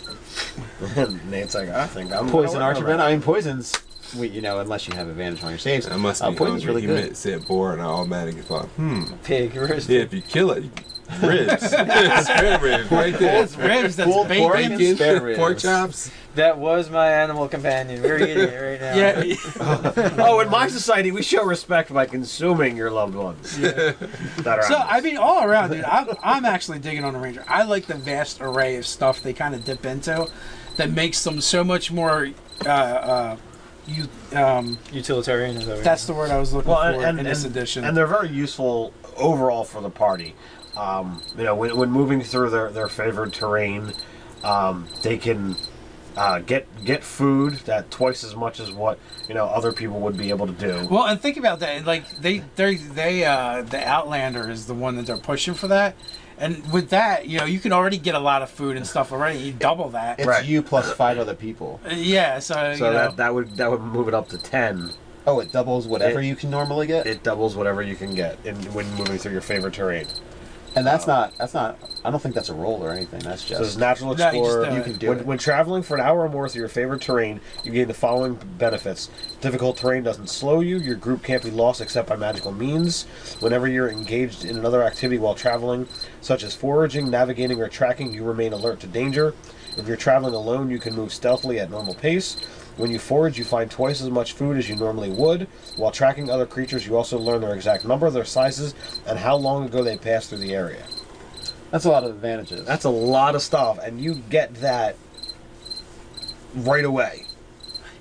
Nate's 1.29 1.55
like, 1.55 1.69
I 1.69 1.85
think 1.87 2.11
I'm 2.11 2.29
Poison 2.29 2.59
gonna 2.59 2.67
work 2.67 2.77
on 2.77 2.83
Archerman. 2.83 2.97
that. 2.97 2.99
I 3.01 3.11
mean, 3.11 3.21
poison's. 3.21 3.73
We, 4.17 4.27
you 4.27 4.41
know, 4.41 4.59
unless 4.59 4.87
you 4.87 4.93
have 4.93 5.07
advantage 5.07 5.43
on 5.43 5.49
your 5.49 5.57
saves. 5.57 5.87
I 5.87 5.95
must 5.97 6.21
uh, 6.21 6.29
be 6.29 6.37
poison's 6.37 6.63
hungry. 6.63 6.67
really 6.67 6.81
he 6.81 6.87
good. 6.87 7.03
meant 7.05 7.17
said 7.17 7.47
boar, 7.47 7.73
and 7.73 7.81
I 7.81 7.85
automatically 7.85 8.41
thought, 8.43 8.65
hmm. 8.67 9.05
Pig 9.23 9.55
roast. 9.55 9.89
Yeah, 9.89 10.01
if 10.01 10.13
you 10.13 10.21
kill 10.21 10.51
it, 10.51 10.65
ribs. 11.21 11.63
Spare 11.69 12.59
ribs 12.59 12.91
right 12.91 13.17
there. 13.17 13.43
it's 13.43 13.55
ribs. 13.57 13.95
That's 13.95 14.09
Pulled 14.09 14.27
pork 14.29 14.53
bacon. 14.55 14.71
and 14.73 14.95
spare 14.97 15.21
ribs. 15.21 15.37
pork 15.37 15.57
chops. 15.59 16.11
That 16.35 16.57
was 16.57 16.89
my 16.89 17.09
animal 17.11 17.47
companion. 17.47 18.01
We're 18.01 18.17
eating 18.17 18.39
it 18.39 18.59
right 18.59 18.81
now. 18.81 18.95
Yeah. 18.95 20.13
Oh, 20.25 20.39
in 20.39 20.49
my 20.49 20.67
society, 20.67 21.11
we 21.11 21.21
show 21.21 21.43
respect 21.45 21.93
by 21.93 22.05
consuming 22.07 22.75
your 22.75 22.89
loved 22.89 23.13
ones. 23.15 23.57
That 23.59 23.95
are 24.47 24.63
So. 24.63 24.75
I 24.77 25.01
mean, 25.01 25.17
all 25.17 25.43
around, 25.43 25.71
dude, 25.71 25.83
I'm, 25.83 26.07
I'm 26.23 26.45
actually 26.45 26.79
digging 26.79 27.03
on 27.03 27.13
the 27.13 27.19
Ranger. 27.19 27.43
I 27.47 27.63
like 27.63 27.85
the 27.85 27.95
vast 27.95 28.41
array 28.41 28.77
of 28.77 28.85
stuff 28.87 29.21
they 29.21 29.33
kind 29.33 29.53
of 29.53 29.63
dip 29.63 29.85
into, 29.85 30.27
that 30.77 30.89
makes 30.91 31.23
them 31.23 31.39
so 31.41 31.63
much 31.63 31.91
more. 31.91 32.29
Uh, 32.65 32.69
uh, 32.69 33.37
you, 33.85 34.07
um, 34.35 34.77
Utilitarian 34.91 35.57
is 35.57 35.67
over. 35.67 35.81
that's 35.83 36.05
the 36.05 36.13
word 36.13 36.31
I 36.31 36.37
was 36.39 36.53
looking 36.53 36.71
well, 36.71 36.81
and, 36.81 36.95
for 37.01 37.05
and, 37.07 37.19
in 37.19 37.25
this 37.25 37.43
and- 37.43 37.55
edition. 37.55 37.83
and 37.83 37.95
they're 37.97 38.07
very 38.07 38.29
useful 38.29 38.93
overall 39.17 39.65
for 39.65 39.81
the 39.81 39.89
party. 39.89 40.33
Um, 40.75 41.21
you 41.37 41.43
know, 41.43 41.55
when, 41.55 41.75
when 41.77 41.91
moving 41.91 42.21
through 42.21 42.49
their, 42.49 42.69
their 42.71 42.87
favored 42.87 43.31
terrain, 43.33 43.93
um, 44.43 44.87
they 45.03 45.17
can 45.17 45.55
uh, 46.17 46.39
get 46.39 46.67
get 46.83 47.03
food 47.03 47.53
that 47.65 47.89
twice 47.91 48.23
as 48.23 48.35
much 48.35 48.59
as 48.59 48.71
what 48.71 48.99
you 49.27 49.33
know 49.33 49.45
other 49.45 49.71
people 49.71 49.99
would 49.99 50.17
be 50.17 50.29
able 50.29 50.45
to 50.47 50.53
do. 50.53 50.87
Well, 50.89 51.05
and 51.05 51.19
think 51.19 51.37
about 51.37 51.59
that. 51.61 51.85
Like 51.85 52.09
they, 52.17 52.39
they, 52.55 52.75
they, 52.75 53.23
uh, 53.25 53.61
the 53.63 53.83
Outlander 53.87 54.49
is 54.49 54.65
the 54.67 54.73
one 54.73 54.95
that 54.97 55.05
they're 55.05 55.17
pushing 55.17 55.53
for 55.53 55.67
that. 55.69 55.95
And 56.39 56.71
with 56.73 56.89
that, 56.89 57.27
you 57.27 57.37
know, 57.37 57.45
you 57.45 57.59
can 57.59 57.71
already 57.71 57.97
get 57.99 58.15
a 58.15 58.19
lot 58.19 58.41
of 58.41 58.49
food 58.49 58.75
and 58.75 58.85
stuff 58.85 59.11
already. 59.11 59.37
You 59.39 59.53
double 59.53 59.89
that. 59.89 60.17
It's 60.19 60.27
Right. 60.27 60.43
you 60.43 60.63
plus 60.63 60.91
five 60.91 61.19
other 61.19 61.35
people. 61.35 61.79
Uh, 61.85 61.93
yeah. 61.93 62.39
So, 62.39 62.55
so 62.55 62.71
you 62.71 62.79
know, 62.79 62.93
that 62.93 63.17
that 63.17 63.33
would 63.33 63.55
that 63.57 63.69
would 63.69 63.81
move 63.81 64.07
it 64.07 64.13
up 64.15 64.29
to 64.29 64.37
ten. 64.39 64.91
Oh, 65.25 65.39
it 65.39 65.51
doubles 65.51 65.87
whatever 65.87 66.19
It- 66.19 66.25
you 66.25 66.35
can 66.35 66.49
normally 66.49 66.87
get. 66.87 67.05
It 67.07 67.23
doubles 67.23 67.55
whatever 67.55 67.81
you 67.81 67.95
can 67.95 68.13
get 68.13 68.37
in, 68.43 68.55
when 68.73 68.89
moving 68.95 69.17
through 69.19 69.31
your 69.31 69.41
favorite 69.41 69.75
terrain. 69.75 70.07
And 70.75 70.85
that's 70.85 71.07
not. 71.07 71.37
That's 71.37 71.53
not. 71.53 71.77
I 72.03 72.11
don't 72.11 72.19
think 72.19 72.35
that's 72.35 72.49
a 72.49 72.53
roll 72.53 72.83
or 72.83 72.91
anything. 72.91 73.19
That's 73.21 73.43
just 73.43 73.57
So 73.59 73.61
as 73.61 73.67
just. 73.69 73.79
natural 73.79 74.07
No, 74.07 74.11
you 74.11 74.17
just 74.17 74.35
explorer, 74.35 74.69
do 74.69 74.75
you 74.75 74.83
can 74.83 74.93
do 74.97 75.09
when, 75.09 75.19
it. 75.19 75.25
when 75.25 75.37
traveling 75.37 75.83
for 75.83 75.95
an 75.95 76.01
hour 76.01 76.21
or 76.21 76.29
more 76.29 76.49
through 76.49 76.61
your 76.61 76.69
favorite 76.69 77.01
terrain, 77.01 77.39
you 77.63 77.71
gain 77.71 77.87
the 77.87 77.93
following 77.93 78.37
benefits. 78.57 79.09
Difficult 79.41 79.77
terrain 79.77 80.03
doesn't 80.03 80.27
slow 80.27 80.59
you. 80.61 80.77
Your 80.77 80.95
group 80.95 81.23
can't 81.23 81.43
be 81.43 81.51
lost 81.51 81.81
except 81.81 82.09
by 82.09 82.15
magical 82.15 82.51
means. 82.51 83.03
Whenever 83.39 83.67
you're 83.67 83.89
engaged 83.89 84.45
in 84.45 84.57
another 84.57 84.83
activity 84.83 85.17
while 85.17 85.35
traveling, 85.35 85.87
such 86.21 86.43
as 86.43 86.55
foraging, 86.55 87.09
navigating, 87.09 87.61
or 87.61 87.67
tracking, 87.69 88.13
you 88.13 88.23
remain 88.23 88.53
alert 88.53 88.79
to 88.81 88.87
danger. 88.87 89.33
If 89.77 89.87
you're 89.87 89.97
traveling 89.97 90.33
alone, 90.35 90.69
you 90.69 90.79
can 90.79 90.95
move 90.95 91.11
stealthily 91.13 91.59
at 91.59 91.69
normal 91.71 91.95
pace. 91.95 92.37
When 92.77 92.89
you 92.89 92.97
forage, 92.99 93.37
you 93.37 93.43
find 93.45 93.69
twice 93.69 94.01
as 94.01 94.09
much 94.09 94.33
food 94.33 94.57
as 94.57 94.67
you 94.67 94.75
normally 94.75 95.09
would. 95.11 95.47
While 95.75 95.91
tracking 95.91 96.29
other 96.29 96.45
creatures, 96.45 96.87
you 96.87 96.97
also 96.97 97.19
learn 97.19 97.41
their 97.41 97.53
exact 97.53 97.85
number, 97.85 98.09
their 98.09 98.25
sizes, 98.25 98.73
and 99.05 99.19
how 99.19 99.35
long 99.35 99.65
ago 99.65 99.83
they 99.83 99.97
passed 99.97 100.29
through 100.29 100.39
the 100.39 100.55
area. 100.55 100.83
That's 101.71 101.85
a 101.85 101.89
lot 101.89 102.03
of 102.03 102.09
advantages. 102.11 102.65
That's 102.65 102.85
a 102.85 102.89
lot 102.89 103.35
of 103.35 103.41
stuff, 103.41 103.79
and 103.79 103.99
you 104.01 104.15
get 104.15 104.55
that 104.55 104.95
right 106.55 106.85
away. 106.85 107.25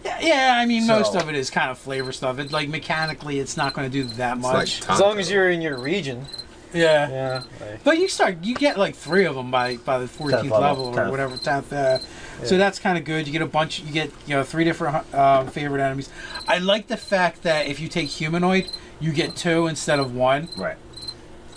yeah, 0.05 0.19
yeah. 0.21 0.59
I 0.59 0.67
mean, 0.67 0.87
most 0.87 1.15
of 1.17 1.29
it 1.29 1.35
is 1.35 1.49
kind 1.51 1.71
of 1.71 1.79
flavor 1.79 2.13
stuff. 2.13 2.39
It 2.39 2.51
like 2.53 2.69
mechanically, 2.69 3.39
it's 3.41 3.57
not 3.57 3.73
going 3.75 3.91
to 3.91 3.93
do 4.03 4.05
that 4.15 4.37
It's 4.39 4.45
like 4.45 4.55
much. 4.55 4.89
as 4.89 5.01
long 5.01 5.19
as 5.19 5.31
you're 5.31 5.51
in 5.51 5.63
your 5.63 5.79
region. 5.79 6.27
Yeah. 6.75 7.09
Yeah. 7.11 7.43
Like, 7.61 7.85
But 7.85 7.99
you 7.99 8.09
start, 8.09 8.39
you 8.43 8.55
get 8.55 8.79
like 8.79 8.95
three 8.95 9.25
of 9.25 9.35
them 9.35 9.51
by 9.51 9.77
by 9.79 9.99
the 9.99 10.07
14th 10.07 10.51
level, 10.51 10.61
level, 10.61 10.85
or 10.87 10.95
10th. 10.95 11.11
whatever, 11.11 11.37
10th. 11.37 11.73
Uh, 11.73 11.99
So 12.45 12.57
that's 12.59 12.79
kind 12.81 12.99
of 12.99 13.05
good. 13.05 13.27
You 13.27 13.33
get 13.33 13.43
a 13.43 13.47
bunch, 13.47 13.81
you 13.81 13.93
get 13.93 14.11
you 14.27 14.35
know 14.35 14.43
three 14.43 14.65
different 14.65 15.13
um, 15.15 15.47
favorite 15.49 15.81
enemies. 15.83 16.09
I 16.49 16.59
like 16.59 16.89
the 16.89 16.97
fact 16.97 17.43
that 17.45 17.67
if 17.69 17.79
you 17.79 17.89
take 17.89 18.09
humanoid, 18.09 18.69
you 19.01 19.13
get 19.13 19.37
two 19.37 19.67
instead 19.69 19.99
of 20.01 20.15
one. 20.15 20.49
Right. 20.57 20.77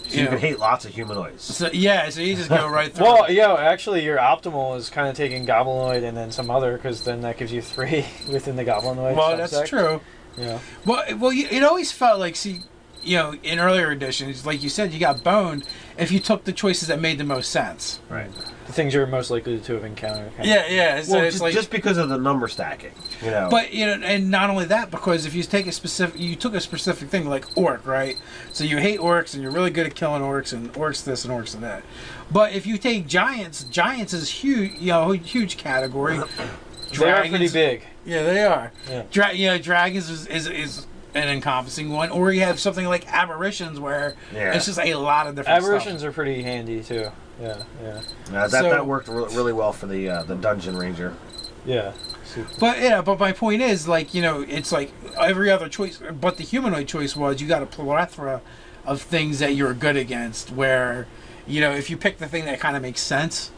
So 0.08 0.12
You 0.14 0.18
you 0.20 0.24
know. 0.26 0.30
can 0.32 0.40
hate 0.40 0.60
lots 0.60 0.86
of 0.86 0.94
humanoids. 0.94 1.44
So 1.44 1.70
yeah, 1.74 2.10
so 2.10 2.22
you 2.22 2.36
just 2.36 2.50
go 2.50 2.68
right 2.80 2.94
through. 2.94 3.06
well, 3.06 3.32
yo, 3.32 3.56
actually, 3.58 4.04
your 4.04 4.18
optimal 4.18 4.78
is 4.78 4.90
kind 4.92 5.08
of 5.10 5.16
taking 5.16 5.48
goblinoid 5.48 6.04
and 6.04 6.16
then 6.16 6.30
some 6.32 6.52
other, 6.52 6.78
because 6.78 7.04
then 7.04 7.22
that 7.22 7.38
gives 7.38 7.52
you 7.52 7.62
three 7.64 8.06
within 8.32 8.56
the 8.56 8.64
goblinoid. 8.66 9.16
well, 9.16 9.36
that's 9.36 9.68
true. 9.68 10.02
Yeah. 10.38 10.60
Well, 10.86 11.04
well, 11.18 11.34
you, 11.34 11.48
it 11.50 11.64
always 11.64 11.92
felt 11.92 12.20
like 12.20 12.36
see, 12.36 12.60
you 13.06 13.18
know, 13.18 13.36
in 13.44 13.60
earlier 13.60 13.92
editions, 13.92 14.46
like 14.46 14.64
you 14.64 14.70
said, 14.70 14.94
you 14.94 15.00
got 15.00 15.24
boned 15.24 15.66
if 15.98 16.12
you 16.12 16.20
took 16.20 16.44
the 16.44 16.52
choices 16.52 16.88
that 16.88 17.00
made 17.00 17.18
the 17.18 17.24
most 17.24 17.52
sense. 17.52 18.00
Right. 18.10 18.30
The 18.66 18.74
things 18.74 18.94
you're 18.94 19.06
most 19.06 19.30
likely 19.30 19.60
to 19.60 19.74
have 19.74 19.84
encountered. 19.84 20.32
Yeah, 20.42 20.66
yeah. 20.68 21.02
So 21.02 21.14
well, 21.14 21.24
it's 21.24 21.36
just, 21.36 21.42
like, 21.44 21.54
just 21.54 21.70
because 21.70 21.98
of 21.98 22.10
the 22.10 22.18
number 22.18 22.48
stacking, 22.48 22.94
you 23.24 23.30
know. 23.30 23.48
But 23.52 23.74
you 23.74 23.86
know, 23.86 23.94
and 23.94 24.32
not 24.32 24.50
only 24.50 24.66
that, 24.66 24.90
because 24.90 25.26
if 25.26 25.36
you 25.36 25.44
take 25.44 25.68
a 25.68 25.72
specific, 25.72 26.20
you 26.20 26.36
took 26.36 26.56
a 26.56 26.62
specific 26.62 27.10
thing 27.10 27.30
like 27.30 27.46
orc, 27.56 27.86
right? 27.86 28.18
So 28.52 28.64
you 28.64 28.78
hate 28.78 29.00
orcs 29.00 29.34
and 29.34 29.44
you're 29.44 29.52
really 29.52 29.70
good 29.70 29.86
at 29.86 29.96
killing 29.96 30.24
orcs 30.24 30.52
and 30.52 30.74
orcs 30.74 31.04
this 31.04 31.26
and 31.26 31.34
orcs 31.34 31.60
that. 31.60 31.84
But 32.32 32.54
if 32.54 32.66
you 32.66 32.78
take 32.78 33.08
giants, 33.08 33.64
giants 33.66 34.14
is 34.14 34.30
huge, 34.30 34.74
you 34.80 34.88
know, 34.88 35.12
huge 35.12 35.58
category. 35.58 36.20
They 36.98 37.12
are 37.12 37.28
pretty 37.28 37.50
big. 37.50 37.84
Yeah, 38.06 38.24
they 38.24 38.44
are. 38.44 38.72
Yeah. 38.90 39.04
Dra- 39.12 39.34
you 39.34 39.48
know, 39.48 39.58
dragons 39.58 40.10
is, 40.10 40.28
is 40.28 40.48
is 40.48 40.88
an 41.16 41.28
encompassing 41.30 41.90
one, 41.90 42.10
or 42.12 42.32
you 42.32 42.42
have 42.42 42.60
something 42.60 42.86
like 42.86 43.12
aberrations 43.12 43.80
where 43.80 44.16
Yeah. 44.34 44.54
it's 44.54 44.66
just 44.66 44.80
a 44.80 44.94
lot 44.96 45.26
of 45.28 45.36
different 45.36 45.64
Aberrations 45.64 46.02
stuff. 46.02 46.10
are 46.10 46.14
pretty 46.14 46.44
handy 46.44 46.84
too. 46.84 47.10
Yeah, 47.42 47.64
yeah, 47.82 48.02
Uh, 48.34 48.48
that 48.48 48.52
so- 48.52 48.70
that 48.70 48.86
worked 48.86 49.08
re- 49.08 49.26
really 49.32 49.54
well 49.54 49.74
for 49.74 49.88
the 49.88 50.10
uh, 50.10 50.24
the 50.24 50.36
dungeon 50.36 50.78
ranger. 50.78 51.14
yeah. 51.66 51.94
But 52.60 52.82
yeah, 52.82 53.02
but 53.02 53.18
my 53.18 53.32
point 53.32 53.62
is, 53.62 53.88
like, 53.88 54.14
you 54.14 54.22
know, 54.22 54.42
it's 54.46 54.74
like 54.74 54.92
every 55.18 55.50
other 55.50 55.70
choice, 55.70 56.00
but 56.20 56.36
the 56.36 56.44
humanoid 56.44 56.86
choice 56.86 57.16
was 57.16 57.42
you 57.42 57.48
got 57.48 57.64
a 57.64 57.66
plethora 57.66 58.42
of 58.86 59.02
things 59.02 59.40
that 59.40 59.56
you're 59.56 59.74
good 59.74 59.96
against. 59.96 60.52
Where, 60.52 61.08
you 61.48 61.62
know, 61.62 61.72
if 61.72 61.90
you 61.90 61.96
pick 61.96 62.18
the 62.18 62.28
thing 62.28 62.44
that 62.44 62.60
kind 62.60 62.76
of 62.76 62.82
makes 62.82 63.00
sense, 63.00 63.52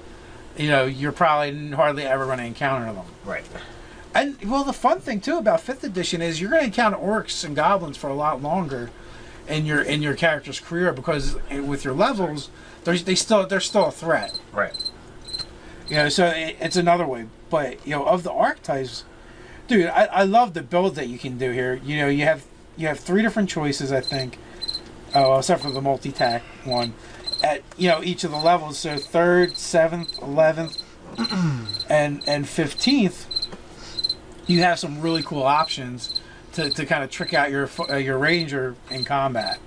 you 0.56 0.70
know, 0.70 0.86
you're 0.86 1.12
probably 1.12 1.72
hardly 1.72 2.04
ever 2.04 2.26
going 2.28 2.38
to 2.38 2.46
encounter 2.46 2.94
them. 2.94 3.06
Right. 3.26 3.46
And 4.18 4.44
well, 4.50 4.64
the 4.64 4.74
fun 4.74 5.00
thing 5.00 5.22
too 5.22 5.38
about 5.38 5.62
fifth 5.62 5.84
edition 5.84 6.24
is 6.24 6.42
you're 6.42 6.50
going 6.50 6.62
to 6.62 6.66
encounter 6.66 6.98
orcs 6.98 7.44
and 7.44 7.56
goblins 7.56 7.98
for 7.98 8.10
a 8.10 8.16
lot 8.16 8.42
longer 8.42 8.90
in 9.48 9.68
your 9.68 9.80
in 9.80 10.02
your 10.02 10.16
character's 10.16 10.60
career 10.60 10.92
because 10.92 11.38
with 11.52 11.86
your 11.86 11.94
levels, 11.94 12.50
there's 12.84 13.04
they 13.04 13.14
still 13.14 13.46
they're 13.46 13.60
still 13.60 13.86
a 13.86 13.92
threat. 13.92 14.40
Right. 14.52 14.74
You 15.88 15.98
know, 15.98 16.10
so 16.10 16.26
it, 16.26 16.58
it's 16.60 16.76
another 16.76 17.06
way. 17.06 17.28
But 17.52 17.86
you 17.86 17.92
know, 17.92 18.06
of 18.06 18.24
the 18.24 18.32
archetypes, 18.32 19.04
dude, 19.68 19.86
I, 19.86 20.06
I 20.06 20.24
love 20.24 20.56
the 20.56 20.64
build 20.64 20.96
that 20.96 21.10
you 21.10 21.20
can 21.20 21.38
do 21.38 21.52
here. 21.52 21.76
You 21.76 21.98
know, 21.98 22.08
you 22.08 22.24
have 22.24 22.44
you 22.76 22.88
have 22.88 23.00
three 23.00 23.22
different 23.22 23.50
choices, 23.50 23.92
I 23.92 24.02
think. 24.02 24.40
Oh, 25.14 25.38
except 25.38 25.62
for 25.62 25.70
the 25.70 25.82
multi-tack 25.82 26.42
one, 26.64 26.96
at 27.44 27.62
you 27.78 27.88
know 27.88 28.02
each 28.04 28.24
of 28.24 28.32
the 28.32 28.38
levels. 28.38 28.80
So 28.80 28.98
third, 28.98 29.58
seventh, 29.58 30.20
eleventh, 30.24 30.82
and 31.88 32.24
and 32.28 32.50
fifteenth, 32.50 33.28
you 34.48 34.62
have 34.64 34.80
some 34.80 35.02
really 35.02 35.22
cool 35.24 35.44
options 35.44 36.20
to, 36.54 36.70
to 36.72 36.86
kind 36.86 37.04
of 37.04 37.10
trick 37.12 37.34
out 37.34 37.52
your 37.52 37.70
uh, 37.90 37.96
your 37.96 38.18
ranger 38.18 38.76
in 38.90 39.04
combat. 39.06 39.60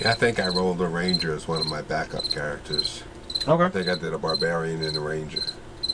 Yeah, 0.00 0.10
I 0.10 0.14
think 0.14 0.38
I 0.40 0.48
rolled 0.48 0.80
a 0.80 0.86
ranger 0.88 1.32
as 1.34 1.46
one 1.48 1.60
of 1.60 1.66
my 1.66 1.82
backup 1.82 2.28
characters. 2.30 3.02
Okay. 3.42 3.50
I 3.50 3.54
Okay. 3.54 3.78
think 3.84 3.88
I 3.88 4.00
did 4.00 4.12
a 4.12 4.18
barbarian 4.18 4.82
and 4.82 4.96
a 4.96 5.00
ranger. 5.00 5.42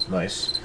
Nice. 0.09 0.59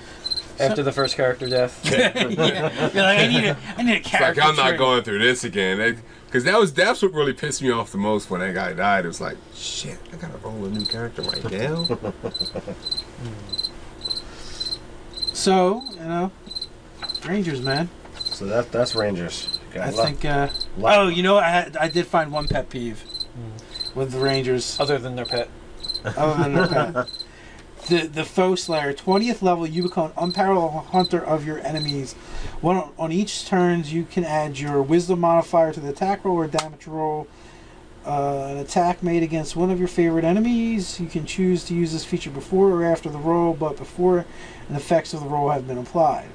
After 0.57 0.83
the 0.83 0.91
first 0.93 1.17
character 1.17 1.49
death. 1.49 1.81
yeah. 1.85 2.17
You're 2.17 3.03
like, 3.03 3.19
I 3.19 3.27
need 3.27 3.43
a 3.45 3.57
I 3.77 3.83
need 3.83 3.93
a 3.93 3.95
It's 3.97 4.07
character. 4.07 4.41
like 4.41 4.49
I'm 4.49 4.55
not 4.55 4.67
trait. 4.69 4.79
going 4.79 5.03
through 5.03 5.19
this 5.19 5.43
again. 5.43 6.01
Because 6.27 6.45
that 6.45 6.57
was 6.57 6.73
that's 6.73 7.01
what 7.01 7.11
really 7.13 7.33
pissed 7.33 7.61
me 7.61 7.71
off 7.71 7.91
the 7.91 7.97
most 7.97 8.29
when 8.29 8.39
that 8.39 8.53
guy 8.53 8.71
died. 8.73 9.03
It 9.03 9.09
was 9.09 9.19
like, 9.21 9.37
shit, 9.53 9.97
I 10.13 10.15
gotta 10.15 10.37
roll 10.37 10.63
a 10.65 10.69
new 10.69 10.85
character 10.85 11.21
right 11.23 11.43
now. 11.51 11.85
So 15.35 15.83
you 15.91 15.99
know, 15.99 16.31
rangers, 17.25 17.61
man. 17.61 17.89
So 18.15 18.45
that 18.45 18.71
that's 18.71 18.95
rangers. 18.95 19.59
Okay, 19.69 19.81
I 19.81 19.89
le- 19.89 20.05
think. 20.05 20.23
Uh, 20.23 20.47
le- 20.77 20.95
oh, 20.95 21.07
you 21.09 21.23
know. 21.23 21.37
I 21.37 21.69
I 21.79 21.89
did 21.89 22.07
find 22.07 22.31
one 22.31 22.47
pet 22.47 22.69
peeve 22.69 23.03
with 23.93 24.11
the 24.13 24.19
Rangers, 24.19 24.79
Other 24.79 24.97
than 24.97 25.15
their 25.17 25.25
pet. 25.25 25.49
other 26.17 26.41
than 26.43 26.53
their 26.53 26.67
pet. 26.67 27.09
the 27.87 28.07
the 28.07 28.23
foe 28.23 28.55
slayer 28.55 28.93
20th 28.93 29.41
level 29.41 29.67
you 29.67 29.83
become 29.83 30.05
an 30.07 30.11
unparalleled 30.17 30.85
hunter 30.87 31.23
of 31.23 31.45
your 31.45 31.59
enemies 31.59 32.13
one 32.61 32.77
on, 32.77 32.91
on 32.97 33.11
each 33.11 33.45
turns 33.45 33.91
you 33.93 34.03
can 34.05 34.23
add 34.23 34.57
your 34.57 34.81
wisdom 34.81 35.19
modifier 35.19 35.71
to 35.73 35.79
the 35.79 35.89
attack 35.89 36.23
roll 36.25 36.37
or 36.37 36.47
damage 36.47 36.87
roll 36.87 37.27
uh, 38.05 38.47
an 38.51 38.57
attack 38.57 39.01
made 39.01 39.23
against 39.23 39.55
one 39.55 39.69
of 39.71 39.79
your 39.79 39.87
favorite 39.87 40.23
enemies 40.23 40.99
you 40.99 41.07
can 41.07 41.25
choose 41.25 41.63
to 41.65 41.73
use 41.73 41.91
this 41.91 42.05
feature 42.05 42.29
before 42.29 42.69
or 42.71 42.85
after 42.85 43.09
the 43.09 43.17
roll 43.17 43.53
but 43.53 43.77
before 43.77 44.25
the 44.69 44.75
effects 44.75 45.13
of 45.13 45.21
the 45.21 45.25
roll 45.27 45.49
have 45.49 45.67
been 45.67 45.77
applied 45.77 46.27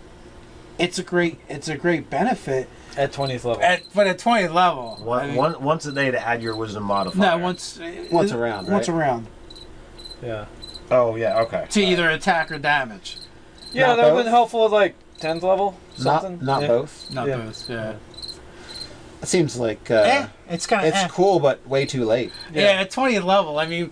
it's 0.78 0.98
a 0.98 1.02
great 1.02 1.38
it's 1.48 1.68
a 1.68 1.76
great 1.76 2.10
benefit 2.10 2.68
At 2.96 3.12
20th 3.12 3.44
level. 3.44 3.62
at 3.62 3.82
but 3.94 4.06
at 4.06 4.18
20th 4.18 4.52
level 4.52 5.08
I 5.10 5.26
mean- 5.28 5.36
one, 5.36 5.62
once 5.62 5.86
a 5.86 5.92
day 5.92 6.10
to 6.10 6.26
add 6.26 6.42
your 6.42 6.56
wisdom 6.56 6.84
modifier. 6.84 7.36
no 7.36 7.38
once 7.38 7.78
Once 8.10 8.32
around, 8.32 8.66
once 8.68 8.88
around 8.88 9.26
yeah. 10.22 10.46
Oh 10.90 11.14
yeah. 11.16 11.40
Okay. 11.42 11.66
to 11.70 11.80
either 11.80 12.10
attack 12.10 12.50
or 12.52 12.58
damage 12.58 13.16
Yeah, 13.72 13.86
Not 13.88 13.96
that 13.96 14.02
would 14.06 14.16
have 14.16 14.24
been 14.24 14.32
helpful 14.32 14.64
at 14.66 14.70
like 14.72 14.94
10th 15.20 15.42
level. 15.42 15.78
Something. 15.96 16.38
Not 16.38 16.44
not 16.44 16.62
yeah. 16.62 16.68
both. 16.68 17.10
not 17.12 17.28
Yeah. 17.28 17.36
both 17.36 17.70
yeah 17.70 17.94
It 19.22 19.28
seems 19.28 19.58
like 19.58 19.90
uh, 19.90 19.94
eh, 19.96 20.26
it's 20.48 20.66
kind 20.66 20.86
of 20.86 20.94
it's 20.94 21.12
cool, 21.12 21.40
but 21.40 21.66
way 21.68 21.84
too 21.86 22.04
late. 22.04 22.32
Yeah, 22.54 22.80
at 22.80 22.90
20th 22.90 23.24
level. 23.24 23.58
I 23.58 23.66
mean, 23.66 23.90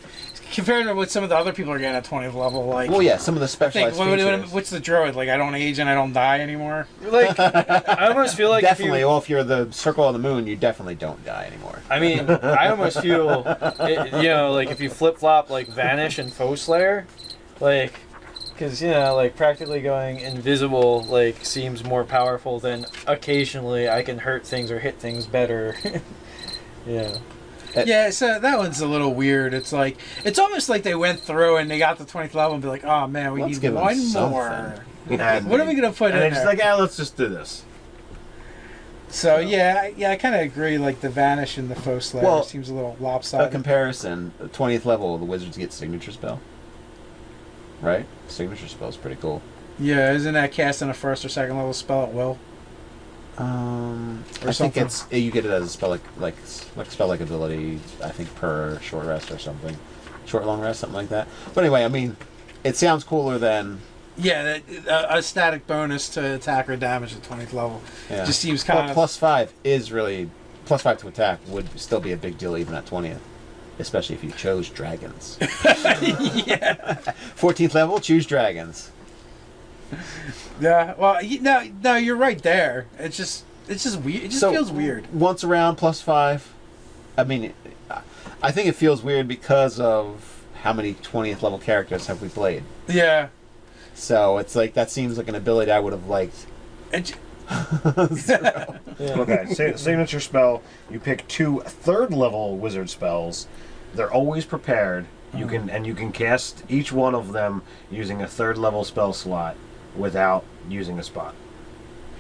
compared 0.52 0.86
to 0.86 0.94
what 0.94 1.10
some 1.10 1.22
of 1.22 1.28
the 1.28 1.36
other 1.36 1.52
people 1.52 1.70
are 1.72 1.78
getting 1.78 1.96
at 1.96 2.04
20th 2.06 2.32
level, 2.34 2.64
like. 2.64 2.90
Well, 2.90 3.02
yeah, 3.02 3.18
some 3.18 3.34
of 3.34 3.40
the 3.40 3.44
I 3.44 3.48
think, 3.70 3.92
specialized 3.92 3.98
what, 3.98 4.08
what- 4.08 4.18
features. 4.18 4.52
what's 4.52 4.70
the 4.70 4.80
druid? 4.80 5.14
Like, 5.16 5.28
I 5.28 5.36
don't 5.36 5.54
age 5.54 5.78
and 5.78 5.88
I 5.88 5.94
don't 5.94 6.14
die 6.14 6.40
anymore. 6.40 6.86
Like, 7.02 7.38
I 7.38 8.08
almost 8.08 8.36
feel 8.36 8.48
like 8.48 8.64
if 8.64 8.70
definitely. 8.70 9.00
you- 9.00 9.06
Well, 9.06 9.18
if 9.18 9.28
you're 9.28 9.44
the 9.44 9.70
circle 9.70 10.04
of 10.04 10.14
the 10.14 10.18
moon, 10.18 10.46
you 10.46 10.56
definitely 10.56 10.94
don't 10.94 11.22
die 11.26 11.44
anymore. 11.46 11.82
I 11.90 12.00
mean, 12.00 12.28
I 12.30 12.68
almost 12.68 13.00
feel, 13.02 13.44
it, 13.80 14.12
you 14.22 14.28
know, 14.30 14.52
like 14.52 14.70
if 14.70 14.80
you 14.80 14.88
flip 14.88 15.18
flop 15.18 15.50
like 15.50 15.68
Vanish 15.68 16.18
and 16.18 16.32
Foe 16.32 16.54
Slayer, 16.54 17.06
like, 17.60 17.92
because 18.58 18.82
you 18.82 18.88
know, 18.90 19.14
like 19.14 19.36
practically 19.36 19.80
going 19.80 20.18
invisible 20.18 21.02
like 21.04 21.44
seems 21.44 21.84
more 21.84 22.02
powerful 22.04 22.58
than 22.58 22.86
occasionally 23.06 23.88
I 23.88 24.02
can 24.02 24.18
hurt 24.18 24.44
things 24.46 24.70
or 24.70 24.80
hit 24.80 24.98
things 24.98 25.26
better. 25.26 25.76
yeah. 26.86 27.18
Yeah, 27.86 28.10
so 28.10 28.40
that 28.40 28.58
one's 28.58 28.80
a 28.80 28.86
little 28.88 29.14
weird. 29.14 29.54
It's 29.54 29.72
like 29.72 29.98
it's 30.24 30.38
almost 30.38 30.68
like 30.68 30.82
they 30.82 30.94
went 30.96 31.20
through 31.20 31.58
and 31.58 31.70
they 31.70 31.78
got 31.78 31.98
the 31.98 32.04
20th 32.04 32.34
level 32.34 32.54
and 32.54 32.62
be 32.62 32.68
like, 32.68 32.82
oh 32.84 33.06
man, 33.06 33.32
we 33.32 33.42
Let's 33.42 33.54
need 33.54 33.60
give 33.60 33.76
'em 33.76 33.82
one 33.82 33.96
something. 33.96 34.30
more. 34.32 34.84
What 35.44 35.60
are 35.60 35.64
we 35.66 35.74
gonna 35.74 35.92
put 35.92 36.10
And 36.10 36.14
in 36.16 36.20
they're 36.20 36.30
just 36.30 36.44
like, 36.44 36.58
yeah, 36.58 36.74
let's 36.74 36.96
just 36.96 37.16
do 37.16 37.28
this. 37.28 37.62
so 39.08 39.38
yeah, 39.38 39.86
yeah, 39.96 40.10
I 40.10 40.16
kind 40.16 40.34
of 40.34 40.40
agree. 40.42 40.76
Like 40.78 41.00
the 41.00 41.08
vanish 41.08 41.56
and 41.56 41.70
the 41.70 41.76
foe 41.76 41.98
slayer 42.00 42.24
Well, 42.24 42.42
seems 42.42 42.68
a 42.68 42.74
little 42.74 42.96
lopsided. 43.00 43.02
A 43.02 43.44
lopsided. 43.44 43.52
comparison: 43.52 44.32
twentieth 44.52 44.84
level, 44.84 45.16
the 45.16 45.24
wizards 45.24 45.56
get 45.56 45.72
signature 45.72 46.10
spell. 46.12 46.40
Right, 47.80 48.06
signature 48.26 48.68
spell 48.68 48.88
is 48.88 48.96
pretty 48.96 49.16
cool. 49.20 49.40
yeah, 49.78 50.12
isn't 50.12 50.34
that 50.34 50.50
casting 50.52 50.88
a 50.88 50.94
first 50.94 51.24
or 51.24 51.28
second 51.28 51.56
level 51.56 51.72
spell 51.72 52.02
at 52.04 52.12
will? 52.12 52.38
Um, 53.36 54.24
Or 54.42 54.48
I 54.48 54.52
think 54.52 54.74
something. 54.74 54.84
it's 54.86 55.06
you 55.12 55.30
get 55.30 55.44
it 55.44 55.50
as 55.52 55.62
a 55.62 55.68
spell 55.68 55.90
like 55.90 56.00
like 56.18 56.34
like 56.76 56.90
spell 56.90 57.06
like 57.08 57.20
ability. 57.20 57.78
I 58.02 58.10
think 58.10 58.34
per 58.34 58.80
short 58.80 59.06
rest 59.06 59.30
or 59.30 59.38
something, 59.38 59.76
short 60.26 60.44
long 60.44 60.60
rest, 60.60 60.80
something 60.80 60.96
like 60.96 61.08
that. 61.10 61.28
But 61.54 61.62
anyway, 61.62 61.84
I 61.84 61.88
mean, 61.88 62.16
it 62.64 62.74
sounds 62.76 63.04
cooler 63.04 63.38
than 63.38 63.80
Yeah, 64.16 64.58
a, 64.88 65.18
a 65.18 65.22
static 65.22 65.68
bonus 65.68 66.08
to 66.10 66.34
attack 66.34 66.68
or 66.68 66.76
damage 66.76 67.14
at 67.14 67.22
20th 67.22 67.52
level. 67.52 67.80
yeah. 68.10 68.24
Just 68.24 68.40
seems 68.40 68.66
Well, 68.66 68.78
kind 68.78 68.90
of 68.90 68.94
plus 68.94 69.16
five 69.16 69.52
is 69.62 69.92
really 69.92 70.30
plus 70.64 70.82
five 70.82 70.98
to 70.98 71.06
attack 71.08 71.38
would 71.46 71.78
still 71.78 72.00
be 72.00 72.10
a 72.10 72.16
big 72.16 72.38
deal 72.38 72.56
even 72.56 72.74
at 72.74 72.86
twentieth, 72.86 73.20
especially 73.78 74.16
if 74.16 74.24
you 74.24 74.30
chose 74.32 74.68
dragons. 74.68 75.38
yeah. 76.46 76.94
Fourteenth 77.34 77.74
level, 77.74 77.98
choose 78.00 78.26
dragons. 78.26 78.90
Yeah, 80.60 80.94
well, 80.98 81.22
you, 81.22 81.40
no, 81.40 81.62
no, 81.82 81.94
you're 81.96 82.16
right 82.16 82.42
there. 82.42 82.86
It's 82.98 83.16
just, 83.16 83.44
it's 83.68 83.84
just 83.84 84.00
weird. 84.00 84.24
It 84.24 84.28
just 84.28 84.40
So- 84.40 84.52
feels 84.52 84.70
weird. 84.70 85.12
Once 85.14 85.44
around, 85.44 85.76
plus 85.76 86.00
five. 86.00 86.52
I 87.16 87.24
mean, 87.24 87.52
I 88.42 88.52
think 88.52 88.68
it 88.68 88.74
feels 88.74 89.02
weird 89.02 89.26
because 89.28 89.80
of 89.80 90.44
how 90.62 90.72
many 90.72 90.94
twentieth 90.94 91.42
level 91.42 91.58
characters 91.58 92.06
have 92.06 92.20
we 92.22 92.28
played. 92.28 92.64
Yeah, 92.88 93.28
So 93.94 94.38
it's 94.38 94.54
like 94.54 94.74
that 94.74 94.90
seems 94.90 95.16
like 95.18 95.28
an 95.28 95.34
ability 95.34 95.70
I 95.72 95.80
would 95.80 95.92
have 95.92 96.06
liked. 96.06 96.46
it, 96.92 97.14
Yeah. 97.50 98.66
Okay, 99.00 99.46
signature 99.76 100.20
spell. 100.20 100.62
You 100.90 101.00
pick 101.00 101.26
two 101.28 101.60
third 101.60 102.12
level 102.12 102.56
wizard 102.58 102.90
spells. 102.90 103.46
They're 103.94 104.12
always 104.12 104.44
prepared. 104.44 105.06
You 105.34 105.46
can 105.46 105.68
and 105.68 105.86
you 105.86 105.94
can 105.94 106.10
cast 106.12 106.62
each 106.68 106.90
one 106.92 107.14
of 107.14 107.32
them 107.32 107.62
using 107.90 108.22
a 108.22 108.26
third 108.26 108.56
level 108.56 108.82
spell 108.84 109.12
slot 109.12 109.56
without 109.96 110.44
using 110.68 110.98
a 110.98 111.02
spot. 111.02 111.34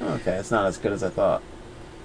Okay, 0.00 0.32
it's 0.32 0.50
not 0.50 0.66
as 0.66 0.76
good 0.78 0.92
as 0.92 1.02
I 1.02 1.08
thought. 1.08 1.42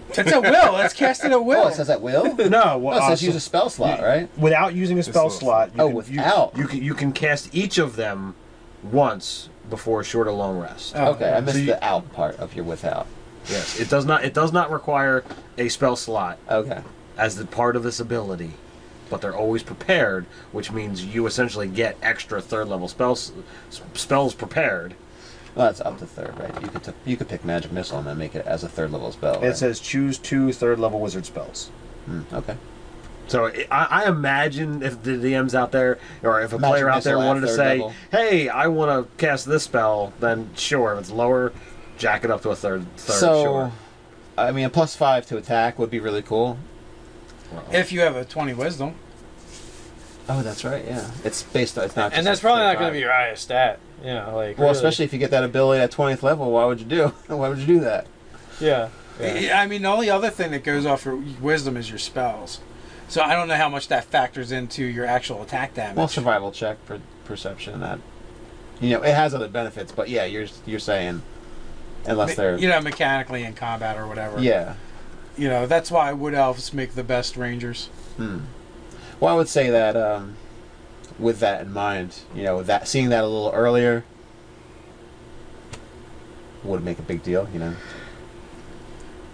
it's 0.09 0.31
a 0.31 0.39
will. 0.41 0.77
It's 0.77 0.93
casting 0.93 1.31
a 1.33 1.41
will. 1.41 1.63
Oh, 1.65 1.67
it 1.67 1.73
says 1.75 1.89
at 1.89 2.01
will. 2.01 2.35
No, 2.35 2.87
Oh, 2.87 2.91
it 2.91 2.95
uh, 2.97 3.07
says 3.09 3.19
so 3.19 3.25
use 3.25 3.35
a 3.35 3.39
spell 3.39 3.69
slot, 3.69 4.01
right? 4.01 4.29
without 4.37 4.73
using 4.75 4.97
a 4.99 5.03
spell 5.03 5.29
slot. 5.29 5.71
You 5.75 5.81
Oh, 5.81 5.87
can, 5.87 5.95
without. 5.95 6.53
You, 6.55 6.63
you 6.63 6.67
can 6.67 6.83
you 6.83 6.93
can 6.93 7.11
cast 7.11 7.53
each 7.53 7.77
of 7.77 7.95
them 7.97 8.35
once 8.81 9.49
before 9.69 10.01
a 10.01 10.03
short 10.03 10.27
or 10.27 10.31
long 10.33 10.57
rest. 10.59 10.93
Oh, 10.95 11.11
Okay, 11.11 11.31
I 11.31 11.39
missed 11.41 11.55
So 11.57 11.59
you- 11.61 11.67
the 11.67 11.83
out 11.83 12.11
part 12.13 12.37
of 12.37 12.55
your 12.55 12.65
without. 12.65 13.07
Yes, 13.49 13.77
it 13.79 13.89
does 13.89 14.05
not 14.05 14.23
it 14.23 14.33
does 14.33 14.53
not 14.53 14.71
require 14.71 15.23
a 15.57 15.67
spell 15.67 15.97
slot 15.97 16.37
Okay. 16.49 16.81
as 17.17 17.35
the 17.35 17.45
part 17.45 17.75
of 17.75 17.83
this 17.83 17.99
ability, 17.99 18.51
but 19.09 19.21
they're 19.21 19.35
always 19.35 19.63
prepared, 19.63 20.25
which 20.51 20.71
means 20.71 21.05
you 21.05 21.25
essentially 21.25 21.67
get 21.67 21.97
extra 22.01 22.41
third 22.41 22.67
level 22.67 22.87
spells 22.87 23.31
spells 23.93 24.33
prepared. 24.33 24.95
Well, 25.55 25.67
that's 25.67 25.81
up 25.81 25.99
to 25.99 26.05
third, 26.05 26.37
right? 26.39 26.61
You 26.61 26.67
could 26.67 26.83
t- 26.83 26.91
you 27.05 27.17
could 27.17 27.29
pick 27.29 27.45
magic 27.45 27.71
missile 27.71 27.99
and 27.99 28.07
then 28.07 28.17
make 28.17 28.35
it 28.35 28.45
as 28.45 28.63
a 28.63 28.69
third 28.69 28.91
level 28.91 29.11
spell. 29.11 29.41
It 29.43 29.47
right? 29.47 29.57
says 29.57 29.79
choose 29.79 30.17
two 30.17 30.51
third 30.51 30.79
level 30.79 30.99
wizard 30.99 31.25
spells. 31.25 31.69
Hmm, 32.05 32.21
okay. 32.33 32.57
So 33.27 33.51
I, 33.71 34.03
I 34.03 34.07
imagine 34.07 34.83
if 34.83 35.01
the 35.03 35.11
DMs 35.11 35.53
out 35.53 35.71
there, 35.71 35.97
or 36.23 36.41
if 36.41 36.51
a 36.53 36.59
Magic 36.59 36.71
player 36.71 36.89
out 36.89 37.03
there 37.03 37.17
wanted 37.17 37.41
to 37.41 37.47
say, 37.47 37.77
level. 37.77 37.93
"Hey, 38.11 38.49
I 38.49 38.67
want 38.67 38.91
to 38.91 39.15
cast 39.17 39.45
this 39.45 39.63
spell," 39.63 40.11
then 40.19 40.49
sure. 40.55 40.93
If 40.93 41.01
it's 41.01 41.11
lower, 41.11 41.53
jack 41.97 42.25
it 42.25 42.31
up 42.31 42.41
to 42.41 42.49
a 42.49 42.55
third. 42.55 42.85
Third, 42.97 43.13
so, 43.13 43.43
sure. 43.43 43.71
I 44.37 44.51
mean, 44.51 44.65
a 44.65 44.69
plus 44.69 44.95
five 44.95 45.25
to 45.27 45.37
attack 45.37 45.79
would 45.79 45.89
be 45.89 45.99
really 45.99 46.21
cool. 46.21 46.57
If 47.71 47.91
you 47.91 48.01
have 48.01 48.15
a 48.15 48.25
20 48.25 48.53
wisdom. 48.53 48.95
Oh, 50.29 50.41
that's 50.41 50.63
right. 50.63 50.85
Yeah, 50.85 51.09
it's 51.25 51.43
based. 51.43 51.77
on 51.77 51.83
It's 51.85 51.95
not. 51.97 52.13
and 52.13 52.13
just 52.13 52.25
that's 52.25 52.39
a 52.39 52.41
probably 52.43 52.63
not 52.63 52.77
going 52.77 52.87
to 52.87 52.93
be 52.93 52.99
your 52.99 53.11
highest 53.11 53.43
stat. 53.43 53.79
You 54.01 54.13
know, 54.13 54.35
like 54.35 54.57
Well, 54.57 54.67
really. 54.67 54.71
especially 54.77 55.05
if 55.05 55.11
you 55.13 55.19
get 55.19 55.31
that 55.31 55.43
ability 55.43 55.81
at 55.81 55.91
twentieth 55.91 56.23
level, 56.23 56.49
why 56.51 56.65
would 56.65 56.79
you 56.79 56.85
do? 56.85 57.07
why 57.27 57.49
would 57.49 57.59
you 57.59 57.65
do 57.65 57.79
that? 57.81 58.07
yeah. 58.59 58.89
yeah. 59.19 59.33
Yeah, 59.39 59.59
I 59.61 59.67
mean, 59.67 59.81
the 59.81 59.89
only 59.89 60.09
other 60.09 60.29
thing 60.29 60.51
that 60.51 60.63
goes 60.63 60.85
off 60.85 61.03
your 61.05 61.21
wisdom 61.41 61.75
is 61.77 61.89
your 61.89 61.99
spells. 61.99 62.61
So 63.09 63.21
I 63.21 63.35
don't 63.35 63.47
know 63.47 63.55
how 63.55 63.69
much 63.69 63.89
that 63.89 64.05
factors 64.05 64.51
into 64.51 64.83
your 64.85 65.05
actual 65.05 65.41
attack 65.43 65.73
damage. 65.73 65.97
Well, 65.97 66.07
survival 66.07 66.51
check, 66.51 66.83
per- 66.85 67.01
perception. 67.25 67.81
That 67.81 67.99
you 68.79 68.91
know, 68.91 69.03
it 69.03 69.13
has 69.13 69.33
other 69.35 69.49
benefits, 69.49 69.91
but 69.91 70.09
yeah, 70.09 70.23
you're 70.25 70.47
you're 70.65 70.79
saying 70.79 71.21
unless 72.05 72.35
they're 72.35 72.57
you 72.57 72.67
know, 72.69 72.79
mechanically 72.81 73.43
in 73.43 73.53
combat 73.53 73.97
or 73.97 74.07
whatever. 74.07 74.39
yeah. 74.39 74.75
You 75.37 75.49
know, 75.49 75.65
that's 75.65 75.89
why 75.89 76.11
wood 76.13 76.33
elves 76.33 76.73
make 76.73 76.93
the 76.93 77.03
best 77.03 77.37
rangers. 77.37 77.87
Hmm. 78.17 78.39
Well, 79.19 79.33
I 79.33 79.37
would 79.37 79.49
say 79.49 79.69
that 79.69 79.95
um, 79.95 80.35
with 81.17 81.39
that 81.39 81.61
in 81.61 81.73
mind, 81.73 82.19
you 82.35 82.43
know, 82.43 82.61
that 82.63 82.87
seeing 82.87 83.09
that 83.09 83.23
a 83.23 83.27
little 83.27 83.51
earlier 83.51 84.03
would 86.63 86.83
make 86.83 86.99
a 86.99 87.03
big 87.03 87.23
deal. 87.23 87.47
You 87.53 87.59
know, 87.59 87.75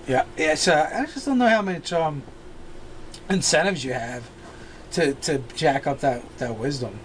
Yeah, 0.07 0.25
yeah. 0.37 0.55
So 0.55 0.73
I 0.73 1.05
just 1.05 1.25
don't 1.25 1.37
know 1.37 1.49
how 1.49 1.61
much 1.61 1.91
um, 1.91 2.23
incentives 3.29 3.83
you 3.83 3.93
have 3.93 4.29
to 4.91 5.13
to 5.15 5.39
jack 5.55 5.85
up 5.85 5.99
that 5.99 6.23
that 6.37 6.57
wisdom. 6.57 6.99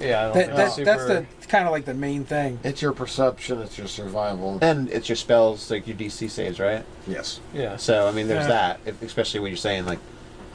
Yeah, 0.00 0.20
I 0.20 0.24
don't 0.24 0.32
That, 0.34 0.44
think 0.44 0.56
that, 0.56 0.66
it's 0.66 0.76
that's 0.76 1.40
the 1.40 1.46
kind 1.48 1.66
of 1.66 1.72
like 1.72 1.84
the 1.84 1.94
main 1.94 2.24
thing. 2.24 2.58
it's 2.64 2.80
your 2.80 2.92
perception. 2.92 3.60
It's 3.60 3.76
your 3.76 3.86
survival. 3.86 4.58
and 4.62 4.88
it's 4.88 5.08
your 5.08 5.16
spells 5.16 5.70
like 5.70 5.86
your 5.86 5.96
DC 5.96 6.30
saves, 6.30 6.58
right? 6.58 6.84
Yes. 7.06 7.40
yeah. 7.54 7.76
So 7.76 8.08
I 8.08 8.12
mean, 8.12 8.26
there's 8.28 8.44
Yeah. 8.44 8.48
that. 8.48 8.80
If, 8.86 9.02
especially 9.02 9.40
when 9.40 9.50
you're 9.50 9.56
saying 9.58 9.84
like 9.86 9.98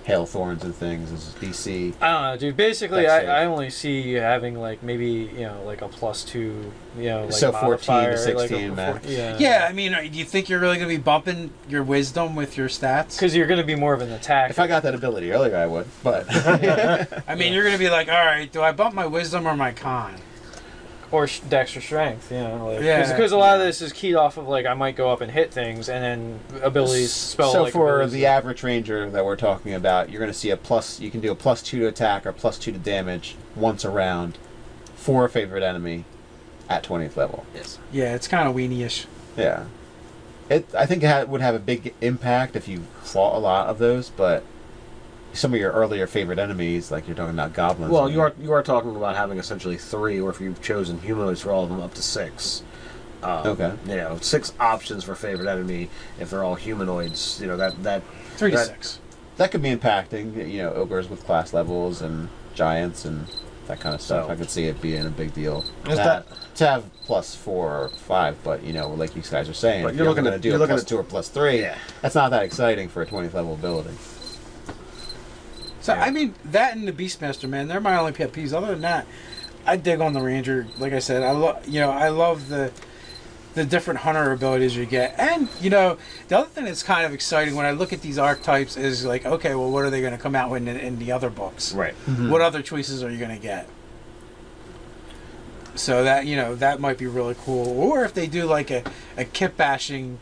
hail 0.05 0.25
thorns 0.27 0.63
and 0.63 0.73
things 0.73 1.11
is 1.11 1.35
DC. 1.41 1.93
I 1.99 2.11
don't 2.11 2.21
know, 2.21 2.37
dude. 2.37 2.55
Basically, 2.55 3.07
I. 3.07 3.41
I 3.41 3.45
only 3.45 3.71
see 3.71 4.01
you 4.01 4.19
having 4.19 4.55
like 4.55 4.83
maybe 4.83 5.29
you 5.33 5.45
know 5.45 5.63
like 5.65 5.81
a 5.81 5.87
plus 5.87 6.23
two, 6.23 6.71
you 6.95 7.09
know, 7.09 7.25
like 7.25 7.33
So 7.33 7.51
14 7.51 7.59
to 7.59 7.91
modifier, 7.91 8.11
like, 8.35 8.49
16 8.49 8.69
a, 8.71 8.75
max. 8.75 9.07
Yeah. 9.07 9.37
Yeah, 9.39 9.67
I 9.67 9.73
mean, 9.73 9.93
uh, 9.93 10.01
do 10.01 10.07
you 10.07 10.23
think 10.23 10.47
you're 10.47 10.59
really 10.59 10.77
going 10.77 10.89
to 10.89 10.95
be 10.95 11.01
bumping 11.01 11.51
your 11.67 11.83
wisdom 11.83 12.35
with 12.35 12.55
your 12.55 12.69
stats? 12.69 13.15
Because 13.15 13.35
you're 13.35 13.47
going 13.47 13.59
to 13.59 13.65
be 13.65 13.75
more 13.75 13.93
of 13.93 14.01
an 14.01 14.11
attack. 14.11 14.51
If 14.51 14.59
I 14.59 14.67
got 14.67 14.83
that 14.83 14.93
ability 14.93 15.31
earlier, 15.31 15.57
I 15.57 15.65
would. 15.65 15.87
But 16.03 16.27
I 17.27 17.35
mean, 17.35 17.51
you're 17.51 17.63
going 17.63 17.75
to 17.75 17.79
be 17.79 17.89
like, 17.89 18.07
all 18.07 18.25
right, 18.25 18.51
do 18.51 18.61
I 18.61 18.71
bump 18.71 18.93
my 18.93 19.07
wisdom 19.07 19.47
or 19.47 19.55
my 19.55 19.71
con? 19.71 20.15
Or 21.15 21.28
sh- 21.28 21.39
dex 21.41 21.75
or 21.75 21.82
strength, 21.82 22.32
you 22.32 22.38
know, 22.39 22.67
like, 22.73 22.82
Yeah. 22.82 23.10
Because 23.12 23.32
a 23.32 23.38
lot 23.38 23.56
of 23.60 23.65
this 23.65 23.82
is 23.82 23.91
keyed 23.93 24.15
off 24.15 24.38
of 24.38 24.47
like 24.47 24.65
I 24.65 24.73
might 24.73 24.95
go 24.95 25.10
up 25.10 25.21
and 25.21 25.32
hit 25.32 25.51
things, 25.54 25.89
and 25.89 26.04
then 26.04 26.39
abilities 26.63 27.12
spell. 27.13 27.51
so 27.51 27.63
like, 27.63 27.73
for 27.73 27.95
abilities 27.95 28.13
the 28.13 28.25
average 28.25 28.63
ranger 28.63 29.10
that 29.10 29.25
we're 29.25 29.36
talking 29.36 29.73
about, 29.73 30.10
you're 30.10 30.19
going 30.19 30.32
to 30.32 30.38
see 30.38 30.49
a 30.51 30.58
plus. 30.58 30.99
You 30.99 31.10
can 31.12 31.21
do 31.21 31.32
a 31.32 31.36
plus 31.36 31.62
two 31.62 31.80
to 31.80 31.88
attack 31.88 32.25
or 32.25 32.32
plus 32.32 32.58
two 32.60 32.71
to 32.71 32.78
damage 32.78 33.36
once 33.56 33.84
around 33.86 34.38
for 34.95 35.25
a 35.25 35.30
favorite 35.30 35.63
enemy 35.63 36.04
at 36.69 36.84
20th 36.84 37.15
level. 37.15 37.45
Yes. 37.54 37.78
Yeah, 37.91 38.15
it's 38.15 38.28
kind 38.28 38.47
of 38.49 38.56
weenie-ish. 38.56 39.06
Yeah. 39.38 39.65
It, 40.49 40.67
I 40.75 40.86
think 40.86 41.04
it 41.04 41.08
ha- 41.08 41.23
would 41.23 41.41
have 41.41 41.56
a 41.56 41.60
big 41.60 41.93
impact 42.01 42.56
if 42.56 42.67
you 42.67 42.84
fought 43.04 43.36
a 43.36 43.39
lot 43.39 43.67
of 43.67 43.78
those, 43.78 44.10
but 44.10 44.43
some 45.36 45.54
of 45.54 45.60
your 45.60 45.71
earlier 45.71 46.08
favorite 46.08 46.39
enemies, 46.39 46.91
like 46.91 47.08
you're 47.08 47.15
talking 47.15 47.34
about 47.36 47.54
goblins. 47.54 47.91
Well, 47.91 48.10
you 48.10 48.21
are 48.21 48.34
you 48.39 48.52
are 48.54 48.63
talking 48.63 48.95
about 48.95 49.15
having 49.15 49.38
essentially 49.38 49.78
three, 49.78 50.19
or 50.19 50.30
if 50.30 50.39
you've 50.41 50.62
chosen 50.62 51.00
humanoids 51.00 51.41
for 51.41 51.52
all 51.52 51.63
of 51.63 51.69
them, 51.69 51.82
up 51.82 51.93
to 51.95 52.02
six. 52.02 52.63
Um, 53.24 53.48
Okay. 53.48 53.74
You 53.88 53.95
know, 53.95 54.17
six 54.21 54.54
options 54.60 55.04
for 55.04 55.15
favorite 55.15 55.48
enemy 55.50 55.89
if 56.19 56.30
they're 56.30 56.43
all 56.43 56.56
humanoids. 56.56 57.39
You 57.41 57.48
know 57.48 57.58
that 57.58 57.82
that 57.84 58.02
Three 58.38 58.52
to 58.52 58.58
That- 58.58 58.67
six. 58.67 59.00
That 59.38 59.52
could 59.52 59.62
be 59.62 59.76
impacting, 59.76 60.50
you 60.50 60.60
know, 60.63 60.71
ogres 60.74 61.10
with 61.10 61.26
class 61.26 61.54
levels 61.54 62.02
and 62.02 62.30
giants 62.54 63.04
and 63.04 63.28
that 63.67 63.80
kind 63.82 63.93
of 63.95 64.02
stuff. 64.02 64.28
So- 64.28 64.32
I 64.32 64.36
could 64.36 64.50
see 64.50 64.65
it 64.65 64.80
being 64.82 65.06
a 65.06 65.10
big 65.10 65.34
deal. 65.34 65.65
Is 65.86 65.89
to, 65.89 65.95
that- 65.95 66.06
have, 66.06 66.54
to 66.56 66.67
have 66.67 66.84
plus 67.06 67.36
four 67.36 67.78
or 67.78 67.89
five, 67.89 68.38
but 68.43 68.63
you 68.63 68.71
know, 68.74 68.89
like 68.89 69.15
you 69.15 69.21
guys 69.24 69.50
are 69.50 69.54
saying, 69.54 69.84
But 69.84 69.89
if 69.89 69.95
you're 69.95 70.06
you're 70.06 70.12
looking 70.13 70.24
to 70.26 70.34
at- 70.36 70.41
do 70.41 70.50
you're 70.50 70.58
a 70.58 70.60
looking 70.60 70.74
plus 70.76 70.84
at- 70.84 70.88
two 70.88 70.98
or 70.98 71.04
plus 71.04 71.28
three. 71.30 71.60
Yeah. 71.62 71.78
That's 72.02 72.15
not 72.15 72.32
that 72.32 72.43
exciting 72.43 72.88
for 72.89 73.02
a 73.02 73.06
20th 73.06 73.34
level 73.34 73.54
ability. 73.54 73.89
So 75.86 75.93
Yeah. 75.93 76.04
I 76.04 76.10
mean, 76.10 76.34
that 76.45 76.76
and 76.76 76.88
the 76.88 76.91
Beastmaster, 76.91 77.48
man, 77.48 77.67
they're 77.67 77.80
my 77.80 77.95
only 77.95 78.12
pet 78.12 78.32
peeves. 78.34 78.54
Other 78.54 78.71
than 78.71 78.82
that, 78.82 79.06
I 79.67 79.78
dig 79.78 80.02
on 80.02 80.13
the 80.13 80.19
Ranger. 80.19 80.65
Like 80.80 80.93
I 80.93 81.00
said, 81.00 81.21
I 81.21 81.30
love 81.30 81.67
you 81.67 81.80
know 81.80 81.91
I 81.91 82.10
love 82.10 82.50
the 82.50 82.71
the 83.54 83.65
different 83.65 84.00
hunter 84.00 84.32
abilities 84.32 84.76
you 84.76 84.88
get, 84.88 85.13
and 85.19 85.48
you 85.62 85.69
know 85.69 86.00
the 86.28 86.39
other 86.39 86.50
thing 86.50 86.65
that's 86.65 86.82
kind 86.82 87.06
of 87.06 87.13
exciting 87.13 87.54
when 87.54 87.67
I 87.67 87.71
look 87.71 87.93
at 87.93 88.02
these 88.02 88.17
archetypes 88.17 88.78
is 88.78 89.06
like, 89.06 89.28
okay, 89.28 89.54
well, 89.54 89.69
what 89.69 89.86
are 89.86 89.91
they 89.91 90.02
going 90.02 90.12
to 90.12 90.17
come 90.17 90.34
out 90.34 90.50
with 90.50 90.67
in, 90.67 90.76
in 90.76 90.98
the 90.98 91.12
other 91.12 91.30
books? 91.30 91.71
right. 91.76 91.93
Mm-hmm. 92.08 92.32
What 92.32 92.41
other 92.41 92.63
choices 92.63 93.04
are 93.04 93.12
you 93.12 93.19
going 93.19 93.36
to 93.36 93.41
get? 93.41 93.69
So 95.76 96.04
that 96.04 96.26
you 96.26 96.36
know 96.36 96.56
that 96.56 96.80
might 96.80 96.98
be 96.98 97.06
really 97.06 97.36
cool. 97.45 97.80
Or 97.80 98.04
if 98.04 98.15
they 98.15 98.26
do 98.26 98.45
like 98.45 98.71
a, 98.71 98.84
a 99.17 99.24
kit 99.24 99.56
bashing 99.56 100.17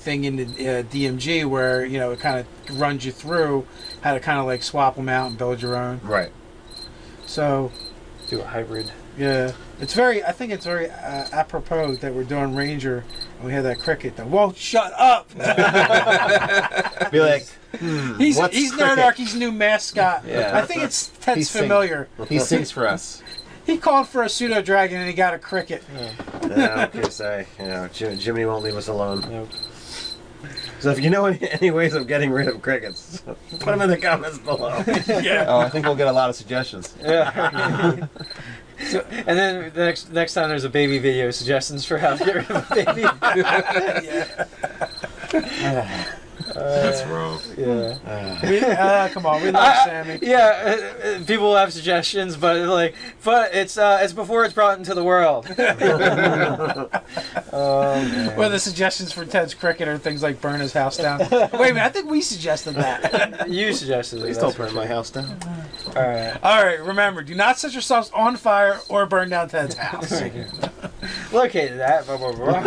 thing 0.00 0.24
in 0.24 0.36
the 0.36 0.44
uh, 0.44 0.82
DMG 0.84 1.44
where 1.48 1.84
you 1.84 1.98
know 1.98 2.10
it 2.12 2.20
kind 2.20 2.38
of 2.40 2.80
runs 2.80 3.04
you 3.04 3.12
through 3.12 3.66
how 4.00 4.14
to 4.14 4.20
kind 4.20 4.38
of 4.38 4.46
like 4.46 4.62
swap 4.62 4.96
them 4.96 5.08
out 5.08 5.28
and 5.28 5.38
build 5.38 5.60
your 5.62 5.76
own. 5.76 6.00
Right. 6.02 6.32
So 7.26 7.70
Do 8.28 8.40
a 8.40 8.44
hybrid. 8.44 8.90
yeah, 9.16 9.52
it's 9.80 9.94
very. 9.94 10.24
I 10.24 10.32
think 10.32 10.52
it's 10.52 10.64
very 10.64 10.90
uh, 10.90 11.26
apropos 11.32 11.96
that 11.96 12.14
we're 12.14 12.24
doing 12.24 12.54
Ranger 12.56 13.04
and 13.38 13.46
we 13.46 13.52
have 13.52 13.64
that 13.64 13.78
cricket 13.78 14.16
that 14.16 14.26
won't 14.26 14.56
shut 14.56 14.92
up. 14.98 15.28
Be 17.10 17.20
like, 17.20 17.46
he's 18.18 18.36
What's 18.36 18.56
he's 18.56 18.72
Cricket? 18.72 18.98
Nerdarchy's 18.98 19.34
new 19.34 19.52
mascot. 19.52 20.24
Yeah. 20.26 20.52
I 20.54 20.62
think 20.66 20.82
it's 20.82 21.08
Ted's 21.20 21.36
He 21.38 21.44
sing- 21.44 21.62
familiar. 21.62 22.08
he 22.28 22.38
sings 22.38 22.70
for 22.70 22.86
us. 22.86 23.22
He 23.66 23.76
called 23.76 24.08
for 24.08 24.22
a 24.22 24.28
pseudo 24.28 24.62
dragon 24.62 24.98
and 24.98 25.06
he 25.08 25.12
got 25.14 25.34
a 25.34 25.38
cricket. 25.38 25.84
yeah, 26.48 26.88
okay, 26.92 27.08
say 27.10 27.46
you 27.58 27.66
know 27.66 27.88
Jim, 27.92 28.18
Jimmy 28.18 28.44
won't 28.44 28.64
leave 28.64 28.76
us 28.76 28.88
alone. 28.88 29.20
Nope. 29.30 29.48
So 30.80 30.90
if 30.90 30.98
you 31.00 31.10
know 31.10 31.26
any, 31.26 31.50
any 31.60 31.70
ways 31.70 31.94
of 31.94 32.06
getting 32.06 32.30
rid 32.30 32.48
of 32.48 32.60
crickets, 32.62 33.22
put 33.50 33.60
them 33.60 33.82
in 33.82 33.90
the 33.90 33.98
comments 33.98 34.38
below. 34.38 34.82
yeah. 35.06 35.44
Oh, 35.46 35.58
I 35.58 35.68
think 35.68 35.86
we'll 35.86 35.94
get 35.94 36.08
a 36.08 36.12
lot 36.12 36.30
of 36.30 36.36
suggestions. 36.36 36.94
Yeah. 37.00 38.06
so, 38.86 39.00
and 39.10 39.38
then 39.38 39.72
the 39.74 39.84
next 39.84 40.10
next 40.10 40.34
time 40.34 40.48
there's 40.48 40.64
a 40.64 40.70
baby 40.70 40.98
video, 40.98 41.30
suggestions 41.30 41.84
for 41.84 41.98
how 41.98 42.16
to 42.16 42.24
get 42.24 42.34
rid 42.34 42.50
of 42.50 42.70
a 42.70 42.74
baby. 46.02 46.16
That's 46.60 47.02
wrong. 47.08 47.38
yeah. 47.56 48.48
We, 48.50 48.60
uh, 48.60 49.08
come 49.10 49.26
on, 49.26 49.42
we 49.42 49.50
love 49.50 49.62
I- 49.62 49.84
Sammy. 49.84 50.18
Yeah, 50.22 50.38
uh, 51.04 51.08
uh, 51.08 51.24
people 51.24 51.56
have 51.56 51.72
suggestions, 51.72 52.36
but 52.36 52.56
like, 52.68 52.94
but 53.24 53.54
it's 53.54 53.76
uh, 53.78 53.98
it's 54.02 54.12
before 54.12 54.44
it's 54.44 54.54
brought 54.54 54.78
into 54.78 54.94
the 54.94 55.04
world. 55.04 55.46
oh. 57.52 58.34
Well, 58.36 58.50
the 58.50 58.58
suggestions 58.58 59.12
for 59.12 59.24
Ted's 59.24 59.54
cricket 59.54 59.88
are 59.88 59.98
things 59.98 60.22
like 60.22 60.40
burn 60.40 60.60
his 60.60 60.72
house 60.72 60.96
down. 60.96 61.18
Wait 61.20 61.32
a 61.32 61.48
minute, 61.58 61.78
I 61.78 61.88
think 61.88 62.10
we 62.10 62.20
suggested 62.20 62.74
that. 62.76 63.48
you 63.50 63.72
suggested 63.72 64.18
it. 64.18 64.20
Please 64.20 64.36
that's 64.36 64.54
don't 64.56 64.56
for 64.56 64.66
burn 64.66 64.74
my 64.74 64.86
house 64.86 65.10
down. 65.10 65.38
All 65.88 65.94
right. 66.02 66.36
All 66.42 66.62
right, 66.62 66.80
remember, 66.80 67.22
do 67.22 67.34
not 67.34 67.58
set 67.58 67.72
yourselves 67.72 68.10
on 68.14 68.36
fire 68.36 68.78
or 68.88 69.06
burn 69.06 69.30
down 69.30 69.48
Ted's 69.48 69.74
house. 69.74 70.10
Located 71.32 71.78
that. 71.78 72.06
Blah, 72.06 72.16
blah, 72.18 72.32
blah. 72.32 72.60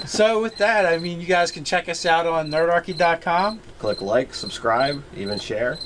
so 0.06 0.40
with 0.42 0.56
that, 0.56 0.86
I 0.86 0.98
mean, 0.98 1.20
you 1.20 1.26
guys 1.26 1.50
can 1.50 1.64
check 1.64 1.88
us 1.88 2.04
out 2.06 2.26
on 2.26 2.50
nerdarchy.com, 2.50 3.60
Click 3.78 4.00
like, 4.02 4.34
subscribe, 4.34 5.02
even 5.16 5.38
share. 5.38 5.78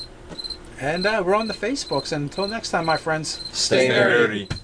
and 0.81 1.05
uh, 1.07 1.23
we're 1.25 1.35
on 1.35 1.49
the 1.49 1.55
Facebooks. 1.55 2.13
And 2.13 2.25
until 2.25 2.47
next 2.49 2.71
time, 2.71 2.87
my 2.87 2.97
friends, 2.97 3.41
Stay 3.53 3.87
Stay 3.87 3.89
nerdy. 3.91 4.49
nerdy. 4.49 4.59